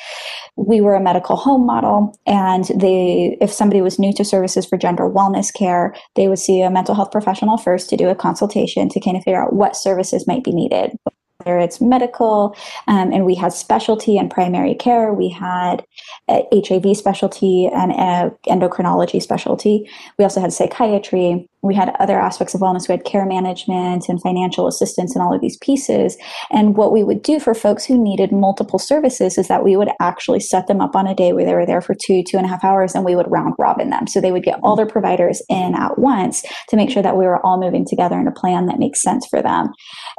we 0.55 0.81
were 0.81 0.95
a 0.95 0.99
medical 1.01 1.35
home 1.35 1.67
model 1.67 2.19
and 2.25 2.65
they, 2.75 3.37
if 3.39 3.53
somebody 3.53 3.81
was 3.81 3.99
new 3.99 4.11
to 4.13 4.25
services 4.25 4.65
for 4.65 4.75
gender 4.75 5.07
wellness 5.07 5.53
care, 5.53 5.93
they 6.15 6.27
would 6.27 6.39
see 6.39 6.61
a 6.61 6.71
mental 6.71 6.95
health 6.95 7.11
professional 7.11 7.57
first 7.57 7.89
to 7.89 7.97
do 7.97 8.09
a 8.09 8.15
consultation 8.15 8.89
to 8.89 8.99
kind 8.99 9.15
of 9.15 9.23
figure 9.23 9.43
out 9.43 9.53
what 9.53 9.75
services 9.75 10.27
might 10.27 10.43
be 10.43 10.51
needed 10.51 10.97
whether 11.39 11.59
it's 11.59 11.81
medical, 11.81 12.55
um, 12.87 13.11
and 13.11 13.25
we 13.25 13.35
had 13.35 13.51
specialty 13.51 14.17
and 14.17 14.31
primary 14.31 14.75
care. 14.75 15.13
We 15.13 15.27
had 15.27 15.83
HIV 16.29 16.95
specialty 16.95 17.67
and 17.73 17.91
endocrinology 18.47 19.21
specialty. 19.21 19.89
We 20.17 20.23
also 20.23 20.39
had 20.39 20.53
psychiatry 20.53 21.49
we 21.64 21.74
had 21.74 21.95
other 21.99 22.20
aspects 22.20 22.53
of 22.53 22.61
wellness. 22.61 22.88
We 22.88 22.93
had 22.93 23.05
care 23.05 23.26
management 23.26 24.09
and 24.09 24.22
financial 24.22 24.68
assistance 24.68 25.16
and 25.16 25.24
all 25.24 25.34
of 25.34 25.41
these 25.41 25.57
pieces. 25.57 26.18
And 26.51 26.76
what 26.76 26.91
we 26.91 27.03
would 27.03 27.22
do 27.22 27.39
for 27.39 27.53
folks 27.53 27.86
who 27.86 27.97
needed 27.97 28.32
multiple 28.32 28.80
services 28.80 29.38
is 29.38 29.47
that 29.47 29.64
we 29.64 29.78
would 29.78 29.89
actually 30.01 30.41
set 30.41 30.68
them 30.68 30.82
up 30.82 30.95
on 30.95 31.07
a 31.07 31.16
day 31.16 31.32
where 31.32 31.45
they 31.45 31.53
were 31.53 31.66
there 31.66 31.82
for 31.82 31.95
two, 32.05 32.22
two 32.30 32.38
and 32.38 32.45
a 32.45 32.49
half 32.49 32.64
hours, 32.64 32.93
and 32.93 33.05
we 33.05 33.16
would 33.16 33.32
round 33.32 33.53
robin 33.57 33.89
them. 33.89 34.07
So 34.07 34.20
they 34.20 34.34
would 34.34 34.43
get 34.43 34.59
all 34.61 34.76
their 34.76 34.86
providers 34.86 35.41
in 35.49 35.74
at 35.76 35.97
once 35.97 36.43
to 36.70 36.76
make 36.76 36.89
sure 36.89 37.01
that 37.01 37.18
we 37.18 37.26
were 37.26 37.43
all 37.45 37.59
moving 37.59 37.86
together 37.88 38.20
in 38.20 38.28
a 38.28 38.32
plan 38.32 38.66
that 38.66 38.80
makes 38.80 39.01
sense 39.01 39.26
for 39.30 39.41
them. 39.41 39.70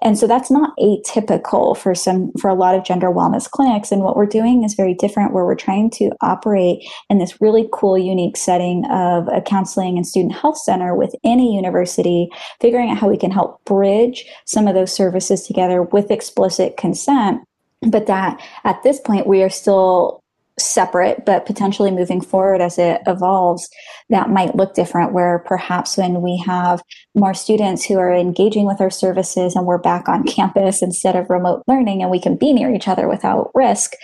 And 0.02 0.18
so 0.18 0.26
that's 0.26 0.50
not 0.50 0.70
atypical 0.78 1.76
for 1.76 1.94
some 1.94 2.32
for 2.40 2.48
a 2.48 2.54
lot 2.54 2.74
of 2.74 2.84
gender 2.84 3.08
wellness 3.08 3.50
clinics. 3.50 3.92
And 3.92 4.02
what 4.02 4.16
we're 4.16 4.26
doing 4.26 4.64
is 4.64 4.74
very 4.74 4.94
different, 4.94 5.34
where 5.34 5.44
we're 5.44 5.54
trying 5.54 5.90
to 5.96 6.10
operate 6.22 6.78
in 7.10 7.18
this 7.18 7.40
really 7.40 7.68
cool, 7.72 7.98
unique 7.98 8.38
setting 8.38 8.84
of 8.90 9.28
a 9.28 9.42
counseling 9.42 9.98
and 9.98 10.06
student 10.06 10.34
health 10.34 10.56
center 10.56 10.94
within 10.94 11.33
any 11.34 11.54
university, 11.56 12.28
figuring 12.60 12.90
out 12.90 12.98
how 12.98 13.08
we 13.08 13.18
can 13.18 13.32
help 13.32 13.62
bridge 13.64 14.24
some 14.46 14.68
of 14.68 14.74
those 14.74 14.92
services 14.92 15.46
together 15.46 15.82
with 15.82 16.12
explicit 16.12 16.76
consent. 16.76 17.42
But 17.82 18.06
that 18.06 18.40
at 18.62 18.82
this 18.84 19.00
point, 19.00 19.26
we 19.26 19.42
are 19.42 19.50
still 19.50 20.22
separate, 20.56 21.24
but 21.26 21.46
potentially 21.46 21.90
moving 21.90 22.20
forward 22.20 22.60
as 22.60 22.78
it 22.78 23.02
evolves, 23.08 23.68
that 24.08 24.30
might 24.30 24.54
look 24.54 24.74
different. 24.74 25.12
Where 25.12 25.40
perhaps 25.40 25.96
when 25.96 26.22
we 26.22 26.40
have 26.46 26.80
more 27.14 27.34
students 27.34 27.84
who 27.84 27.98
are 27.98 28.14
engaging 28.14 28.64
with 28.64 28.80
our 28.80 28.90
services 28.90 29.56
and 29.56 29.66
we're 29.66 29.78
back 29.78 30.08
on 30.08 30.22
campus 30.26 30.82
instead 30.82 31.16
of 31.16 31.28
remote 31.28 31.64
learning 31.66 32.02
and 32.02 32.10
we 32.10 32.20
can 32.20 32.36
be 32.36 32.52
near 32.52 32.72
each 32.72 32.88
other 32.88 33.08
without 33.08 33.50
risk, 33.54 33.94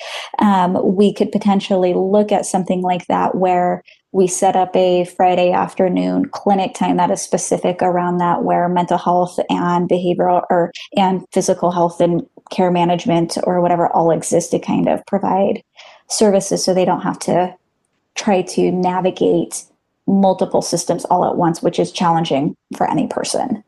um, 0.40 0.96
we 0.96 1.14
could 1.14 1.30
potentially 1.30 1.94
look 1.94 2.32
at 2.32 2.46
something 2.46 2.82
like 2.82 3.06
that 3.06 3.36
where 3.36 3.82
we 4.12 4.26
set 4.26 4.56
up 4.56 4.74
a 4.74 5.04
Friday 5.04 5.52
afternoon 5.52 6.28
clinic 6.30 6.74
time 6.74 6.96
that 6.96 7.10
is 7.10 7.22
specific 7.22 7.80
around 7.80 8.18
that 8.18 8.42
where 8.42 8.68
mental 8.68 8.98
health 8.98 9.38
and 9.48 9.88
behavioral 9.88 10.44
or 10.50 10.72
and 10.96 11.24
physical 11.32 11.70
health 11.70 12.00
and 12.00 12.26
care 12.50 12.70
management 12.70 13.38
or 13.44 13.60
whatever 13.60 13.88
all 13.88 14.10
exist 14.10 14.50
to 14.50 14.58
kind 14.58 14.88
of 14.88 15.04
provide 15.06 15.62
services 16.08 16.64
so 16.64 16.74
they 16.74 16.84
don't 16.84 17.02
have 17.02 17.18
to 17.20 17.54
try 18.16 18.42
to 18.42 18.72
navigate 18.72 19.64
multiple 20.06 20.62
systems 20.62 21.04
all 21.04 21.24
at 21.24 21.36
once, 21.36 21.62
which 21.62 21.78
is 21.78 21.92
challenging 21.92 22.56
for 22.76 22.90
any 22.90 23.06
person. 23.06 23.62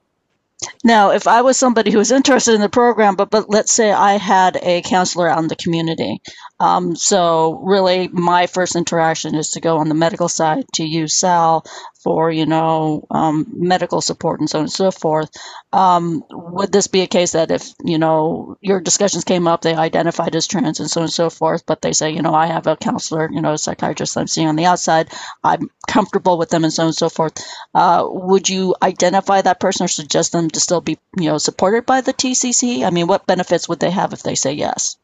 Now, 0.84 1.10
if 1.10 1.26
I 1.26 1.42
was 1.42 1.56
somebody 1.56 1.90
who 1.90 1.98
was 1.98 2.10
interested 2.10 2.54
in 2.54 2.60
the 2.60 2.68
program, 2.68 3.16
but 3.16 3.30
but 3.30 3.48
let's 3.48 3.74
say 3.74 3.92
I 3.92 4.18
had 4.18 4.58
a 4.62 4.82
counselor 4.82 5.28
out 5.28 5.38
in 5.38 5.48
the 5.48 5.56
community, 5.56 6.20
um, 6.60 6.96
so 6.96 7.60
really 7.62 8.08
my 8.08 8.46
first 8.46 8.76
interaction 8.76 9.34
is 9.34 9.50
to 9.50 9.60
go 9.60 9.78
on 9.78 9.88
the 9.88 9.94
medical 9.94 10.28
side 10.28 10.64
to 10.74 10.84
use 10.84 11.18
Sal 11.18 11.64
for 12.02 12.30
you 12.30 12.46
know 12.46 13.06
um, 13.10 13.46
medical 13.52 14.00
support 14.00 14.40
and 14.40 14.50
so 14.50 14.58
on 14.58 14.64
and 14.64 14.72
so 14.72 14.90
forth. 14.90 15.30
Um, 15.72 16.24
would 16.30 16.72
this 16.72 16.86
be 16.86 17.02
a 17.02 17.06
case 17.06 17.32
that 17.32 17.50
if 17.50 17.72
you 17.84 17.98
know 17.98 18.56
your 18.60 18.80
discussions 18.80 19.24
came 19.24 19.46
up, 19.46 19.62
they 19.62 19.74
identified 19.74 20.34
as 20.34 20.46
trans 20.46 20.80
and 20.80 20.90
so 20.90 21.00
on 21.00 21.04
and 21.04 21.12
so 21.12 21.30
forth, 21.30 21.64
but 21.66 21.82
they 21.82 21.92
say 21.92 22.10
you 22.10 22.22
know 22.22 22.34
I 22.34 22.46
have 22.46 22.66
a 22.66 22.76
counselor, 22.76 23.30
you 23.32 23.40
know, 23.40 23.52
a 23.52 23.58
psychiatrist 23.58 24.16
I'm 24.16 24.26
seeing 24.26 24.48
on 24.48 24.56
the 24.56 24.66
outside, 24.66 25.10
I'm 25.44 25.70
comfortable 25.86 26.38
with 26.38 26.50
them 26.50 26.64
and 26.64 26.72
so 26.72 26.82
on 26.82 26.86
and 26.88 26.96
so 26.96 27.08
forth. 27.08 27.42
Uh, 27.74 28.04
would 28.08 28.48
you 28.48 28.74
identify 28.82 29.42
that 29.42 29.60
person 29.60 29.84
or 29.84 29.88
suggest 29.88 30.32
them 30.32 30.50
to 30.50 30.60
still 30.60 30.80
be 30.80 30.98
you 31.16 31.28
know 31.28 31.38
supported 31.38 31.86
by 31.86 32.00
the 32.00 32.12
TCC? 32.12 32.84
I 32.84 32.90
mean, 32.90 33.06
what 33.06 33.26
benefits 33.26 33.68
would 33.68 33.80
they 33.80 33.90
have 33.90 34.12
if 34.12 34.22
they 34.22 34.34
say 34.34 34.52
yes? 34.52 34.96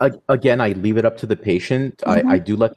Uh, 0.00 0.10
again, 0.28 0.60
I 0.60 0.72
leave 0.72 0.96
it 0.96 1.04
up 1.04 1.18
to 1.18 1.26
the 1.26 1.36
patient. 1.36 1.98
Mm-hmm. 1.98 2.28
I, 2.28 2.34
I 2.34 2.38
do 2.38 2.56
let 2.56 2.76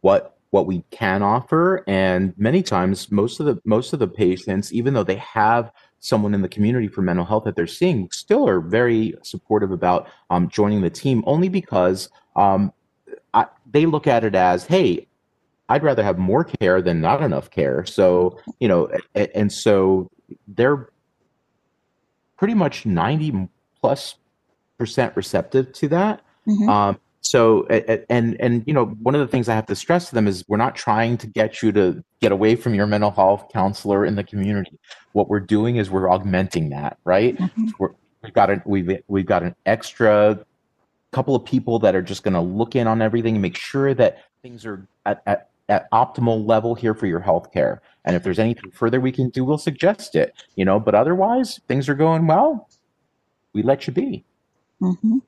what 0.00 0.36
what 0.52 0.66
we 0.66 0.84
can 0.90 1.22
offer 1.22 1.82
and 1.86 2.34
many 2.36 2.62
times 2.62 3.10
most 3.10 3.40
of 3.40 3.46
the 3.46 3.58
most 3.64 3.94
of 3.94 3.98
the 3.98 4.06
patients 4.06 4.70
even 4.70 4.92
though 4.92 5.02
they 5.02 5.16
have 5.16 5.72
someone 5.98 6.34
in 6.34 6.42
the 6.42 6.48
community 6.48 6.86
for 6.86 7.00
mental 7.00 7.24
health 7.24 7.44
that 7.44 7.56
they're 7.56 7.66
seeing 7.66 8.10
still 8.10 8.46
are 8.46 8.60
very 8.60 9.14
supportive 9.22 9.70
about 9.70 10.08
um, 10.28 10.50
joining 10.50 10.82
the 10.82 10.90
team 10.90 11.24
only 11.26 11.48
because 11.48 12.10
um, 12.36 12.70
I, 13.32 13.46
they 13.70 13.86
look 13.86 14.06
at 14.06 14.24
it 14.24 14.34
as 14.34 14.66
hey 14.66 15.06
i'd 15.70 15.82
rather 15.82 16.02
have 16.02 16.18
more 16.18 16.44
care 16.44 16.82
than 16.82 17.00
not 17.00 17.22
enough 17.22 17.50
care 17.50 17.86
so 17.86 18.38
you 18.60 18.68
know 18.68 18.90
and, 19.14 19.28
and 19.34 19.52
so 19.52 20.10
they're 20.48 20.90
pretty 22.36 22.54
much 22.54 22.84
90 22.84 23.48
plus 23.80 24.16
percent 24.76 25.16
receptive 25.16 25.72
to 25.72 25.88
that 25.88 26.20
mm-hmm. 26.46 26.68
um, 26.68 27.00
so 27.22 27.66
and 27.66 28.36
and 28.40 28.64
you 28.66 28.74
know 28.74 28.86
one 29.00 29.14
of 29.14 29.20
the 29.20 29.26
things 29.26 29.48
i 29.48 29.54
have 29.54 29.66
to 29.66 29.76
stress 29.76 30.08
to 30.08 30.14
them 30.14 30.26
is 30.26 30.44
we're 30.48 30.56
not 30.56 30.74
trying 30.74 31.16
to 31.16 31.26
get 31.26 31.62
you 31.62 31.72
to 31.72 32.02
get 32.22 32.32
away 32.32 32.54
from 32.54 32.72
your 32.72 32.86
mental 32.86 33.10
health 33.10 33.48
counselor 33.52 34.06
in 34.06 34.14
the 34.14 34.24
community. 34.24 34.78
What 35.12 35.28
we're 35.28 35.40
doing 35.40 35.76
is 35.76 35.90
we're 35.90 36.08
augmenting 36.08 36.70
that 36.70 36.96
right? 37.04 37.36
Mm-hmm. 37.36 37.70
we're, 37.78 37.90
we've 38.22 38.32
got 38.32 38.48
an 38.48 38.62
we've, 38.64 39.02
we've 39.08 39.26
got 39.26 39.42
an 39.42 39.54
extra 39.66 40.38
couple 41.10 41.34
of 41.34 41.44
people 41.44 41.78
that 41.80 41.94
are 41.94 42.00
just 42.00 42.22
going 42.22 42.32
to 42.32 42.40
look 42.40 42.74
in 42.74 42.86
on 42.86 43.02
everything 43.02 43.34
and 43.34 43.42
make 43.42 43.56
sure 43.56 43.92
that 43.92 44.18
things 44.40 44.64
are 44.64 44.86
at, 45.04 45.22
at, 45.26 45.50
at 45.68 45.90
optimal 45.90 46.46
level 46.46 46.74
here 46.74 46.94
for 46.94 47.06
your 47.06 47.20
health 47.20 47.52
care 47.52 47.82
and 48.04 48.16
if 48.16 48.22
there's 48.22 48.38
anything 48.38 48.70
further 48.70 49.00
we 49.00 49.12
can 49.12 49.28
do 49.28 49.44
we'll 49.44 49.58
suggest 49.58 50.14
it 50.14 50.32
you 50.54 50.64
know? 50.64 50.80
But 50.80 50.94
otherwise 50.94 51.60
things 51.68 51.88
are 51.88 51.94
going 51.94 52.26
well. 52.26 52.68
We 53.52 53.62
let 53.62 53.86
you 53.86 53.92
be. 53.92 54.24
Mm-hmm. 54.80 55.18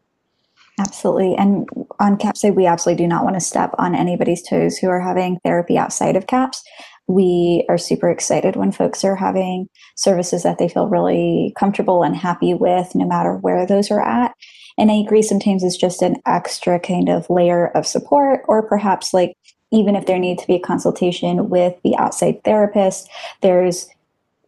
Absolutely. 0.78 1.36
And 1.36 1.68
on 2.00 2.16
CAPSide, 2.16 2.56
we 2.56 2.66
absolutely 2.66 3.04
do 3.04 3.08
not 3.08 3.22
want 3.22 3.36
to 3.36 3.40
step 3.40 3.70
on 3.78 3.94
anybody's 3.94 4.42
toes 4.42 4.76
who 4.76 4.88
are 4.88 5.00
having 5.00 5.38
therapy 5.44 5.78
outside 5.78 6.16
of 6.16 6.26
CAPS. 6.26 6.62
We 7.06 7.64
are 7.68 7.78
super 7.78 8.10
excited 8.10 8.56
when 8.56 8.72
folks 8.72 9.04
are 9.04 9.14
having 9.14 9.68
services 9.94 10.42
that 10.42 10.58
they 10.58 10.68
feel 10.68 10.88
really 10.88 11.52
comfortable 11.56 12.02
and 12.02 12.16
happy 12.16 12.54
with, 12.54 12.94
no 12.94 13.06
matter 13.06 13.36
where 13.36 13.66
those 13.66 13.90
are 13.90 14.02
at. 14.02 14.34
And 14.76 14.90
I 14.90 14.94
agree, 14.94 15.22
sometimes 15.22 15.62
it's 15.62 15.76
just 15.76 16.02
an 16.02 16.16
extra 16.26 16.80
kind 16.80 17.08
of 17.08 17.30
layer 17.30 17.68
of 17.68 17.86
support, 17.86 18.40
or 18.48 18.66
perhaps 18.66 19.14
like 19.14 19.36
even 19.70 19.94
if 19.94 20.06
there 20.06 20.18
needs 20.18 20.42
to 20.42 20.48
be 20.48 20.56
a 20.56 20.60
consultation 20.60 21.48
with 21.50 21.74
the 21.84 21.96
outside 21.96 22.42
therapist, 22.42 23.08
there's 23.42 23.88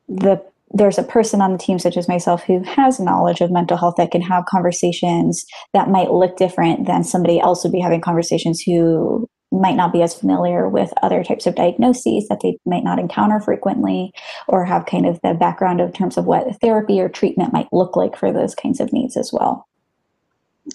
the 0.08 0.42
there's 0.70 0.98
a 0.98 1.02
person 1.02 1.40
on 1.40 1.52
the 1.52 1.58
team 1.58 1.78
such 1.78 1.96
as 1.96 2.08
myself 2.08 2.42
who 2.44 2.62
has 2.62 2.98
knowledge 2.98 3.40
of 3.40 3.50
mental 3.50 3.76
health 3.76 3.94
that 3.96 4.10
can 4.10 4.22
have 4.22 4.46
conversations 4.46 5.46
that 5.72 5.90
might 5.90 6.10
look 6.10 6.36
different 6.36 6.86
than 6.86 7.04
somebody 7.04 7.38
else 7.40 7.62
would 7.62 7.72
be 7.72 7.80
having 7.80 8.00
conversations 8.00 8.60
who 8.60 9.28
might 9.52 9.76
not 9.76 9.92
be 9.92 10.02
as 10.02 10.18
familiar 10.18 10.68
with 10.68 10.92
other 11.02 11.22
types 11.22 11.46
of 11.46 11.54
diagnoses 11.54 12.26
that 12.28 12.40
they 12.42 12.58
might 12.66 12.82
not 12.82 12.98
encounter 12.98 13.40
frequently 13.40 14.12
or 14.48 14.64
have 14.64 14.86
kind 14.86 15.06
of 15.06 15.20
the 15.22 15.34
background 15.34 15.80
in 15.80 15.92
terms 15.92 16.16
of 16.16 16.26
what 16.26 16.60
therapy 16.60 17.00
or 17.00 17.08
treatment 17.08 17.52
might 17.52 17.72
look 17.72 17.96
like 17.96 18.16
for 18.16 18.32
those 18.32 18.54
kinds 18.54 18.80
of 18.80 18.92
needs 18.92 19.16
as 19.16 19.30
well. 19.32 19.68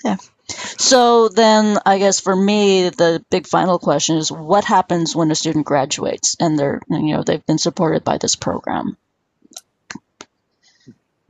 Yeah. 0.05 0.15
So 0.47 1.27
then 1.27 1.79
I 1.85 1.97
guess 1.97 2.21
for 2.21 2.35
me 2.35 2.89
the 2.89 3.23
big 3.29 3.45
final 3.45 3.77
question 3.77 4.17
is 4.17 4.31
what 4.31 4.63
happens 4.63 5.15
when 5.15 5.31
a 5.31 5.35
student 5.35 5.65
graduates 5.65 6.37
and 6.39 6.57
they're 6.57 6.81
you 6.89 7.15
know 7.15 7.23
they've 7.23 7.45
been 7.45 7.57
supported 7.57 8.05
by 8.05 8.17
this 8.17 8.35
program? 8.35 8.97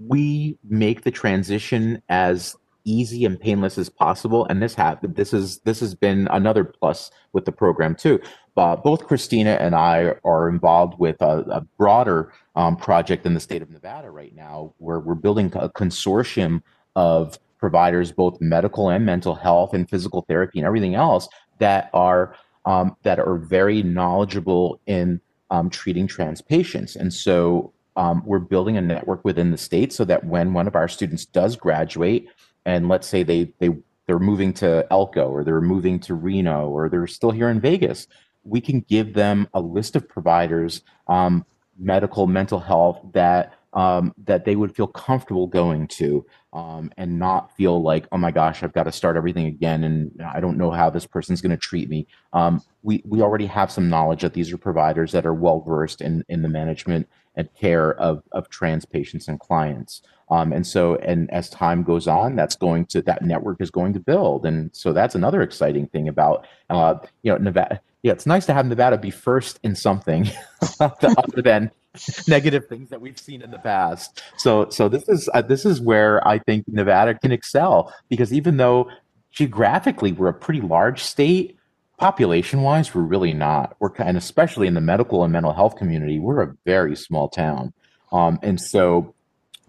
We 0.08 0.58
make 0.68 1.02
the 1.02 1.12
transition 1.12 2.02
as 2.10 2.56
easy 2.84 3.26
and 3.26 3.40
painless 3.40 3.78
as 3.78 3.90
possible 3.90 4.48
and 4.50 4.60
this 4.60 4.74
happened 4.74 5.16
this 5.16 5.34
is 5.34 5.60
this 5.60 5.80
has 5.80 5.94
been 5.94 6.28
another 6.32 6.64
plus 6.64 7.12
with 7.32 7.46
the 7.46 7.52
program 7.52 7.94
too. 7.94 8.20
Uh, 8.58 8.76
both 8.76 9.06
christina 9.06 9.52
and 9.62 9.76
i 9.76 10.14
are 10.26 10.50
involved 10.50 10.98
with 10.98 11.22
a, 11.22 11.46
a 11.52 11.62
broader 11.78 12.34
um, 12.56 12.76
project 12.76 13.26
in 13.26 13.36
the 13.36 13.40
state 13.40 13.62
of 13.62 13.70
nevada 13.70 14.10
right 14.10 14.36
now 14.36 14.74
where 14.80 15.00
we're 15.00 15.14
building 15.14 15.46
a 15.56 15.70
consortium 15.70 16.62
of 16.96 17.38
providers 17.60 18.12
both 18.12 18.42
medical 18.42 18.90
and 18.90 19.06
mental 19.06 19.36
health 19.36 19.74
and 19.74 19.90
physical 19.90 20.24
therapy 20.28 20.60
and 20.60 20.66
everything 20.66 20.96
else 20.96 21.30
that 21.60 21.90
are 21.94 22.36
um, 22.66 22.96
that 23.04 23.20
are 23.20 23.38
very 23.38 23.84
knowledgeable 23.84 24.80
in 24.86 25.22
um, 25.50 25.70
treating 25.70 26.08
trans 26.08 26.42
patients. 26.42 26.96
And 26.96 27.14
so 27.14 27.74
um, 27.96 28.24
we're 28.26 28.40
building 28.40 28.78
a 28.78 28.82
network 28.82 29.24
within 29.26 29.52
the 29.52 29.58
state 29.58 29.92
so 29.92 30.06
that 30.06 30.24
when 30.24 30.54
one 30.54 30.68
of 30.68 30.76
our 30.76 30.88
students 30.88 31.26
does 31.26 31.56
graduate, 31.56 32.28
and 32.66 32.88
let's 32.88 33.08
say 33.08 33.24
they 33.24 33.54
they 33.60 33.70
they're 34.06 34.20
moving 34.20 34.54
to 34.54 34.86
Elko 34.92 35.30
or 35.30 35.44
they're 35.44 35.62
moving 35.62 36.00
to 36.02 36.14
Reno 36.14 36.68
or 36.68 36.90
they're 36.90 37.08
still 37.08 37.32
here 37.32 37.50
in 37.50 37.60
Vegas, 37.60 38.08
we 38.44 38.62
can 38.62 38.82
give 38.82 39.14
them 39.14 39.48
a 39.54 39.62
list 39.62 39.96
of 39.96 40.08
providers, 40.08 40.82
um, 41.08 41.46
medical, 41.78 42.28
mental 42.28 42.60
health 42.60 43.00
that 43.14 43.54
um, 43.74 44.14
that 44.26 44.46
they 44.46 44.56
would 44.56 44.76
feel 44.76 44.88
comfortable 44.88 45.48
going 45.48 45.88
to 45.88 46.26
um, 46.54 46.92
and 46.98 47.18
not 47.18 47.56
feel 47.56 47.82
like, 47.82 48.08
oh 48.12 48.18
my 48.18 48.32
gosh, 48.32 48.62
I've 48.62 48.74
got 48.74 48.84
to 48.84 48.92
start 48.92 49.16
everything 49.16 49.46
again, 49.46 49.84
and 49.84 50.12
I 50.22 50.40
don't 50.40 50.58
know 50.58 50.72
how 50.72 50.90
this 50.90 51.06
person's 51.06 51.42
going 51.42 51.52
to 51.52 51.58
treat 51.58 51.90
me. 51.90 52.08
Um, 52.34 52.62
we 52.84 53.02
we 53.06 53.22
already 53.22 53.46
have 53.46 53.72
some 53.72 53.90
knowledge 53.90 54.22
that 54.22 54.34
these 54.34 54.52
are 54.52 54.58
providers 54.58 55.12
that 55.14 55.26
are 55.26 55.34
well 55.34 55.62
versed 55.62 56.02
in 56.02 56.24
in 56.28 56.42
the 56.42 56.50
management 56.50 57.08
and 57.36 57.54
care 57.54 57.94
of 57.94 58.24
of 58.32 58.50
trans 58.50 58.86
patients 58.86 59.28
and 59.28 59.40
clients. 59.40 60.02
Um, 60.30 60.54
and 60.54 60.66
so, 60.66 60.96
and 60.96 61.30
as 61.32 61.50
time 61.50 61.84
goes 61.84 62.08
on, 62.08 62.36
that's 62.36 62.56
going 62.56 62.86
to 62.88 63.02
that 63.04 63.24
network 63.24 63.62
is 63.62 63.72
going 63.72 63.94
to 63.94 64.00
build, 64.00 64.46
and 64.46 64.70
so 64.74 64.94
that's 64.94 65.16
another 65.16 65.42
exciting 65.42 65.88
thing 65.88 66.08
about 66.08 66.48
uh, 66.70 66.96
you 67.24 67.32
know 67.32 67.38
Nevada. 67.38 67.82
Yeah, 68.04 68.14
it's 68.14 68.26
nice 68.26 68.46
to 68.48 68.54
have 68.54 68.66
Nevada 68.66 68.98
be 68.98 69.12
first 69.12 69.60
in 69.64 69.76
something 69.76 70.30
other 70.80 71.42
than 71.44 71.72
negative 72.28 72.68
things 72.68 72.90
that 72.90 73.02
we've 73.02 73.20
seen 73.20 73.42
in 73.42 73.52
the 73.52 73.60
past. 73.60 74.22
So 74.38 74.70
so 74.70 74.88
this 74.88 75.08
is 75.10 75.30
uh, 75.34 75.42
this 75.42 75.66
is 75.66 75.82
where 75.82 76.26
I 76.28 76.40
think 76.40 76.66
Nevada 76.68 77.16
can 77.16 77.32
excel 77.32 77.94
because 78.10 78.34
even 78.34 78.58
though 78.58 78.90
geographically 79.32 80.12
we're 80.12 80.30
a 80.30 80.34
pretty 80.34 80.62
large 80.62 81.04
state, 81.04 81.58
population 81.98 82.62
wise 82.62 82.94
we're 82.96 83.02
really 83.02 83.34
not. 83.34 83.76
We're 83.80 83.92
kind 83.92 84.12
of 84.12 84.24
especially 84.24 84.68
in 84.68 84.74
the 84.74 84.82
medical 84.82 85.24
and 85.24 85.34
mental 85.34 85.54
health 85.54 85.76
community, 85.76 86.20
we're 86.20 86.42
a 86.42 86.56
very 86.66 86.96
small 86.96 87.30
town. 87.30 87.74
Um, 88.12 88.40
and 88.42 88.60
so 88.60 89.14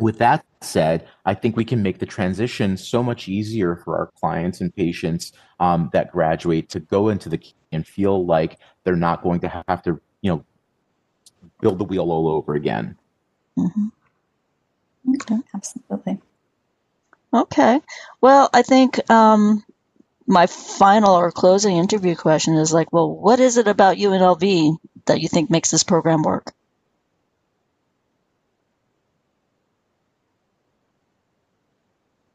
with 0.01 0.19
that 0.19 0.45
said, 0.61 1.07
I 1.25 1.35
think 1.35 1.57
we 1.57 1.65
can 1.65 1.83
make 1.83 1.99
the 1.99 2.07
transition 2.07 2.77
so 2.77 3.03
much 3.03 3.29
easier 3.29 3.77
for 3.77 3.97
our 3.97 4.11
clients 4.19 4.61
and 4.61 4.75
patients 4.75 5.33
um, 5.61 5.91
that 5.93 6.11
graduate 6.11 6.69
to 6.71 6.81
go 6.81 7.09
into 7.09 7.29
the 7.29 7.41
and 7.71 7.87
feel 7.87 8.27
like 8.27 8.59
they're 8.85 8.97
not 8.97 9.23
going 9.23 9.41
to 9.41 9.65
have 9.69 9.83
to, 9.83 10.01
you 10.21 10.31
know, 10.31 10.45
build 11.61 11.79
the 11.79 11.85
wheel 11.85 12.11
all 12.11 12.29
over 12.29 12.55
again. 12.55 12.97
Mm-hmm. 13.59 13.89
Okay, 15.15 15.39
absolutely. 15.55 16.19
Okay. 17.35 17.81
Well, 18.21 18.51
I 18.53 18.63
think 18.63 19.11
um, 19.11 19.65
my 20.27 20.47
final 20.47 21.15
or 21.15 21.31
closing 21.33 21.77
interview 21.77 22.15
question 22.15 22.55
is 22.55 22.73
like, 22.73 22.93
well, 22.93 23.11
what 23.11 23.41
is 23.41 23.57
it 23.57 23.69
about 23.69 23.97
UNLV 23.97 24.77
that 25.07 25.21
you 25.21 25.29
think 25.29 25.51
makes 25.51 25.71
this 25.71 25.83
program 25.83 26.23
work? 26.23 26.53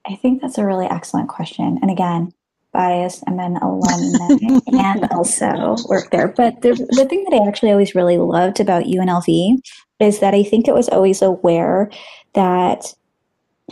I 0.05 0.15
think 0.15 0.41
that's 0.41 0.57
a 0.57 0.65
really 0.65 0.85
excellent 0.85 1.29
question. 1.29 1.79
And 1.81 1.91
again, 1.91 2.33
biased. 2.77 3.23
I'm 3.27 3.39
an 3.39 3.57
alumni 3.57 4.37
and 4.67 5.07
also 5.11 5.75
work 5.89 6.11
there. 6.11 6.27
But 6.27 6.61
the, 6.61 6.75
the 6.91 7.05
thing 7.05 7.25
that 7.27 7.41
I 7.41 7.47
actually 7.47 7.71
always 7.71 7.95
really 7.95 8.19
loved 8.19 8.59
about 8.59 8.83
UNLV 8.83 9.57
is 9.99 10.19
that 10.19 10.35
I 10.35 10.43
think 10.43 10.67
it 10.67 10.75
was 10.75 10.87
always 10.87 11.23
aware 11.23 11.89
that 12.35 12.93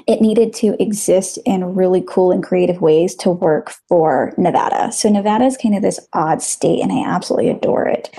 it 0.08 0.20
needed 0.20 0.54
to 0.54 0.76
exist 0.82 1.40
in 1.46 1.74
really 1.74 2.04
cool 2.06 2.32
and 2.32 2.44
creative 2.44 2.82
ways 2.82 3.16
to 3.16 3.30
work 3.30 3.74
for 3.88 4.34
Nevada. 4.38 4.92
So 4.92 5.10
Nevada 5.10 5.46
is 5.46 5.56
kind 5.56 5.74
of 5.74 5.82
this 5.82 6.06
odd 6.12 6.42
state 6.42 6.82
and 6.82 6.92
I 6.92 7.06
absolutely 7.08 7.50
adore 7.50 7.88
it. 7.88 8.10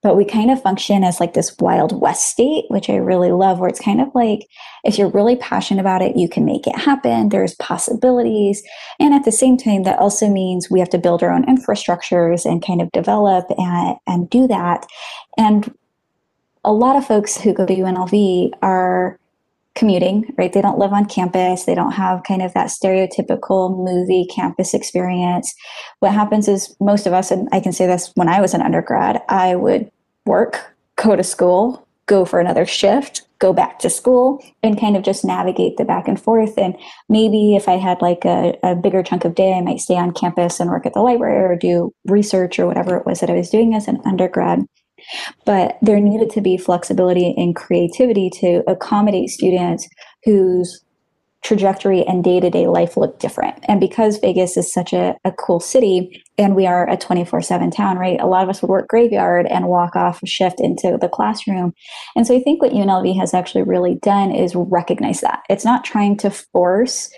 But 0.00 0.16
we 0.16 0.24
kind 0.24 0.50
of 0.50 0.62
function 0.62 1.02
as 1.02 1.18
like 1.18 1.34
this 1.34 1.54
wild 1.58 2.00
west 2.00 2.28
state, 2.28 2.66
which 2.68 2.88
I 2.88 2.96
really 2.96 3.32
love 3.32 3.58
where 3.58 3.68
it's 3.68 3.80
kind 3.80 4.00
of 4.00 4.14
like 4.14 4.46
if 4.84 4.96
you're 4.96 5.10
really 5.10 5.34
passionate 5.34 5.80
about 5.80 6.02
it, 6.02 6.16
you 6.16 6.28
can 6.28 6.44
make 6.44 6.68
it 6.68 6.76
happen. 6.76 7.30
There's 7.30 7.56
possibilities. 7.56 8.62
And 9.00 9.12
at 9.12 9.24
the 9.24 9.32
same 9.32 9.56
time 9.56 9.82
that 9.82 9.98
also 9.98 10.30
means 10.30 10.70
we 10.70 10.78
have 10.78 10.90
to 10.90 10.98
build 10.98 11.24
our 11.24 11.32
own 11.32 11.44
infrastructures 11.46 12.44
and 12.44 12.64
kind 12.64 12.80
of 12.80 12.92
develop 12.92 13.46
and, 13.58 13.96
and 14.06 14.30
do 14.30 14.46
that. 14.46 14.86
And 15.36 15.74
a 16.62 16.72
lot 16.72 16.96
of 16.96 17.06
folks 17.06 17.36
who 17.36 17.52
go 17.52 17.66
to 17.66 17.74
UNLV 17.74 18.52
are 18.62 19.18
commuting, 19.74 20.32
right? 20.38 20.52
They 20.52 20.62
don't 20.62 20.78
live 20.78 20.92
on 20.92 21.06
campus. 21.06 21.64
They 21.64 21.74
don't 21.74 21.92
have 21.92 22.22
kind 22.22 22.42
of 22.42 22.54
that 22.54 22.68
stereotypical 22.68 23.76
movie 23.76 24.26
campus 24.34 24.72
experience. 24.72 25.54
What 25.98 26.12
happens 26.12 26.48
is 26.48 26.74
most 26.80 27.06
of 27.06 27.12
us, 27.12 27.30
and 27.30 27.48
I 27.52 27.60
can 27.60 27.72
say 27.72 27.86
this 27.86 28.12
when 28.14 28.28
I 28.28 28.40
was 28.40 28.54
an 28.54 28.62
undergrad, 28.62 29.20
I 29.28 29.56
would 29.56 29.90
work, 30.26 30.74
go 30.96 31.16
to 31.16 31.24
school, 31.24 31.86
go 32.06 32.24
for 32.24 32.38
another 32.38 32.66
shift, 32.66 33.22
go 33.38 33.52
back 33.52 33.78
to 33.80 33.90
school, 33.90 34.42
and 34.62 34.78
kind 34.78 34.96
of 34.96 35.02
just 35.02 35.24
navigate 35.24 35.76
the 35.76 35.84
back 35.84 36.06
and 36.06 36.20
forth. 36.20 36.56
And 36.58 36.76
maybe 37.08 37.56
if 37.56 37.68
I 37.68 37.76
had 37.76 38.00
like 38.00 38.24
a, 38.24 38.56
a 38.62 38.74
bigger 38.74 39.02
chunk 39.02 39.24
of 39.24 39.34
day, 39.34 39.54
I 39.54 39.60
might 39.60 39.80
stay 39.80 39.96
on 39.96 40.12
campus 40.12 40.60
and 40.60 40.70
work 40.70 40.86
at 40.86 40.94
the 40.94 41.00
library 41.00 41.44
or 41.44 41.56
do 41.56 41.92
research 42.06 42.58
or 42.58 42.66
whatever 42.66 42.96
it 42.96 43.06
was 43.06 43.20
that 43.20 43.30
I 43.30 43.34
was 43.34 43.50
doing 43.50 43.74
as 43.74 43.88
an 43.88 44.00
undergrad. 44.04 44.66
But 45.44 45.78
there 45.82 46.00
needed 46.00 46.30
to 46.30 46.40
be 46.40 46.56
flexibility 46.56 47.34
and 47.36 47.54
creativity 47.54 48.30
to 48.40 48.62
accommodate 48.66 49.30
students 49.30 49.88
whose 50.24 50.84
trajectory 51.44 52.02
and 52.04 52.24
day 52.24 52.40
to 52.40 52.48
day 52.48 52.66
life 52.66 52.96
look 52.96 53.18
different. 53.18 53.54
And 53.68 53.78
because 53.78 54.18
Vegas 54.18 54.56
is 54.56 54.72
such 54.72 54.94
a, 54.94 55.14
a 55.24 55.32
cool 55.32 55.60
city 55.60 56.24
and 56.38 56.56
we 56.56 56.66
are 56.66 56.88
a 56.88 56.96
24 56.96 57.42
7 57.42 57.70
town, 57.70 57.98
right? 57.98 58.18
A 58.18 58.26
lot 58.26 58.42
of 58.42 58.48
us 58.48 58.62
would 58.62 58.70
work 58.70 58.88
graveyard 58.88 59.46
and 59.46 59.68
walk 59.68 59.94
off 59.94 60.22
a 60.22 60.26
shift 60.26 60.58
into 60.58 60.96
the 60.98 61.08
classroom. 61.08 61.74
And 62.16 62.26
so 62.26 62.34
I 62.34 62.42
think 62.42 62.62
what 62.62 62.72
UNLV 62.72 63.16
has 63.20 63.34
actually 63.34 63.62
really 63.62 63.96
done 63.96 64.32
is 64.32 64.54
recognize 64.56 65.20
that. 65.20 65.42
It's 65.50 65.66
not 65.66 65.84
trying 65.84 66.16
to 66.18 66.30
force 66.30 67.10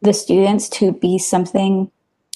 the 0.00 0.14
students 0.14 0.68
to 0.70 0.92
be 0.92 1.18
something 1.18 1.90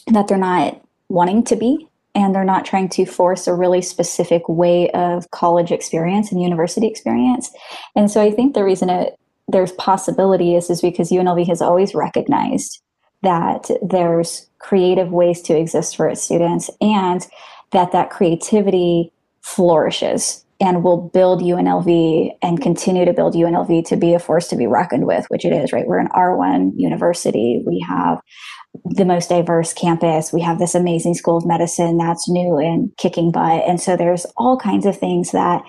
that 0.08 0.28
they're 0.28 0.38
not 0.38 0.80
wanting 1.08 1.42
to 1.44 1.56
be 1.56 1.88
and 2.14 2.34
they're 2.34 2.44
not 2.44 2.64
trying 2.64 2.88
to 2.90 3.06
force 3.06 3.46
a 3.46 3.54
really 3.54 3.82
specific 3.82 4.48
way 4.48 4.90
of 4.90 5.30
college 5.30 5.70
experience 5.70 6.32
and 6.32 6.42
university 6.42 6.86
experience. 6.86 7.50
And 7.94 8.10
so 8.10 8.20
I 8.20 8.30
think 8.30 8.54
the 8.54 8.64
reason 8.64 8.90
it, 8.90 9.18
there's 9.48 9.72
possibility 9.72 10.54
is, 10.54 10.70
is 10.70 10.80
because 10.80 11.10
UNLV 11.10 11.46
has 11.48 11.62
always 11.62 11.94
recognized 11.94 12.82
that 13.22 13.70
there's 13.82 14.48
creative 14.58 15.12
ways 15.12 15.42
to 15.42 15.56
exist 15.56 15.96
for 15.96 16.08
its 16.08 16.22
students 16.22 16.70
and 16.80 17.26
that 17.72 17.92
that 17.92 18.10
creativity 18.10 19.12
flourishes 19.42 20.44
and 20.60 20.84
will 20.84 21.08
build 21.08 21.40
UNLV 21.40 22.30
and 22.42 22.60
continue 22.60 23.06
to 23.06 23.12
build 23.12 23.34
UNLV 23.34 23.86
to 23.86 23.96
be 23.96 24.12
a 24.12 24.18
force 24.18 24.48
to 24.48 24.56
be 24.56 24.66
reckoned 24.66 25.06
with, 25.06 25.24
which 25.28 25.44
it 25.44 25.52
is, 25.52 25.72
right? 25.72 25.86
We're 25.86 25.98
an 25.98 26.08
R1 26.08 26.72
university. 26.76 27.62
We 27.66 27.84
have 27.88 28.20
the 28.84 29.04
most 29.04 29.28
diverse 29.28 29.72
campus. 29.72 30.32
We 30.32 30.40
have 30.42 30.58
this 30.58 30.74
amazing 30.74 31.14
school 31.14 31.36
of 31.36 31.46
medicine 31.46 31.98
that's 31.98 32.28
new 32.28 32.58
and 32.58 32.96
kicking 32.96 33.32
butt. 33.32 33.64
And 33.66 33.80
so 33.80 33.96
there's 33.96 34.26
all 34.36 34.56
kinds 34.56 34.86
of 34.86 34.98
things 34.98 35.32
that 35.32 35.62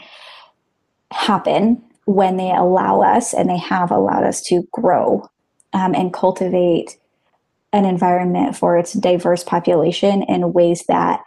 happen 1.12 1.82
when 2.06 2.38
they 2.38 2.52
allow 2.52 3.02
us 3.02 3.34
and 3.34 3.50
they 3.50 3.58
have 3.58 3.92
allowed 3.92 4.24
us 4.24 4.42
to 4.44 4.68
grow 4.72 5.28
um, 5.74 5.94
and 5.96 6.14
cultivate 6.14 6.98
an 7.74 7.86
environment 7.86 8.56
for 8.56 8.78
its 8.78 8.94
diverse 8.94 9.44
population 9.44 10.24
in 10.24 10.54
ways 10.54 10.84
that 10.88 11.22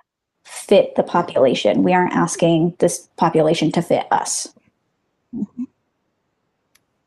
fit 0.45 0.95
the 0.95 1.03
population. 1.03 1.83
We 1.83 1.95
aren't 1.95 2.13
asking 2.13 2.77
this 2.79 3.09
population 3.17 3.73
to 3.73 3.83
fit 3.83 4.07
us. 4.11 4.49
Mm-hmm. 5.35 5.64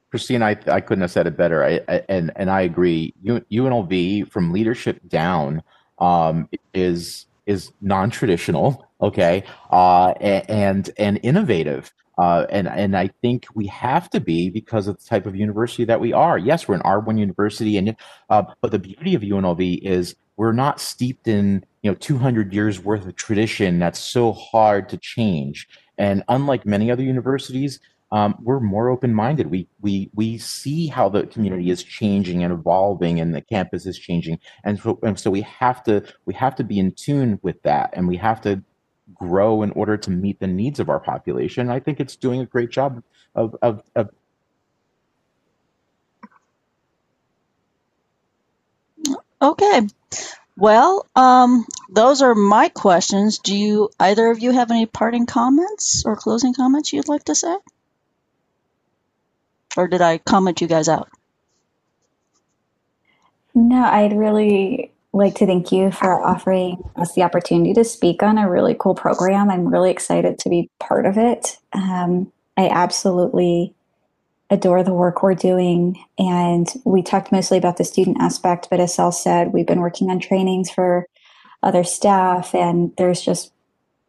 Christine, 0.10 0.42
I, 0.42 0.58
I 0.68 0.80
couldn't 0.80 1.02
have 1.02 1.12
said 1.12 1.28
it 1.28 1.36
better. 1.38 1.64
I, 1.64 1.82
I, 1.88 2.04
and 2.08 2.32
and 2.36 2.50
I 2.50 2.62
agree. 2.62 3.14
UNLV 3.26 4.32
from 4.32 4.52
leadership 4.52 5.02
down 5.08 5.64
um, 6.00 6.50
is 6.74 7.26
is 7.46 7.72
non 7.82 8.10
traditional, 8.10 8.88
okay, 9.02 9.44
uh, 9.72 10.10
and 10.20 10.90
and 10.98 11.20
innovative. 11.24 11.94
Uh, 12.18 12.48
and 12.50 12.68
and 12.68 12.98
I 12.98 13.10
think 13.22 13.46
we 13.54 13.68
have 13.68 14.10
to 14.12 14.20
be 14.20 14.50
because 14.50 14.88
of 14.88 14.98
the 14.98 15.04
type 15.04 15.26
of 15.26 15.36
university 15.36 15.86
that 15.86 16.00
we 16.00 16.14
are. 16.14 16.38
Yes, 16.38 16.68
we're 16.68 16.76
an 16.76 16.82
R1 16.82 17.20
university, 17.20 17.78
and 17.78 17.96
uh, 18.30 18.44
but 18.62 18.72
the 18.72 18.80
beauty 18.80 19.14
of 19.14 19.22
UNLV 19.22 19.80
is 19.84 20.16
we're 20.36 20.52
not 20.52 20.80
steeped 20.80 21.28
in 21.28 21.64
you 21.84 21.92
know 21.92 21.96
200 21.96 22.54
years 22.54 22.80
worth 22.80 23.06
of 23.06 23.16
tradition 23.16 23.78
that's 23.80 24.00
so 24.00 24.34
hard 24.34 24.90
to 24.90 24.98
change. 24.98 25.68
And 25.98 26.24
unlike 26.28 26.66
many 26.66 26.90
other 26.90 27.04
universities, 27.04 27.80
um, 28.12 28.36
we're 28.42 28.60
more 28.60 28.90
open-minded. 28.90 29.52
We 29.52 29.68
we 29.82 30.10
we 30.14 30.38
see 30.38 30.88
how 30.88 31.10
the 31.10 31.28
community 31.28 31.70
is 31.70 31.84
changing 31.84 32.44
and 32.44 32.54
evolving, 32.54 33.20
and 33.20 33.36
the 33.36 33.42
campus 33.42 33.86
is 33.86 34.00
changing, 34.00 34.40
and 34.64 34.80
so, 34.80 35.00
and 35.04 35.20
so 35.20 35.30
we 35.30 35.42
have 35.42 35.84
to 35.84 36.04
we 36.26 36.34
have 36.36 36.56
to 36.56 36.64
be 36.64 36.80
in 36.80 36.94
tune 36.94 37.40
with 37.42 37.62
that, 37.64 37.92
and 37.94 38.08
we 38.08 38.18
have 38.18 38.42
to 38.42 38.64
grow 39.14 39.62
in 39.64 39.72
order 39.72 39.98
to 39.98 40.12
meet 40.12 40.40
the 40.40 40.48
needs 40.48 40.80
of 40.80 40.90
our 40.90 41.00
population. 41.00 41.70
I 41.70 41.80
think 41.80 42.00
it's 42.00 42.16
doing 42.16 42.42
a 42.42 42.46
great 42.46 42.70
job 42.70 43.04
of 43.36 43.56
of, 43.62 43.84
of 43.96 44.10
Okay. 49.42 49.82
Well, 50.58 51.06
um, 51.16 51.66
those 51.90 52.22
are 52.24 52.34
my 52.34 52.70
questions. 52.70 53.40
Do 53.40 53.56
you 53.56 53.90
either 54.00 54.32
of 54.32 54.40
you 54.40 54.52
have 54.52 54.72
any 54.72 54.88
parting 54.88 55.28
comments 55.28 56.04
or 56.06 56.16
closing 56.16 56.54
comments 56.56 56.92
you'd 56.92 57.08
like 57.08 57.26
to 57.26 57.36
say? 57.36 57.56
Or 59.78 59.88
did 59.88 60.02
I 60.02 60.18
comment 60.20 60.62
you 60.62 60.68
guys 60.68 60.90
out? 60.90 61.10
No, 63.54 63.84
I'd 63.84 64.14
really 64.14 64.92
like 65.14 65.36
to 65.36 65.46
thank 65.46 65.72
you 65.72 65.92
for 65.92 66.24
offering 66.24 66.78
us 66.96 67.14
the 67.14 67.24
opportunity 67.24 67.74
to 67.74 67.84
speak 67.84 68.22
on 68.22 68.38
a 68.38 68.50
really 68.50 68.76
cool 68.78 68.94
program. 68.94 69.50
I'm 69.50 69.68
really 69.68 69.90
excited 69.90 70.38
to 70.40 70.50
be 70.50 70.70
part 70.80 71.06
of 71.06 71.18
it. 71.18 71.58
Um, 71.74 72.32
I 72.56 72.68
absolutely 72.70 73.74
adore 74.50 74.84
the 74.84 74.94
work 74.94 75.24
we're 75.24 75.36
doing. 75.36 76.04
And 76.18 76.68
we 76.86 77.02
talked 77.02 77.32
mostly 77.32 77.58
about 77.58 77.78
the 77.78 77.84
student 77.84 78.18
aspect, 78.20 78.68
but 78.70 78.80
as 78.80 78.94
Sal 78.94 79.12
said, 79.12 79.54
we've 79.54 79.66
been 79.66 79.82
working 79.82 80.10
on 80.10 80.20
trainings 80.20 80.70
for 80.70 81.08
other 81.64 81.84
staff, 81.84 82.54
and 82.54 82.96
there's 82.98 83.22
just 83.22 83.52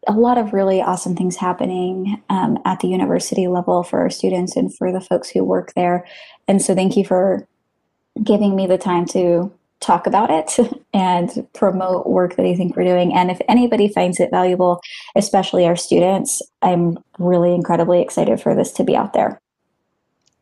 a 0.09 0.13
lot 0.13 0.39
of 0.39 0.53
really 0.53 0.81
awesome 0.81 1.15
things 1.15 1.37
happening 1.37 2.21
um, 2.31 2.59
at 2.65 2.81
the 2.81 2.89
university 2.89 3.47
level 3.47 3.83
for 3.83 4.01
our 4.01 4.11
students 4.11 4.57
and 4.57 4.75
for 4.75 4.91
the 4.91 5.01
folks 5.01 5.29
who 5.29 5.45
work 5.45 5.75
there. 5.75 6.07
And 6.49 6.61
so, 6.63 6.75
thank 6.75 6.97
you 6.97 7.05
for 7.05 7.47
giving 8.23 8.57
me 8.57 8.67
the 8.67 8.79
time 8.79 9.07
to 9.07 9.53
talk 9.81 10.07
about 10.07 10.31
it 10.31 10.59
and 10.95 11.47
promote 11.55 12.09
work 12.09 12.37
that 12.37 12.47
I 12.47 12.55
think 12.55 12.77
we're 12.77 12.85
doing. 12.85 13.15
And 13.15 13.31
if 13.31 13.41
anybody 13.49 13.89
finds 13.89 14.19
it 14.19 14.31
valuable, 14.31 14.81
especially 15.15 15.67
our 15.67 15.77
students, 15.77 16.43
I'm 16.63 16.99
really 17.19 17.55
incredibly 17.55 18.03
excited 18.03 18.41
for 18.41 18.55
this 18.55 18.73
to 18.73 18.85
be 18.85 18.97
out 18.97 19.13
there. 19.13 19.41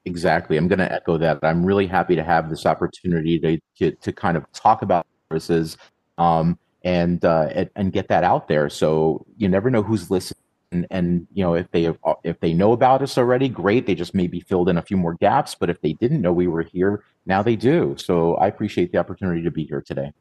Exactly. 0.04 0.56
I'm 0.56 0.68
going 0.68 0.78
to 0.78 0.90
echo 0.90 1.18
that. 1.18 1.40
I'm 1.42 1.66
really 1.66 1.86
happy 1.86 2.14
to 2.14 2.22
have 2.22 2.48
this 2.48 2.64
opportunity 2.64 3.38
to, 3.40 3.58
to, 3.78 3.90
to 3.96 4.12
kind 4.12 4.36
of 4.36 4.50
talk 4.52 4.82
about 4.82 5.04
services. 5.28 5.76
Um, 6.16 6.58
and 6.86 7.24
uh, 7.24 7.66
and 7.74 7.92
get 7.92 8.08
that 8.08 8.22
out 8.22 8.46
there. 8.46 8.70
So 8.70 9.26
you 9.36 9.48
never 9.48 9.70
know 9.70 9.82
who's 9.82 10.10
listening. 10.10 10.40
And, 10.72 10.86
and 10.90 11.26
you 11.32 11.44
know 11.44 11.54
if 11.54 11.70
they 11.70 11.92
if 12.24 12.40
they 12.40 12.52
know 12.52 12.72
about 12.72 13.02
us 13.02 13.18
already, 13.18 13.48
great. 13.48 13.86
They 13.86 13.94
just 13.94 14.14
maybe 14.14 14.40
filled 14.40 14.68
in 14.68 14.78
a 14.78 14.82
few 14.82 14.96
more 14.96 15.14
gaps. 15.14 15.54
But 15.54 15.68
if 15.68 15.80
they 15.80 15.92
didn't 15.94 16.22
know 16.22 16.32
we 16.32 16.46
were 16.46 16.62
here, 16.62 17.04
now 17.26 17.42
they 17.42 17.56
do. 17.56 17.96
So 17.98 18.36
I 18.36 18.46
appreciate 18.46 18.92
the 18.92 18.98
opportunity 18.98 19.42
to 19.42 19.50
be 19.50 19.64
here 19.64 19.82
today. 19.82 20.12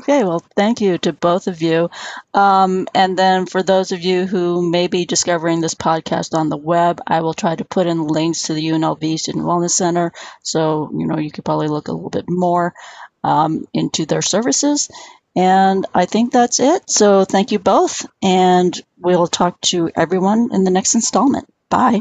Okay, 0.00 0.22
well, 0.22 0.44
thank 0.54 0.82
you 0.82 0.98
to 0.98 1.14
both 1.14 1.46
of 1.46 1.62
you. 1.62 1.88
Um, 2.34 2.88
and 2.94 3.18
then 3.18 3.46
for 3.46 3.62
those 3.62 3.90
of 3.90 4.02
you 4.02 4.26
who 4.26 4.70
may 4.70 4.86
be 4.86 5.06
discovering 5.06 5.62
this 5.62 5.74
podcast 5.74 6.34
on 6.34 6.50
the 6.50 6.58
web, 6.58 7.00
I 7.06 7.22
will 7.22 7.32
try 7.32 7.56
to 7.56 7.64
put 7.64 7.86
in 7.86 8.06
links 8.06 8.42
to 8.44 8.54
the 8.54 8.66
UNLV 8.66 9.18
Student 9.18 9.46
Wellness 9.46 9.70
Center. 9.70 10.12
So, 10.42 10.90
you 10.94 11.06
know, 11.06 11.18
you 11.18 11.30
could 11.30 11.44
probably 11.44 11.68
look 11.68 11.88
a 11.88 11.92
little 11.92 12.10
bit 12.10 12.26
more 12.28 12.74
um, 13.24 13.66
into 13.72 14.04
their 14.04 14.22
services. 14.22 14.90
And 15.36 15.86
I 15.94 16.06
think 16.06 16.32
that's 16.32 16.60
it. 16.60 16.90
So 16.90 17.24
thank 17.24 17.52
you 17.52 17.58
both. 17.58 18.06
And 18.22 18.78
we'll 18.98 19.26
talk 19.26 19.60
to 19.72 19.90
everyone 19.94 20.50
in 20.52 20.64
the 20.64 20.70
next 20.70 20.94
installment. 20.94 21.46
Bye. 21.70 22.00